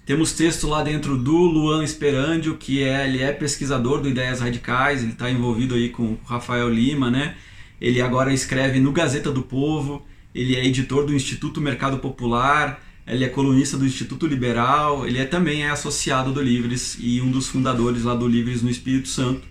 Temos 0.06 0.32
texto 0.32 0.68
lá 0.68 0.82
dentro 0.82 1.16
do 1.16 1.34
Luan 1.34 1.82
Esperandio, 1.82 2.58
que 2.58 2.82
é, 2.82 3.08
ele 3.08 3.22
é 3.22 3.32
pesquisador 3.32 4.02
do 4.02 4.08
Ideias 4.08 4.40
Radicais, 4.40 5.02
ele 5.02 5.12
está 5.12 5.30
envolvido 5.30 5.74
aí 5.74 5.88
com 5.88 6.02
o 6.02 6.20
Rafael 6.26 6.68
Lima, 6.68 7.10
né? 7.10 7.36
Ele 7.80 8.02
agora 8.02 8.32
escreve 8.32 8.78
no 8.80 8.92
Gazeta 8.92 9.32
do 9.32 9.42
Povo, 9.42 10.04
ele 10.34 10.56
é 10.56 10.66
editor 10.66 11.06
do 11.06 11.14
Instituto 11.14 11.60
Mercado 11.60 11.98
Popular, 11.98 12.82
ele 13.06 13.24
é 13.24 13.28
colunista 13.28 13.76
do 13.76 13.86
Instituto 13.86 14.26
Liberal, 14.26 15.06
ele 15.06 15.18
é, 15.18 15.24
também 15.24 15.64
é 15.64 15.70
associado 15.70 16.32
do 16.32 16.42
Livres 16.42 16.96
e 16.98 17.20
um 17.20 17.30
dos 17.30 17.48
fundadores 17.48 18.04
lá 18.04 18.14
do 18.14 18.26
Livres 18.26 18.62
no 18.62 18.70
Espírito 18.70 19.08
Santo. 19.08 19.46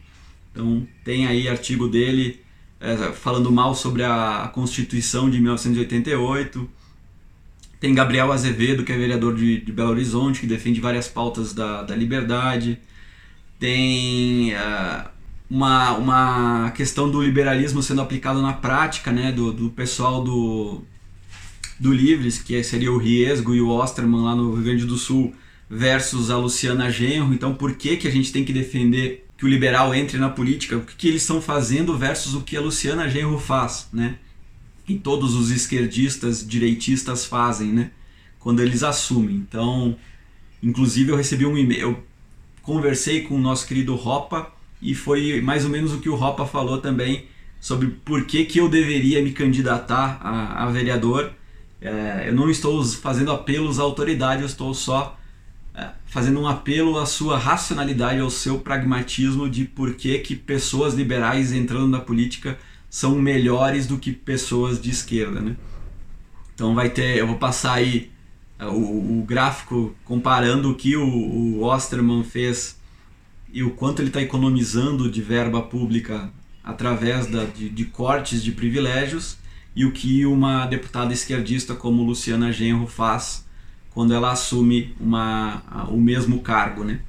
Então 0.51 0.85
tem 1.03 1.27
aí 1.27 1.47
artigo 1.47 1.87
dele 1.87 2.41
é, 2.79 2.95
falando 3.13 3.51
mal 3.51 3.73
sobre 3.73 4.03
a 4.03 4.51
Constituição 4.53 5.29
de 5.29 5.39
1988. 5.39 6.69
Tem 7.79 7.93
Gabriel 7.93 8.31
Azevedo, 8.31 8.83
que 8.83 8.91
é 8.91 8.97
vereador 8.97 9.35
de, 9.35 9.59
de 9.59 9.71
Belo 9.71 9.91
Horizonte, 9.91 10.39
que 10.39 10.47
defende 10.47 10.81
várias 10.81 11.07
pautas 11.07 11.53
da, 11.53 11.83
da 11.83 11.95
liberdade. 11.95 12.79
Tem 13.59 14.53
uh, 14.53 15.09
uma, 15.53 15.91
uma 15.93 16.71
questão 16.71 17.11
do 17.11 17.21
liberalismo 17.21 17.83
sendo 17.83 18.01
aplicado 18.01 18.41
na 18.41 18.53
prática, 18.53 19.11
né, 19.11 19.31
do, 19.31 19.53
do 19.53 19.69
pessoal 19.69 20.23
do, 20.23 20.81
do 21.79 21.93
Livres, 21.93 22.39
que 22.39 22.63
seria 22.63 22.91
o 22.91 22.97
Riesgo 22.97 23.53
e 23.53 23.61
o 23.61 23.69
Osterman 23.69 24.23
lá 24.23 24.35
no 24.35 24.55
Rio 24.55 24.63
Grande 24.63 24.85
do 24.87 24.97
Sul, 24.97 25.31
versus 25.69 26.31
a 26.31 26.37
Luciana 26.37 26.89
Genro. 26.89 27.35
Então, 27.35 27.53
por 27.53 27.75
que, 27.75 27.97
que 27.97 28.07
a 28.07 28.11
gente 28.11 28.31
tem 28.31 28.43
que 28.43 28.51
defender 28.51 29.27
que 29.37 29.45
o 29.45 29.47
liberal 29.47 29.93
entre 29.93 30.17
na 30.17 30.27
política? 30.27 30.77
O 30.77 30.81
que, 30.81 30.95
que 30.95 31.07
eles 31.07 31.21
estão 31.21 31.39
fazendo 31.39 31.95
versus 31.95 32.33
o 32.33 32.41
que 32.41 32.57
a 32.57 32.61
Luciana 32.61 33.07
Genro 33.07 33.37
faz, 33.37 33.87
né? 33.93 34.15
E 34.87 34.95
todos 34.95 35.35
os 35.35 35.51
esquerdistas, 35.51 36.45
direitistas 36.45 37.25
fazem, 37.25 37.67
né? 37.67 37.91
Quando 38.39 38.59
eles 38.59 38.81
assumem. 38.81 39.35
Então, 39.35 39.95
inclusive 40.63 41.11
eu 41.11 41.15
recebi 41.15 41.45
um 41.45 41.55
e-mail, 41.55 41.81
eu 41.81 42.03
conversei 42.63 43.21
com 43.21 43.35
o 43.35 43.39
nosso 43.39 43.67
querido 43.67 43.93
Ropa, 43.93 44.51
e 44.83 44.93
foi 44.93 45.41
mais 45.41 45.63
ou 45.63 45.71
menos 45.71 45.93
o 45.93 45.99
que 45.99 46.09
o 46.09 46.15
Ropa 46.15 46.45
falou 46.45 46.79
também 46.79 47.25
sobre 47.59 47.87
por 47.87 48.25
que, 48.25 48.43
que 48.43 48.59
eu 48.59 48.67
deveria 48.67 49.23
me 49.23 49.31
candidatar 49.31 50.19
a, 50.21 50.65
a 50.65 50.69
vereador. 50.69 51.31
É, 51.79 52.25
eu 52.27 52.35
não 52.35 52.49
estou 52.49 52.83
fazendo 52.83 53.31
apelos 53.31 53.79
à 53.79 53.83
autoridade, 53.83 54.41
eu 54.41 54.45
estou 54.45 54.73
só 54.73 55.17
é, 55.73 55.87
fazendo 56.05 56.41
um 56.41 56.47
apelo 56.47 56.99
à 56.99 57.05
sua 57.05 57.37
racionalidade, 57.37 58.19
ao 58.19 58.29
seu 58.29 58.59
pragmatismo 58.59 59.49
de 59.49 59.63
por 59.63 59.93
que, 59.95 60.19
que 60.19 60.35
pessoas 60.35 60.93
liberais 60.93 61.53
entrando 61.53 61.87
na 61.87 62.01
política 62.01 62.59
são 62.89 63.15
melhores 63.15 63.87
do 63.87 63.97
que 63.97 64.11
pessoas 64.11 64.79
de 64.81 64.89
esquerda. 64.89 65.39
Né? 65.39 65.55
Então 66.53 66.75
vai 66.75 66.89
ter, 66.89 67.17
eu 67.17 67.25
vou 67.25 67.37
passar 67.37 67.75
aí 67.75 68.11
é, 68.59 68.65
o, 68.65 69.19
o 69.19 69.25
gráfico 69.25 69.95
comparando 70.03 70.69
o 70.69 70.75
que 70.75 70.97
o, 70.97 71.07
o 71.07 71.63
Osterman 71.63 72.25
fez 72.25 72.82
e 73.53 73.61
o 73.63 73.69
quanto 73.69 74.01
ele 74.01 74.09
está 74.09 74.19
economizando 74.19 75.09
de 75.09 75.21
verba 75.21 75.61
pública 75.61 76.31
através 76.63 77.27
da, 77.27 77.43
de, 77.45 77.69
de, 77.69 77.85
cortes 77.85 78.43
de 78.43 78.51
privilégios 78.51 79.37
e 79.75 79.85
o 79.85 79.91
que 79.91 80.25
uma 80.25 80.65
deputada 80.65 81.13
esquerdista 81.13 81.75
como 81.75 82.03
Luciana 82.03 82.51
Genro 82.51 82.87
faz 82.87 83.45
quando 83.91 84.11
ela 84.11 84.31
assume 84.31 84.95
uma, 84.99 85.61
o 85.89 85.97
mesmo 85.97 86.39
cargo. 86.39 86.83
Né? 86.83 87.01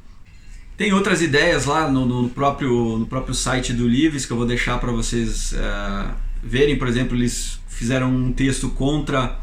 Tem 0.77 0.93
outras 0.93 1.23
ideias 1.23 1.65
lá 1.65 1.91
no, 1.91 2.05
no, 2.05 2.29
próprio, 2.29 2.99
no 2.99 3.07
próprio 3.07 3.35
site 3.35 3.73
do 3.73 3.89
Livres 3.89 4.27
que 4.27 4.33
eu 4.33 4.37
vou 4.37 4.47
deixar 4.47 4.79
para 4.79 4.93
vocês 4.93 5.53
uh, 5.53 6.13
verem. 6.43 6.77
Por 6.77 6.89
exemplo, 6.89 7.17
eles 7.17 7.59
fizeram 7.69 8.15
um 8.15 8.33
texto 8.33 8.69
contra 8.69 9.39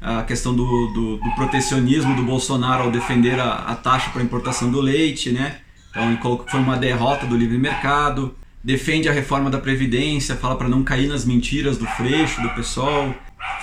a 0.00 0.22
questão 0.22 0.54
do, 0.54 0.64
do, 0.92 1.16
do 1.16 1.34
protecionismo 1.34 2.14
do 2.14 2.22
Bolsonaro 2.22 2.84
ao 2.84 2.90
defender 2.90 3.40
a, 3.40 3.54
a 3.54 3.74
taxa 3.74 4.10
para 4.10 4.22
importação 4.22 4.70
do 4.70 4.80
leite, 4.80 5.32
né? 5.32 5.60
Então 5.96 6.10
ele 6.10 6.18
colocou 6.18 6.44
que 6.44 6.52
foi 6.52 6.60
uma 6.60 6.76
derrota 6.76 7.26
do 7.26 7.34
livre 7.34 7.56
mercado, 7.56 8.36
defende 8.62 9.08
a 9.08 9.12
reforma 9.12 9.48
da 9.48 9.56
Previdência, 9.56 10.36
fala 10.36 10.54
para 10.54 10.68
não 10.68 10.84
cair 10.84 11.08
nas 11.08 11.24
mentiras 11.24 11.78
do 11.78 11.86
Freixo, 11.86 12.42
do 12.42 12.50
PSOL. 12.50 13.14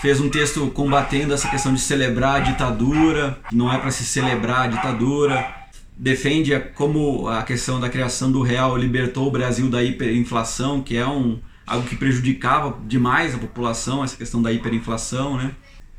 Fez 0.02 0.20
um 0.20 0.28
texto 0.30 0.66
combatendo 0.72 1.32
essa 1.32 1.48
questão 1.48 1.72
de 1.72 1.80
celebrar 1.80 2.38
a 2.38 2.40
ditadura, 2.40 3.40
não 3.52 3.72
é 3.72 3.78
para 3.78 3.92
se 3.92 4.04
celebrar 4.04 4.62
a 4.62 4.68
ditadura. 4.68 5.48
Defende 5.96 6.60
como 6.74 7.28
a 7.28 7.44
questão 7.44 7.80
da 7.80 7.88
criação 7.88 8.32
do 8.32 8.42
real 8.42 8.76
libertou 8.76 9.28
o 9.28 9.32
Brasil 9.32 9.70
da 9.70 9.84
hiperinflação, 9.84 10.82
que 10.82 10.98
é 10.98 11.06
um, 11.06 11.40
algo 11.68 11.88
que 11.88 11.96
prejudicava 11.96 12.80
demais 12.88 13.36
a 13.36 13.38
população, 13.38 14.04
essa 14.04 14.18
questão 14.18 14.42
da 14.42 14.52
hiperinflação. 14.52 15.38
Né? 15.38 15.52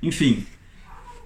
Enfim, 0.02 0.44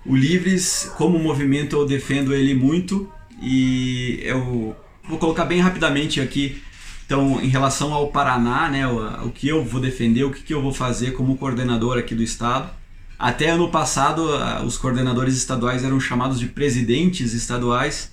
o 0.05 0.15
Livres, 0.15 0.93
como 0.99 1.19
movimento, 1.19 1.77
eu 1.77 1.87
defendo 1.87 2.35
ele 2.35 2.55
muito 2.55 3.11
e 3.41 4.21
eu 4.23 4.77
vou 5.09 5.19
colocar 5.19 5.45
bem 5.45 5.61
rapidamente 5.61 6.21
aqui. 6.21 6.63
Então, 7.07 7.41
em 7.41 7.49
relação 7.49 7.95
ao 7.95 8.09
Paraná, 8.09 8.69
né, 8.69 8.87
o, 8.87 9.27
o 9.27 9.31
que 9.31 9.49
eu 9.49 9.65
vou 9.65 9.81
defender, 9.81 10.25
o 10.25 10.31
que, 10.31 10.43
que 10.43 10.53
eu 10.53 10.61
vou 10.61 10.75
fazer 10.75 11.13
como 11.13 11.39
coordenador 11.39 11.97
aqui 11.97 12.15
do 12.15 12.23
estado. 12.23 12.71
Até 13.19 13.49
ano 13.49 13.69
passado, 13.71 14.23
os 14.65 14.77
coordenadores 14.77 15.35
estaduais 15.37 15.83
eram 15.83 15.99
chamados 15.99 16.39
de 16.39 16.47
presidentes 16.47 17.33
estaduais, 17.33 18.13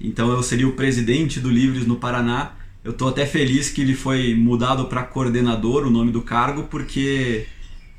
então 0.00 0.30
eu 0.30 0.40
seria 0.42 0.68
o 0.68 0.72
presidente 0.72 1.40
do 1.40 1.50
Livres 1.50 1.86
no 1.86 1.96
Paraná. 1.96 2.52
Eu 2.84 2.92
estou 2.92 3.08
até 3.08 3.26
feliz 3.26 3.70
que 3.70 3.80
ele 3.80 3.94
foi 3.94 4.34
mudado 4.36 4.84
para 4.84 5.02
coordenador, 5.02 5.84
o 5.84 5.90
nome 5.90 6.12
do 6.12 6.22
cargo, 6.22 6.64
porque 6.64 7.46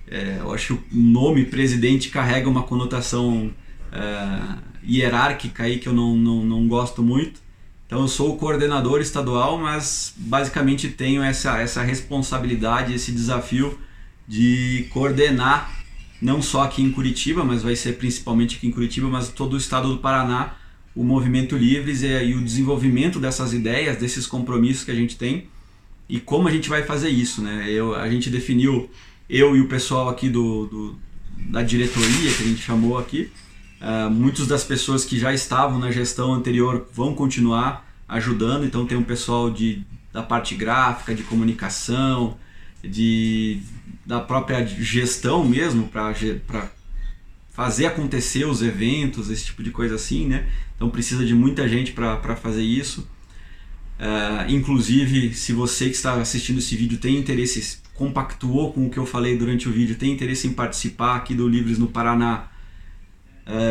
é, 0.08 0.38
eu 0.40 0.54
acho 0.54 0.78
que 0.78 0.96
o 0.96 0.98
nome 0.98 1.44
presidente 1.44 2.10
carrega 2.10 2.48
uma 2.48 2.64
conotação 2.64 3.52
é, 3.92 4.40
hierárquica 4.88 5.64
aí 5.64 5.80
que 5.80 5.90
eu 5.90 5.94
não, 5.94 6.16
não, 6.16 6.46
não 6.46 6.68
gosto 6.68 7.04
muito. 7.04 7.42
Então 7.88 8.02
eu 8.02 8.08
sou 8.08 8.34
o 8.34 8.38
coordenador 8.38 9.00
estadual, 9.00 9.58
mas 9.58 10.14
basicamente 10.18 10.90
tenho 10.90 11.24
essa, 11.24 11.58
essa 11.58 11.82
responsabilidade, 11.82 12.94
esse 12.94 13.14
desafio 13.14 13.80
de 14.28 14.88
coordenar, 14.90 15.74
não 16.22 16.42
só 16.42 16.64
aqui 16.64 16.82
em 16.82 16.92
Curitiba, 16.92 17.46
mas 17.46 17.64
vai 17.64 17.78
ser 17.78 17.94
principalmente 17.94 18.58
aqui 18.58 18.68
em 18.68 18.72
Curitiba, 18.72 19.08
mas 19.08 19.30
todo 19.30 19.54
o 19.54 19.58
estado 19.58 19.88
do 19.88 20.00
Paraná, 20.00 20.56
o 20.94 21.02
movimento 21.02 21.56
Livres 21.56 22.04
e, 22.04 22.08
e 22.08 22.36
o 22.36 22.44
desenvolvimento 22.44 23.22
dessas 23.22 23.54
ideias, 23.54 23.96
desses 23.98 24.28
compromissos 24.28 24.84
que 24.84 24.92
a 24.92 24.96
gente 24.96 25.16
tem 25.16 25.48
e 26.10 26.20
como 26.20 26.50
a 26.50 26.52
gente 26.52 26.68
vai 26.68 26.84
fazer 26.84 27.10
isso. 27.10 27.42
Né? 27.42 27.70
Eu, 27.70 27.96
a 27.96 28.10
gente 28.10 28.30
definiu, 28.30 28.90
eu 29.30 29.56
e 29.56 29.62
o 29.62 29.68
pessoal 29.70 30.10
aqui 30.10 30.30
do, 30.30 30.66
do 30.66 31.08
da 31.38 31.62
diretoria, 31.62 32.34
que 32.34 32.44
a 32.44 32.48
gente 32.48 32.62
chamou 32.62 32.98
aqui, 32.98 33.32
Uh, 33.80 34.10
muitas 34.10 34.48
das 34.48 34.64
pessoas 34.64 35.06
que 35.06 35.20
já 35.20 35.34
estavam 35.34 35.78
na 35.78 35.92
gestão 35.92 36.34
anterior 36.34 36.88
vão 36.94 37.14
continuar 37.14 37.88
ajudando, 38.08 38.66
então 38.66 38.86
tem 38.86 38.98
um 38.98 39.04
pessoal 39.04 39.52
de, 39.52 39.84
da 40.12 40.24
parte 40.24 40.56
gráfica, 40.56 41.14
de 41.14 41.24
comunicação, 41.24 42.38
de, 42.84 43.60
da 44.06 44.20
própria 44.20 44.66
gestão 44.66 45.46
mesmo, 45.46 45.88
para 45.88 46.72
fazer 47.52 47.86
acontecer 47.88 48.46
os 48.46 48.62
eventos, 48.62 49.30
esse 49.30 49.46
tipo 49.46 49.62
de 49.62 49.72
coisa 49.72 49.96
assim, 49.96 50.28
né? 50.28 50.48
Então 50.76 50.90
precisa 50.90 51.26
de 51.26 51.34
muita 51.34 51.68
gente 51.68 51.92
para 51.92 52.36
fazer 52.36 52.64
isso. 52.64 53.08
Uh, 54.00 54.50
inclusive, 54.50 55.34
se 55.34 55.54
você 55.54 55.86
que 55.86 55.96
está 55.96 56.14
assistindo 56.14 56.60
esse 56.60 56.76
vídeo 56.76 57.00
tem 57.00 57.18
interesse, 57.18 57.80
compactuou 57.96 58.72
com 58.72 58.86
o 58.86 58.90
que 58.90 58.98
eu 58.98 59.08
falei 59.08 59.38
durante 59.38 59.68
o 59.68 59.72
vídeo, 59.72 59.96
tem 59.96 60.12
interesse 60.12 60.48
em 60.48 60.54
participar 60.54 61.16
aqui 61.16 61.34
do 61.34 61.48
Livres 61.48 61.80
no 61.80 61.88
Paraná, 61.88 62.48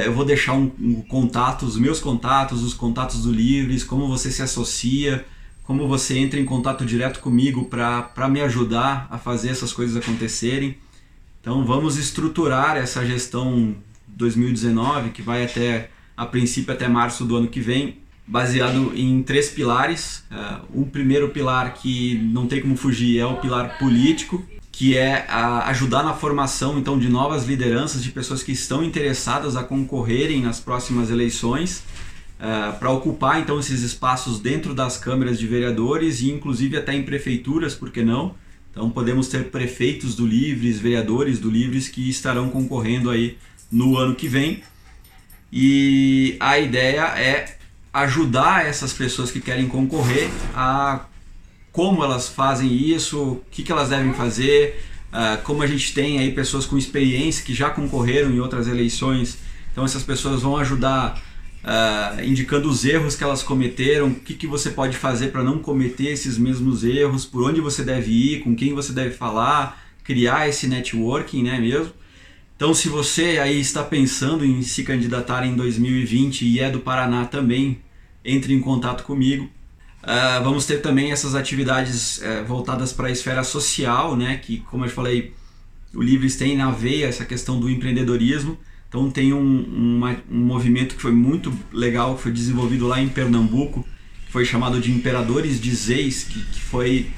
eu 0.05 0.13
vou 0.13 0.25
deixar 0.25 0.55
um, 0.55 0.73
um 0.81 1.03
contato, 1.03 1.67
os 1.67 1.77
meus 1.77 2.01
contatos, 2.01 2.63
os 2.63 2.73
contatos 2.73 3.23
do 3.23 3.33
Livres, 3.33 3.85
como 3.85 4.09
você 4.09 4.31
se 4.31 4.43
associa, 4.43 5.25
como 5.65 5.89
você 5.89 6.17
entra 6.17 6.39
em 6.39 6.45
contato 6.45 6.85
direto 6.87 7.21
comigo 7.21 7.65
para 7.65 8.29
me 8.29 8.41
ajudar 8.41 9.09
a 9.11 9.19
fazer 9.19 9.51
essas 9.51 9.73
coisas 9.73 9.97
acontecerem. 9.97 10.79
Então 11.41 11.65
vamos 11.65 11.99
estruturar 11.99 12.77
essa 12.77 13.05
gestão 13.05 13.77
2019, 14.09 15.11
que 15.11 15.23
vai 15.23 15.45
até, 15.45 15.91
a 16.17 16.25
princípio, 16.25 16.73
até 16.73 16.89
março 16.89 17.25
do 17.25 17.37
ano 17.37 17.49
que 17.49 17.61
vem, 17.61 17.99
baseado 18.27 18.93
em 18.95 19.23
três 19.23 19.51
pilares. 19.51 20.25
Uh, 20.31 20.83
o 20.83 20.87
primeiro 20.87 21.29
pilar 21.29 21.75
que 21.75 22.17
não 22.19 22.47
tem 22.47 22.61
como 22.61 22.77
fugir 22.77 23.19
é 23.19 23.27
o 23.27 23.37
pilar 23.37 23.79
político, 23.79 24.45
que 24.77 24.95
é 24.95 25.25
ajudar 25.65 26.03
na 26.03 26.13
formação 26.13 26.79
então 26.79 26.99
de 26.99 27.09
novas 27.09 27.47
lideranças, 27.47 28.05
de 28.05 28.11
pessoas 28.11 28.43
que 28.43 28.53
estão 28.53 28.85
interessadas 28.85 29.57
a 29.57 29.65
concorrerem 29.65 30.43
nas 30.43 30.61
próximas 30.61 31.09
eleições, 31.09 31.83
uh, 32.39 32.79
para 32.79 32.91
ocupar 32.91 33.41
então 33.41 33.59
esses 33.59 33.81
espaços 33.81 34.39
dentro 34.39 34.75
das 34.75 34.99
câmaras 34.99 35.39
de 35.39 35.47
vereadores 35.47 36.21
e 36.21 36.31
inclusive 36.31 36.77
até 36.77 36.95
em 36.95 37.03
prefeituras, 37.05 37.75
por 37.75 37.91
que 37.91 38.03
não? 38.03 38.35
Então 38.71 38.91
podemos 38.91 39.29
ter 39.29 39.45
prefeitos 39.45 40.15
do 40.15 40.27
Livres, 40.27 40.79
vereadores 40.79 41.39
do 41.39 41.49
Livres 41.49 41.89
que 41.89 42.11
estarão 42.11 42.51
concorrendo 42.51 43.09
aí 43.09 43.39
no 43.73 43.97
ano 43.97 44.15
que 44.15 44.29
vem. 44.29 44.63
E 45.51 46.37
a 46.39 46.59
ideia 46.59 47.19
é 47.19 47.57
ajudar 47.95 48.67
essas 48.67 48.93
pessoas 48.93 49.31
que 49.31 49.41
querem 49.41 49.69
concorrer 49.69 50.29
a 50.55 51.07
como 51.77 52.03
elas 52.03 52.27
fazem 52.27 52.73
isso, 52.73 53.23
o 53.23 53.43
que, 53.51 53.63
que 53.63 53.71
elas 53.71 53.91
devem 53.91 54.15
fazer, 54.15 54.83
uh, 55.13 55.43
como 55.43 55.63
a 55.63 55.67
gente 55.67 55.93
tem 55.93 56.19
aí 56.19 56.33
pessoas 56.33 56.65
com 56.65 56.79
experiência 56.79 57.45
que 57.45 57.53
já 57.53 57.69
concorreram 57.69 58.31
em 58.31 58.41
outras 58.41 58.67
eleições, 58.67 59.37
então 59.71 59.85
essas 59.85 60.03
pessoas 60.03 60.41
vão 60.41 60.57
ajudar 60.57 61.23
uh, 61.63 62.25
indicando 62.25 62.67
os 62.67 62.83
erros 62.87 63.15
que 63.15 63.23
elas 63.23 63.43
cometeram, 63.43 64.09
o 64.09 64.15
que, 64.15 64.33
que 64.33 64.47
você 64.47 64.71
pode 64.71 64.97
fazer 64.97 65.29
para 65.29 65.45
não 65.45 65.59
cometer 65.59 66.07
esses 66.07 66.39
mesmos 66.39 66.83
erros, 66.83 67.27
por 67.27 67.47
onde 67.47 67.61
você 67.61 67.85
deve 67.85 68.11
ir, 68.11 68.41
com 68.41 68.57
quem 68.57 68.73
você 68.73 68.95
deve 68.95 69.11
falar, 69.11 69.87
criar 70.03 70.49
esse 70.49 70.67
networking, 70.67 71.43
né 71.43 71.61
mesmo? 71.61 71.93
Então, 72.57 72.73
se 72.73 72.89
você 72.89 73.39
aí 73.39 73.61
está 73.61 73.85
pensando 73.85 74.47
em 74.47 74.63
se 74.63 74.83
candidatar 74.83 75.45
em 75.45 75.55
2020 75.55 76.47
e 76.47 76.59
é 76.59 76.71
do 76.71 76.81
Paraná 76.81 77.27
também, 77.27 77.83
entre 78.25 78.55
em 78.55 78.61
contato 78.61 79.05
comigo. 79.05 79.47
Uh, 80.07 80.45
vamos 80.45 80.67
ter 80.67 80.81
também 80.81 81.11
essas 81.11 81.35
atividades 81.35 82.19
uh, 82.19 82.45
voltadas 82.47 82.93
para 82.93 83.09
a 83.09 83.11
esfera 83.11 83.43
social, 83.43 84.17
né? 84.17 84.37
que, 84.37 84.59
como 84.61 84.85
eu 84.85 84.89
falei, 84.89 85.35
o 85.93 86.01
Livres 86.01 86.37
tem 86.37 86.57
na 86.57 86.71
veia 86.71 87.07
essa 87.07 87.25
questão 87.25 87.59
do 87.59 87.69
empreendedorismo. 87.69 88.57
Então, 88.89 89.11
tem 89.11 89.33
um, 89.33 90.01
um 90.31 90.39
movimento 90.39 90.95
que 90.95 91.03
foi 91.03 91.11
muito 91.11 91.53
legal, 91.73 92.15
que 92.15 92.23
foi 92.23 92.31
desenvolvido 92.31 92.87
lá 92.87 93.03
em 93.03 93.09
Pernambuco, 93.09 93.85
que 94.27 94.33
foi 94.33 94.45
chamado 94.45 94.81
de 94.81 94.93
Imperadores 94.93 95.61
de 95.61 95.75
Zeis, 95.75 96.23
que, 96.23 96.41
que 96.41 96.61
foi. 96.61 97.11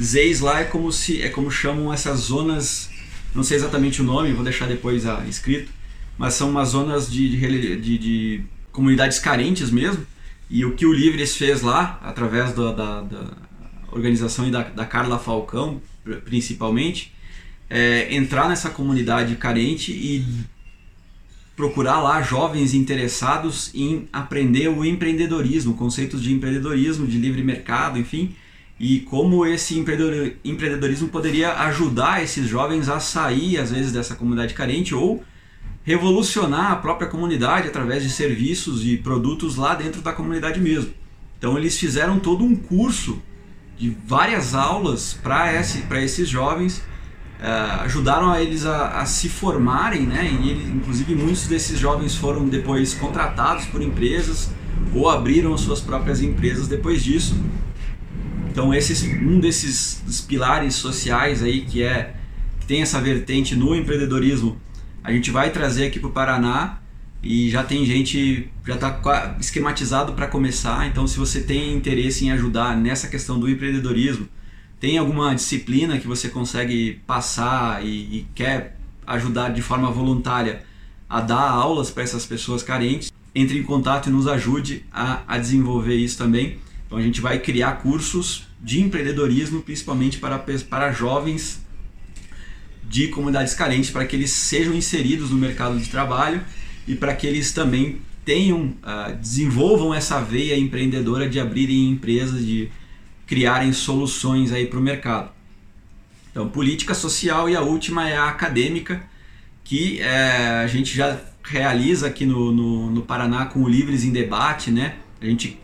Zeis 0.00 0.38
lá 0.38 0.60
é 0.60 0.64
como 0.64 0.92
se 0.92 1.20
é 1.20 1.28
como 1.28 1.50
chamam 1.50 1.92
essas 1.92 2.20
zonas, 2.20 2.88
não 3.34 3.42
sei 3.42 3.56
exatamente 3.56 4.00
o 4.00 4.04
nome, 4.04 4.32
vou 4.32 4.44
deixar 4.44 4.66
depois 4.68 5.04
ah, 5.06 5.24
escrito, 5.28 5.72
mas 6.16 6.34
são 6.34 6.50
umas 6.50 6.68
zonas 6.68 7.10
de, 7.10 7.28
de, 7.28 7.76
de, 7.76 7.98
de 7.98 8.40
comunidades 8.70 9.18
carentes 9.18 9.72
mesmo, 9.72 10.06
e 10.50 10.64
o 10.64 10.74
que 10.74 10.86
o 10.86 10.92
Livres 10.92 11.36
fez 11.36 11.62
lá, 11.62 12.00
através 12.02 12.52
da, 12.52 12.72
da, 12.72 13.00
da 13.02 13.24
organização 13.92 14.46
e 14.46 14.50
da, 14.50 14.62
da, 14.62 14.86
Carla 14.86 15.18
Falcão, 15.18 15.80
principalmente, 16.24 17.12
é 17.68 18.14
entrar 18.14 18.48
nessa 18.48 18.70
comunidade 18.70 19.36
carente 19.36 19.92
e 19.92 20.24
procurar 21.54 22.00
lá 22.00 22.22
jovens 22.22 22.72
interessados 22.72 23.70
em 23.74 24.08
aprender 24.12 24.68
o 24.68 24.84
empreendedorismo, 24.84 25.74
conceitos 25.74 26.22
de 26.22 26.32
empreendedorismo, 26.32 27.06
de 27.06 27.18
livre 27.18 27.42
mercado, 27.42 27.98
enfim, 27.98 28.34
e 28.80 29.00
como 29.00 29.44
esse 29.44 29.76
empreendedorismo 29.76 31.08
poderia 31.08 31.52
ajudar 31.64 32.22
esses 32.22 32.46
jovens 32.46 32.88
a 32.88 33.00
sair, 33.00 33.58
às 33.58 33.72
vezes, 33.72 33.92
dessa 33.92 34.14
comunidade 34.14 34.54
carente 34.54 34.94
ou 34.94 35.22
revolucionar 35.88 36.70
a 36.70 36.76
própria 36.76 37.08
comunidade 37.08 37.66
através 37.66 38.02
de 38.02 38.10
serviços 38.10 38.84
e 38.86 38.98
produtos 38.98 39.56
lá 39.56 39.74
dentro 39.74 40.02
da 40.02 40.12
comunidade 40.12 40.60
mesmo. 40.60 40.90
Então 41.38 41.56
eles 41.56 41.78
fizeram 41.78 42.18
todo 42.18 42.44
um 42.44 42.54
curso 42.54 43.22
de 43.78 43.96
várias 44.06 44.54
aulas 44.54 45.18
para 45.22 45.58
esse, 45.58 45.82
esses 45.90 46.28
jovens, 46.28 46.84
uh, 47.40 47.84
ajudaram 47.84 48.30
a 48.30 48.42
eles 48.42 48.66
a, 48.66 49.00
a, 49.00 49.06
se 49.06 49.30
formarem, 49.30 50.02
né? 50.02 50.30
E 50.30 50.52
inclusive 50.76 51.14
muitos 51.14 51.46
desses 51.46 51.78
jovens 51.78 52.14
foram 52.14 52.46
depois 52.46 52.92
contratados 52.92 53.64
por 53.64 53.80
empresas 53.80 54.50
ou 54.94 55.08
abriram 55.08 55.56
suas 55.56 55.80
próprias 55.80 56.20
empresas 56.20 56.68
depois 56.68 57.02
disso. 57.02 57.34
Então 58.50 58.74
esse 58.74 59.08
um 59.24 59.40
desses 59.40 60.02
pilares 60.28 60.74
sociais 60.74 61.42
aí 61.42 61.62
que 61.62 61.82
é 61.82 62.14
que 62.60 62.66
tem 62.66 62.82
essa 62.82 63.00
vertente 63.00 63.56
no 63.56 63.74
empreendedorismo 63.74 64.60
a 65.08 65.12
gente 65.12 65.30
vai 65.30 65.50
trazer 65.50 65.86
aqui 65.86 65.98
para 65.98 66.10
o 66.10 66.12
Paraná 66.12 66.80
e 67.22 67.48
já 67.48 67.64
tem 67.64 67.82
gente, 67.86 68.46
já 68.66 68.74
está 68.74 69.36
esquematizado 69.40 70.12
para 70.12 70.26
começar. 70.26 70.86
Então, 70.86 71.06
se 71.06 71.18
você 71.18 71.40
tem 71.40 71.72
interesse 71.72 72.26
em 72.26 72.30
ajudar 72.32 72.76
nessa 72.76 73.08
questão 73.08 73.40
do 73.40 73.48
empreendedorismo, 73.48 74.28
tem 74.78 74.98
alguma 74.98 75.34
disciplina 75.34 75.98
que 75.98 76.06
você 76.06 76.28
consegue 76.28 77.00
passar 77.06 77.82
e, 77.82 78.18
e 78.18 78.26
quer 78.34 78.76
ajudar 79.06 79.48
de 79.48 79.62
forma 79.62 79.90
voluntária 79.90 80.62
a 81.08 81.22
dar 81.22 81.52
aulas 81.52 81.90
para 81.90 82.02
essas 82.02 82.26
pessoas 82.26 82.62
carentes, 82.62 83.10
entre 83.34 83.58
em 83.58 83.62
contato 83.62 84.10
e 84.10 84.12
nos 84.12 84.26
ajude 84.26 84.84
a, 84.92 85.22
a 85.26 85.38
desenvolver 85.38 85.96
isso 85.96 86.18
também. 86.18 86.58
Então, 86.86 86.98
a 86.98 87.02
gente 87.02 87.22
vai 87.22 87.38
criar 87.38 87.78
cursos 87.78 88.46
de 88.60 88.82
empreendedorismo, 88.82 89.62
principalmente 89.62 90.18
para, 90.18 90.38
para 90.38 90.92
jovens 90.92 91.66
de 92.88 93.08
comunidades 93.08 93.54
carentes 93.54 93.90
para 93.90 94.06
que 94.06 94.16
eles 94.16 94.30
sejam 94.30 94.74
inseridos 94.74 95.30
no 95.30 95.36
mercado 95.36 95.78
de 95.78 95.88
trabalho 95.88 96.42
e 96.86 96.94
para 96.94 97.14
que 97.14 97.26
eles 97.26 97.52
também 97.52 98.00
tenham, 98.24 98.74
uh, 98.82 99.14
desenvolvam 99.20 99.94
essa 99.94 100.20
veia 100.20 100.58
empreendedora 100.58 101.28
de 101.28 101.38
abrirem 101.38 101.90
empresas, 101.90 102.44
de 102.44 102.70
criarem 103.26 103.72
soluções 103.72 104.52
aí 104.52 104.66
para 104.66 104.78
o 104.78 104.82
mercado. 104.82 105.30
Então, 106.30 106.48
política 106.48 106.94
social 106.94 107.48
e 107.48 107.56
a 107.56 107.60
última 107.60 108.08
é 108.08 108.16
a 108.16 108.28
acadêmica, 108.28 109.02
que 109.64 110.00
é, 110.00 110.62
a 110.62 110.66
gente 110.66 110.96
já 110.96 111.20
realiza 111.42 112.06
aqui 112.06 112.24
no, 112.24 112.52
no, 112.52 112.90
no, 112.90 113.02
Paraná 113.02 113.46
com 113.46 113.62
o 113.62 113.68
Livres 113.68 114.04
em 114.04 114.12
Debate, 114.12 114.70
né? 114.70 114.96
A 115.20 115.26
gente 115.26 115.58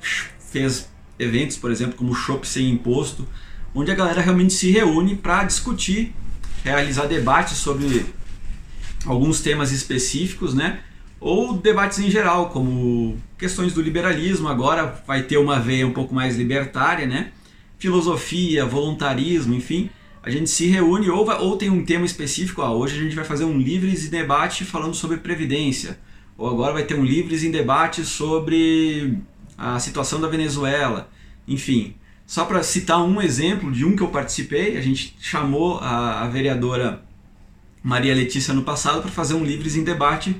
fez 0.51 0.91
eventos, 1.19 1.57
por 1.57 1.71
exemplo, 1.71 1.95
como 1.97 2.13
o 2.13 2.15
Shop 2.15 2.47
Sem 2.47 2.71
Imposto, 2.71 3.27
onde 3.75 3.91
a 3.91 3.95
galera 3.95 4.21
realmente 4.21 4.53
se 4.53 4.71
reúne 4.71 5.17
para 5.17 5.45
discutir 5.45 6.15
realizar 6.65 7.07
debates 7.07 7.59
sobre 7.59 8.07
alguns 9.07 9.41
temas 9.41 9.71
específicos, 9.71 10.55
né? 10.55 10.81
Ou 11.21 11.57
debates 11.57 11.99
em 11.99 12.11
geral, 12.11 12.49
como 12.49 13.17
questões 13.39 13.73
do 13.73 13.83
liberalismo, 13.83 14.49
agora 14.49 15.03
vai 15.07 15.23
ter 15.23 15.37
uma 15.37 15.61
veia 15.61 15.87
um 15.87 15.93
pouco 15.93 16.15
mais 16.15 16.37
libertária, 16.37 17.07
né? 17.07 17.31
Filosofia, 17.79 18.65
voluntarismo, 18.65 19.55
enfim. 19.55 19.91
A 20.23 20.31
gente 20.31 20.49
se 20.49 20.67
reúne 20.67 21.11
ou, 21.11 21.25
vai, 21.25 21.39
ou 21.39 21.57
tem 21.57 21.69
um 21.69 21.85
tema 21.85 22.07
específico, 22.07 22.63
ah, 22.63 22.75
hoje 22.75 22.99
a 22.99 23.03
gente 23.03 23.15
vai 23.15 23.25
fazer 23.25 23.45
um 23.45 23.59
Livres 23.59 24.07
em 24.07 24.11
Debate 24.11 24.65
falando 24.65 24.95
sobre 24.95 25.19
Previdência. 25.19 25.99
Ou 26.37 26.49
agora 26.49 26.73
vai 26.73 26.85
ter 26.85 26.95
um 26.95 27.05
Livres 27.05 27.45
em 27.45 27.51
Debate 27.51 28.05
sobre 28.05 29.19
a 29.57 29.79
situação 29.79 30.21
da 30.21 30.29
Venezuela. 30.29 31.11
Enfim, 31.47 31.95
só 32.27 32.45
para 32.45 32.63
citar 32.63 33.03
um 33.03 33.21
exemplo 33.21 33.71
de 33.71 33.85
um 33.85 33.95
que 33.95 34.03
eu 34.03 34.09
participei, 34.09 34.77
a 34.77 34.81
gente 34.81 35.17
chamou 35.21 35.79
a, 35.79 36.23
a 36.23 36.29
vereadora 36.29 37.03
Maria 37.83 38.15
Letícia 38.15 38.55
no 38.55 38.63
passado 38.63 39.03
para 39.03 39.11
fazer 39.11 39.35
um 39.35 39.45
Livres 39.45 39.77
em 39.77 39.85
Debate 39.85 40.35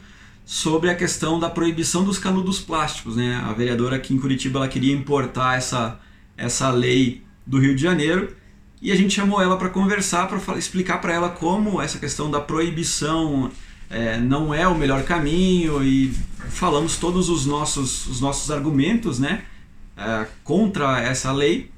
sobre 0.47 0.91
a 0.91 0.95
questão 0.95 1.39
da 1.39 1.51
proibição 1.51 2.03
dos 2.03 2.19
canudos 2.19 2.59
plásticos. 2.59 3.17
Né? 3.17 3.35
A 3.45 3.53
vereadora 3.53 3.97
aqui 3.97 4.15
em 4.15 4.19
Curitiba 4.19 4.61
ela 4.61 4.69
queria 4.69 4.95
importar 4.95 5.59
essa, 5.59 6.01
essa 6.37 6.71
lei 6.71 7.23
do 7.47 7.59
Rio 7.59 7.77
de 7.77 7.83
Janeiro 7.83 8.35
e 8.81 8.91
a 8.91 8.97
gente 8.97 9.15
chamou 9.15 9.41
ela 9.41 9.59
para 9.59 9.69
conversar, 9.69 10.27
para 10.27 10.59
explicar 10.59 11.03
para 11.03 11.13
ela 11.13 11.29
como 11.29 11.81
essa 11.81 11.99
questão 11.99 12.31
da 12.31 12.41
proibição 12.41 13.51
é, 13.91 14.19
não 14.19 14.55
é 14.55 14.67
o 14.67 14.75
melhor 14.75 15.03
caminho 15.05 15.85
e 15.85 16.15
falamos 16.49 16.97
todos 16.97 17.29
os 17.29 17.45
nossos, 17.45 18.07
os 18.07 18.23
nossos 18.23 18.51
argumentos 18.51 19.19
né, 19.19 19.43
é, 19.97 20.27
contra 20.43 21.01
essa 21.01 21.31
lei 21.31 21.74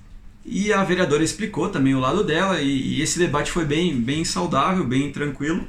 e 0.46 0.72
a 0.72 0.84
vereadora 0.84 1.24
explicou 1.24 1.68
também 1.68 1.94
o 1.94 1.98
lado 1.98 2.22
dela 2.22 2.60
e, 2.60 2.68
e 2.68 3.02
esse 3.02 3.18
debate 3.18 3.50
foi 3.50 3.64
bem, 3.64 4.00
bem 4.00 4.24
saudável, 4.24 4.84
bem 4.84 5.10
tranquilo. 5.10 5.66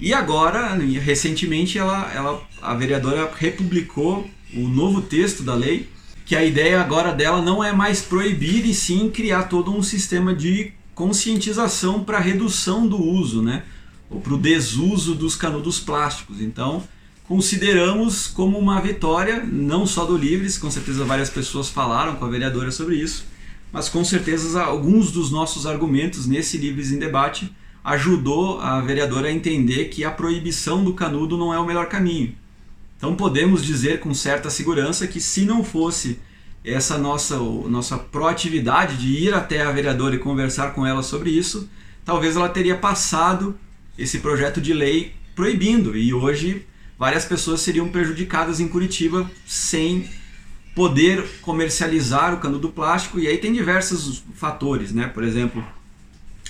E 0.00 0.14
agora, 0.14 0.74
recentemente, 1.02 1.76
ela, 1.76 2.10
ela, 2.14 2.42
a 2.62 2.74
vereadora 2.74 3.30
republicou 3.36 4.30
o 4.54 4.68
novo 4.68 5.02
texto 5.02 5.42
da 5.42 5.54
lei, 5.54 5.88
que 6.24 6.36
a 6.36 6.44
ideia 6.44 6.80
agora 6.80 7.12
dela 7.12 7.42
não 7.42 7.62
é 7.62 7.72
mais 7.72 8.00
proibir 8.00 8.64
e 8.64 8.72
sim 8.72 9.10
criar 9.10 9.44
todo 9.44 9.74
um 9.74 9.82
sistema 9.82 10.32
de 10.32 10.72
conscientização 10.94 12.04
para 12.04 12.18
redução 12.20 12.86
do 12.86 13.02
uso, 13.02 13.42
né? 13.42 13.64
Ou 14.08 14.20
para 14.20 14.34
o 14.34 14.38
desuso 14.38 15.14
dos 15.14 15.34
canudos 15.34 15.80
plásticos. 15.80 16.40
Então, 16.40 16.82
consideramos 17.26 18.26
como 18.28 18.58
uma 18.58 18.80
vitória, 18.80 19.44
não 19.44 19.86
só 19.86 20.04
do 20.04 20.16
Livres, 20.16 20.56
com 20.56 20.70
certeza 20.70 21.04
várias 21.04 21.28
pessoas 21.28 21.68
falaram 21.68 22.16
com 22.16 22.24
a 22.24 22.30
vereadora 22.30 22.70
sobre 22.70 22.96
isso, 22.96 23.24
mas 23.72 23.88
com 23.88 24.04
certeza 24.04 24.62
alguns 24.62 25.12
dos 25.12 25.30
nossos 25.30 25.66
argumentos 25.66 26.26
nesse 26.26 26.58
Livres 26.58 26.92
em 26.92 26.98
Debate 26.98 27.54
ajudou 27.84 28.60
a 28.60 28.80
vereadora 28.80 29.28
a 29.28 29.32
entender 29.32 29.86
que 29.86 30.04
a 30.04 30.10
proibição 30.10 30.84
do 30.84 30.92
canudo 30.92 31.36
não 31.36 31.52
é 31.52 31.58
o 31.58 31.64
melhor 31.64 31.86
caminho. 31.86 32.34
Então 32.96 33.16
podemos 33.16 33.64
dizer 33.64 34.00
com 34.00 34.12
certa 34.12 34.50
segurança 34.50 35.06
que 35.06 35.20
se 35.20 35.44
não 35.44 35.64
fosse 35.64 36.18
essa 36.62 36.98
nossa, 36.98 37.36
nossa 37.38 37.96
proatividade 37.96 38.98
de 38.98 39.24
ir 39.24 39.32
até 39.32 39.62
a 39.62 39.72
vereadora 39.72 40.14
e 40.14 40.18
conversar 40.18 40.74
com 40.74 40.86
ela 40.86 41.02
sobre 41.02 41.30
isso, 41.30 41.68
talvez 42.04 42.36
ela 42.36 42.48
teria 42.48 42.76
passado 42.76 43.58
esse 43.96 44.18
projeto 44.18 44.60
de 44.60 44.74
lei 44.74 45.14
proibindo 45.34 45.96
e 45.96 46.12
hoje 46.12 46.66
várias 46.98 47.24
pessoas 47.24 47.62
seriam 47.62 47.88
prejudicadas 47.88 48.60
em 48.60 48.68
Curitiba 48.68 49.30
sem 49.46 50.06
poder 50.74 51.26
comercializar 51.42 52.34
o 52.34 52.38
canudo 52.38 52.68
plástico 52.68 53.18
e 53.18 53.26
aí 53.26 53.38
tem 53.38 53.52
diversos 53.52 54.22
fatores, 54.34 54.92
né? 54.92 55.06
Por 55.08 55.24
exemplo, 55.24 55.64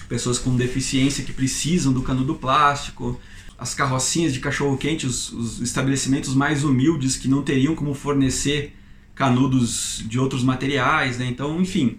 pessoas 0.09 0.39
com 0.39 0.57
deficiência 0.57 1.25
que 1.25 1.33
precisam 1.33 1.93
do 1.93 2.03
canudo 2.03 2.35
plástico, 2.35 3.21
as 3.59 3.75
carrocinhas 3.75 4.33
de 4.33 4.41
cachorro 4.41 4.77
quente, 4.77 5.07
os, 5.07 5.33
os 5.33 5.61
estabelecimentos 5.61 6.35
mais 6.35 6.65
humildes 6.65 7.17
que 7.17 7.29
não 7.29 7.43
teriam 7.43 7.75
como 7.75 7.95
fornecer 7.95 8.75
canudos 9.15 10.03
de 10.07 10.19
outros 10.19 10.43
materiais, 10.43 11.19
né? 11.19 11.27
Então, 11.27 11.61
enfim, 11.61 11.99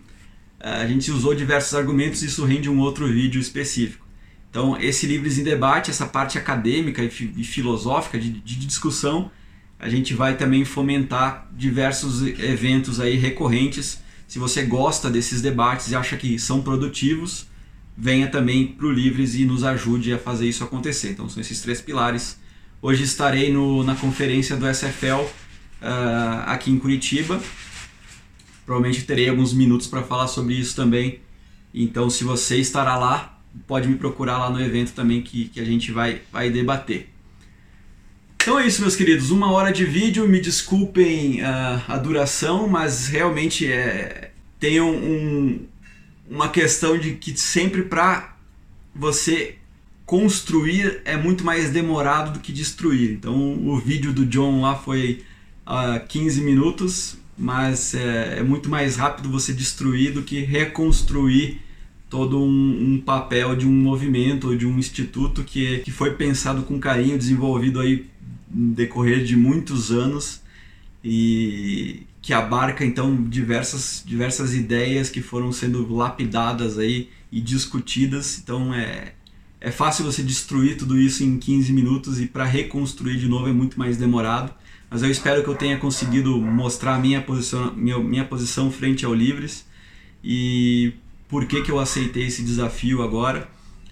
a 0.59 0.85
gente 0.87 1.11
usou 1.11 1.33
diversos 1.33 1.73
argumentos 1.73 2.21
e 2.21 2.27
isso 2.27 2.45
rende 2.45 2.69
um 2.69 2.79
outro 2.79 3.07
vídeo 3.07 3.39
específico. 3.39 4.05
Então, 4.49 4.77
esse 4.79 5.07
Livres 5.07 5.37
em 5.37 5.43
Debate, 5.43 5.89
essa 5.89 6.05
parte 6.05 6.37
acadêmica 6.37 7.01
e, 7.03 7.09
filosófica 7.09 8.19
de, 8.19 8.29
de 8.29 8.55
discussão, 8.55 9.31
a 9.81 9.89
gente 9.89 10.13
vai 10.13 10.37
também 10.37 10.63
fomentar 10.63 11.47
diversos 11.51 12.21
eventos 12.21 12.99
aí 12.99 13.17
recorrentes. 13.17 13.99
Se 14.27 14.37
você 14.37 14.61
gosta 14.61 15.09
desses 15.09 15.41
debates 15.41 15.89
e 15.89 15.95
acha 15.95 16.15
que 16.15 16.37
são 16.37 16.61
produtivos, 16.61 17.47
venha 17.97 18.27
também 18.27 18.67
para 18.67 18.85
o 18.85 18.91
Livres 18.91 19.33
e 19.33 19.43
nos 19.43 19.63
ajude 19.63 20.13
a 20.13 20.19
fazer 20.19 20.47
isso 20.47 20.63
acontecer. 20.63 21.09
Então 21.09 21.27
são 21.27 21.41
esses 21.41 21.61
três 21.61 21.81
pilares. 21.81 22.39
Hoje 22.79 23.03
estarei 23.03 23.51
no, 23.51 23.83
na 23.83 23.95
conferência 23.95 24.55
do 24.55 24.71
SFL 24.71 25.15
uh, 25.15 25.29
ah, 25.81 26.43
aqui 26.49 26.69
em 26.69 26.77
Curitiba. 26.77 27.41
Provavelmente 28.63 29.01
terei 29.01 29.29
alguns 29.29 29.51
minutos 29.51 29.87
para 29.87 30.03
falar 30.03 30.27
sobre 30.27 30.53
isso 30.53 30.75
também. 30.75 31.21
Então 31.73 32.07
se 32.07 32.23
você 32.23 32.57
estará 32.57 32.97
lá, 32.97 33.39
pode 33.65 33.87
me 33.87 33.95
procurar 33.95 34.37
lá 34.37 34.51
no 34.51 34.61
evento 34.61 34.93
também 34.93 35.23
que, 35.23 35.45
que 35.45 35.59
a 35.59 35.65
gente 35.65 35.91
vai, 35.91 36.21
vai 36.31 36.51
debater. 36.51 37.10
Então 38.41 38.57
é 38.57 38.65
isso, 38.65 38.81
meus 38.81 38.95
queridos. 38.95 39.29
Uma 39.29 39.51
hora 39.51 39.71
de 39.71 39.85
vídeo. 39.85 40.27
Me 40.27 40.41
desculpem 40.41 41.41
uh, 41.43 41.83
a 41.87 41.95
duração, 41.97 42.67
mas 42.67 43.07
realmente 43.07 43.71
é, 43.71 44.31
tem 44.59 44.81
um, 44.81 45.67
uma 46.27 46.49
questão 46.49 46.97
de 46.97 47.13
que 47.13 47.37
sempre 47.37 47.83
para 47.83 48.35
você 48.95 49.57
construir 50.07 51.01
é 51.05 51.15
muito 51.15 51.45
mais 51.45 51.69
demorado 51.69 52.33
do 52.33 52.39
que 52.39 52.51
destruir. 52.51 53.11
Então 53.11 53.35
o 53.63 53.77
vídeo 53.77 54.11
do 54.11 54.25
John 54.25 54.59
lá 54.59 54.75
foi 54.75 55.23
uh, 55.67 55.97
ah, 55.97 55.99
15 55.99 56.41
minutos, 56.41 57.17
mas 57.37 57.93
é, 57.93 58.39
é, 58.39 58.43
muito 58.43 58.69
mais 58.69 58.95
rápido 58.95 59.29
você 59.29 59.53
destruir 59.53 60.13
do 60.13 60.23
que 60.23 60.39
reconstruir 60.39 61.61
todo 62.11 62.43
um, 62.43 62.93
um 62.93 63.01
papel 63.01 63.55
de 63.55 63.65
um 63.65 63.71
movimento 63.71 64.55
de 64.55 64.67
um 64.67 64.77
instituto 64.77 65.45
que, 65.45 65.79
que 65.79 65.89
foi 65.89 66.13
pensado 66.15 66.63
com 66.63 66.77
carinho, 66.77 67.17
desenvolvido 67.17 67.79
aí 67.79 68.05
no 68.53 68.75
decorrer 68.75 69.23
de 69.23 69.37
muitos 69.37 69.91
anos 69.91 70.41
e 71.03 72.03
que 72.21 72.33
abarca 72.33 72.85
então 72.85 73.15
diversas, 73.23 74.03
diversas 74.05 74.53
ideias 74.53 75.09
que 75.09 75.21
foram 75.21 75.53
sendo 75.53 75.91
lapidadas 75.91 76.77
aí 76.77 77.09
e 77.31 77.39
discutidas. 77.39 78.37
Então 78.37 78.73
é, 78.73 79.13
é 79.61 79.71
fácil 79.71 80.03
você 80.03 80.21
destruir 80.21 80.77
tudo 80.77 80.99
isso 80.99 81.23
em 81.23 81.39
15 81.39 81.71
minutos 81.71 82.19
e 82.19 82.27
para 82.27 82.43
reconstruir 82.43 83.17
de 83.17 83.29
novo 83.29 83.47
é 83.47 83.53
muito 83.53 83.79
mais 83.79 83.95
demorado. 83.95 84.53
Mas 84.89 85.01
eu 85.01 85.09
espero 85.09 85.41
que 85.41 85.49
eu 85.49 85.55
tenha 85.55 85.77
conseguido 85.77 86.37
mostrar 86.41 86.99
minha 86.99 87.21
posição, 87.21 87.73
minha, 87.73 87.97
minha 87.97 88.25
posição 88.25 88.69
frente 88.69 89.05
ao 89.05 89.13
Livres 89.13 89.65
e 90.21 90.93
por 91.31 91.45
que, 91.45 91.61
que 91.61 91.71
eu 91.71 91.79
aceitei 91.79 92.27
esse 92.27 92.43
desafio 92.43 93.01
agora. 93.01 93.49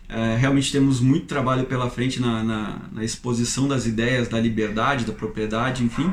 É, 0.10 0.36
realmente 0.36 0.72
temos 0.74 1.00
muito 1.00 1.26
trabalho 1.26 1.66
pela 1.66 1.90
frente 1.90 2.20
na, 2.20 2.44
na, 2.44 2.82
na, 2.92 3.04
exposição 3.04 3.68
das 3.68 3.86
ideias 3.86 4.28
da 4.28 4.40
liberdade, 4.40 5.06
da 5.06 5.14
propriedade, 5.14 5.84
enfim. 5.84 6.12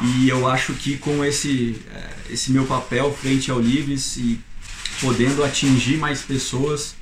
E 0.00 0.28
eu 0.28 0.46
acho 0.46 0.74
que 0.74 0.96
com 0.96 1.24
esse, 1.24 1.74
é, 1.92 2.32
esse 2.32 2.52
meu 2.52 2.64
papel 2.66 3.12
frente 3.12 3.50
ao 3.50 3.58
Livres 3.58 4.16
e 4.16 4.38
podendo 5.00 5.42
atingir 5.42 5.96
mais 5.96 6.22
pessoas, 6.22 6.94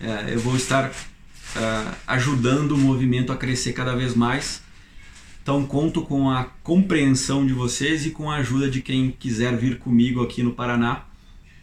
é, 0.00 0.34
eu 0.34 0.40
vou 0.40 0.56
estar 0.56 0.90
é, 1.54 1.84
ajudando 2.08 2.72
o 2.72 2.78
movimento 2.78 3.30
a 3.32 3.36
crescer 3.36 3.72
cada 3.72 3.94
vez 3.94 4.16
mais. 4.16 4.62
Então 5.42 5.64
conto 5.64 6.02
com 6.02 6.28
a 6.28 6.44
compreensão 6.64 7.46
de 7.46 7.52
vocês 7.52 8.04
e 8.04 8.10
com 8.10 8.28
a 8.28 8.38
ajuda 8.38 8.68
de 8.68 8.80
quem 8.82 9.12
quiser 9.12 9.56
vir 9.56 9.78
comigo 9.78 10.22
aqui 10.24 10.42
no 10.42 10.52
Paraná 10.52 11.04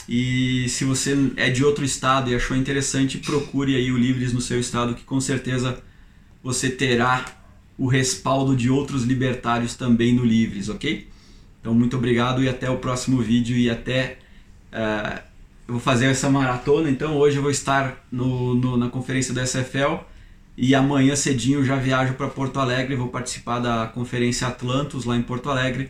e 0.08 0.68
se 0.70 0.84
você 0.84 1.32
é 1.38 1.49
de 1.49 1.64
outro 1.64 1.86
estado 1.86 2.30
e 2.30 2.36
achou 2.36 2.58
interessante, 2.58 3.18
procure 3.18 3.76
aí 3.76 3.91
o 3.91 3.97
Livres 3.97 4.34
no 4.34 4.41
seu 4.41 4.60
estado, 4.60 4.95
que 4.95 5.04
com 5.04 5.20
certeza 5.22 5.82
você 6.43 6.70
terá 6.70 7.26
o 7.78 7.88
respaldo 7.88 8.56
de 8.56 8.70
outros 8.70 9.04
libertários 9.04 9.76
também 9.76 10.14
no 10.14 10.26
Livres, 10.26 10.70
ok? 10.70 11.08
Então, 11.62 11.74
muito 11.74 11.95
obrigado 11.95 12.43
e 12.43 12.49
até 12.49 12.70
o 12.70 12.78
próximo 12.78 13.22
vídeo 13.22 13.56
e 13.56 13.70
até... 13.70 14.18
Uh, 14.72 15.34
eu 15.66 15.76
vou 15.76 15.80
fazer 15.80 16.08
essa 16.08 16.30
maratona, 16.30 16.89
então 16.89 17.16
hoje 17.18 17.38
eu 17.38 17.41
vou 17.41 17.51
estar 17.51 18.06
no, 18.12 18.54
no, 18.54 18.76
na 18.76 18.89
conferência 18.89 19.34
do 19.34 19.39
SFL 19.39 20.04
e 20.58 20.76
amanhã 20.76 21.16
cedinho 21.16 21.64
já 21.64 21.78
viajo 21.78 22.16
para 22.16 22.28
Porto 22.28 22.60
Alegre, 22.60 22.97
vou 22.97 23.08
participar 23.08 23.60
da 23.60 23.88
conferência 23.88 24.45
Atlantos 24.47 25.06
lá 25.06 25.16
em 25.16 25.22
Porto 25.22 25.49
Alegre 25.49 25.89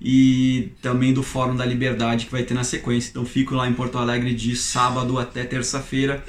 e 0.00 0.72
também 0.80 1.12
do 1.12 1.22
Fórum 1.22 1.56
da 1.56 1.64
Liberdade 1.64 2.26
que 2.26 2.32
vai 2.32 2.42
ter 2.42 2.54
na 2.54 2.64
sequência. 2.64 3.10
Então 3.10 3.24
fico 3.24 3.54
lá 3.54 3.68
em 3.68 3.74
Porto 3.74 3.98
Alegre 3.98 4.34
de 4.34 4.56
sábado 4.56 5.18
até 5.18 5.44
terça-feira. 5.44 6.24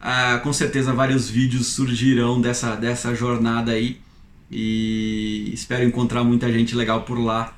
Ah, 0.00 0.38
com 0.42 0.52
certeza 0.52 0.92
vários 0.92 1.30
vídeos 1.30 1.68
surgirão 1.68 2.40
dessa, 2.40 2.76
dessa 2.76 3.14
jornada 3.14 3.72
aí 3.72 4.00
e 4.50 5.50
espero 5.52 5.82
encontrar 5.84 6.22
muita 6.22 6.52
gente 6.52 6.74
legal 6.74 7.02
por 7.02 7.18
lá 7.18 7.56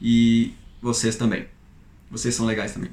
e 0.00 0.54
vocês 0.80 1.16
também. 1.16 1.46
Vocês 2.10 2.34
são 2.34 2.46
legais 2.46 2.72
também. 2.72 2.90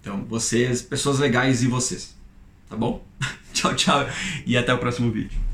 Então, 0.00 0.24
vocês, 0.24 0.82
pessoas 0.82 1.18
legais 1.18 1.62
e 1.62 1.66
vocês. 1.66 2.14
Tá 2.68 2.76
bom? 2.76 3.04
tchau, 3.52 3.74
tchau 3.74 4.06
e 4.46 4.56
até 4.56 4.72
o 4.74 4.78
próximo 4.78 5.10
vídeo. 5.10 5.51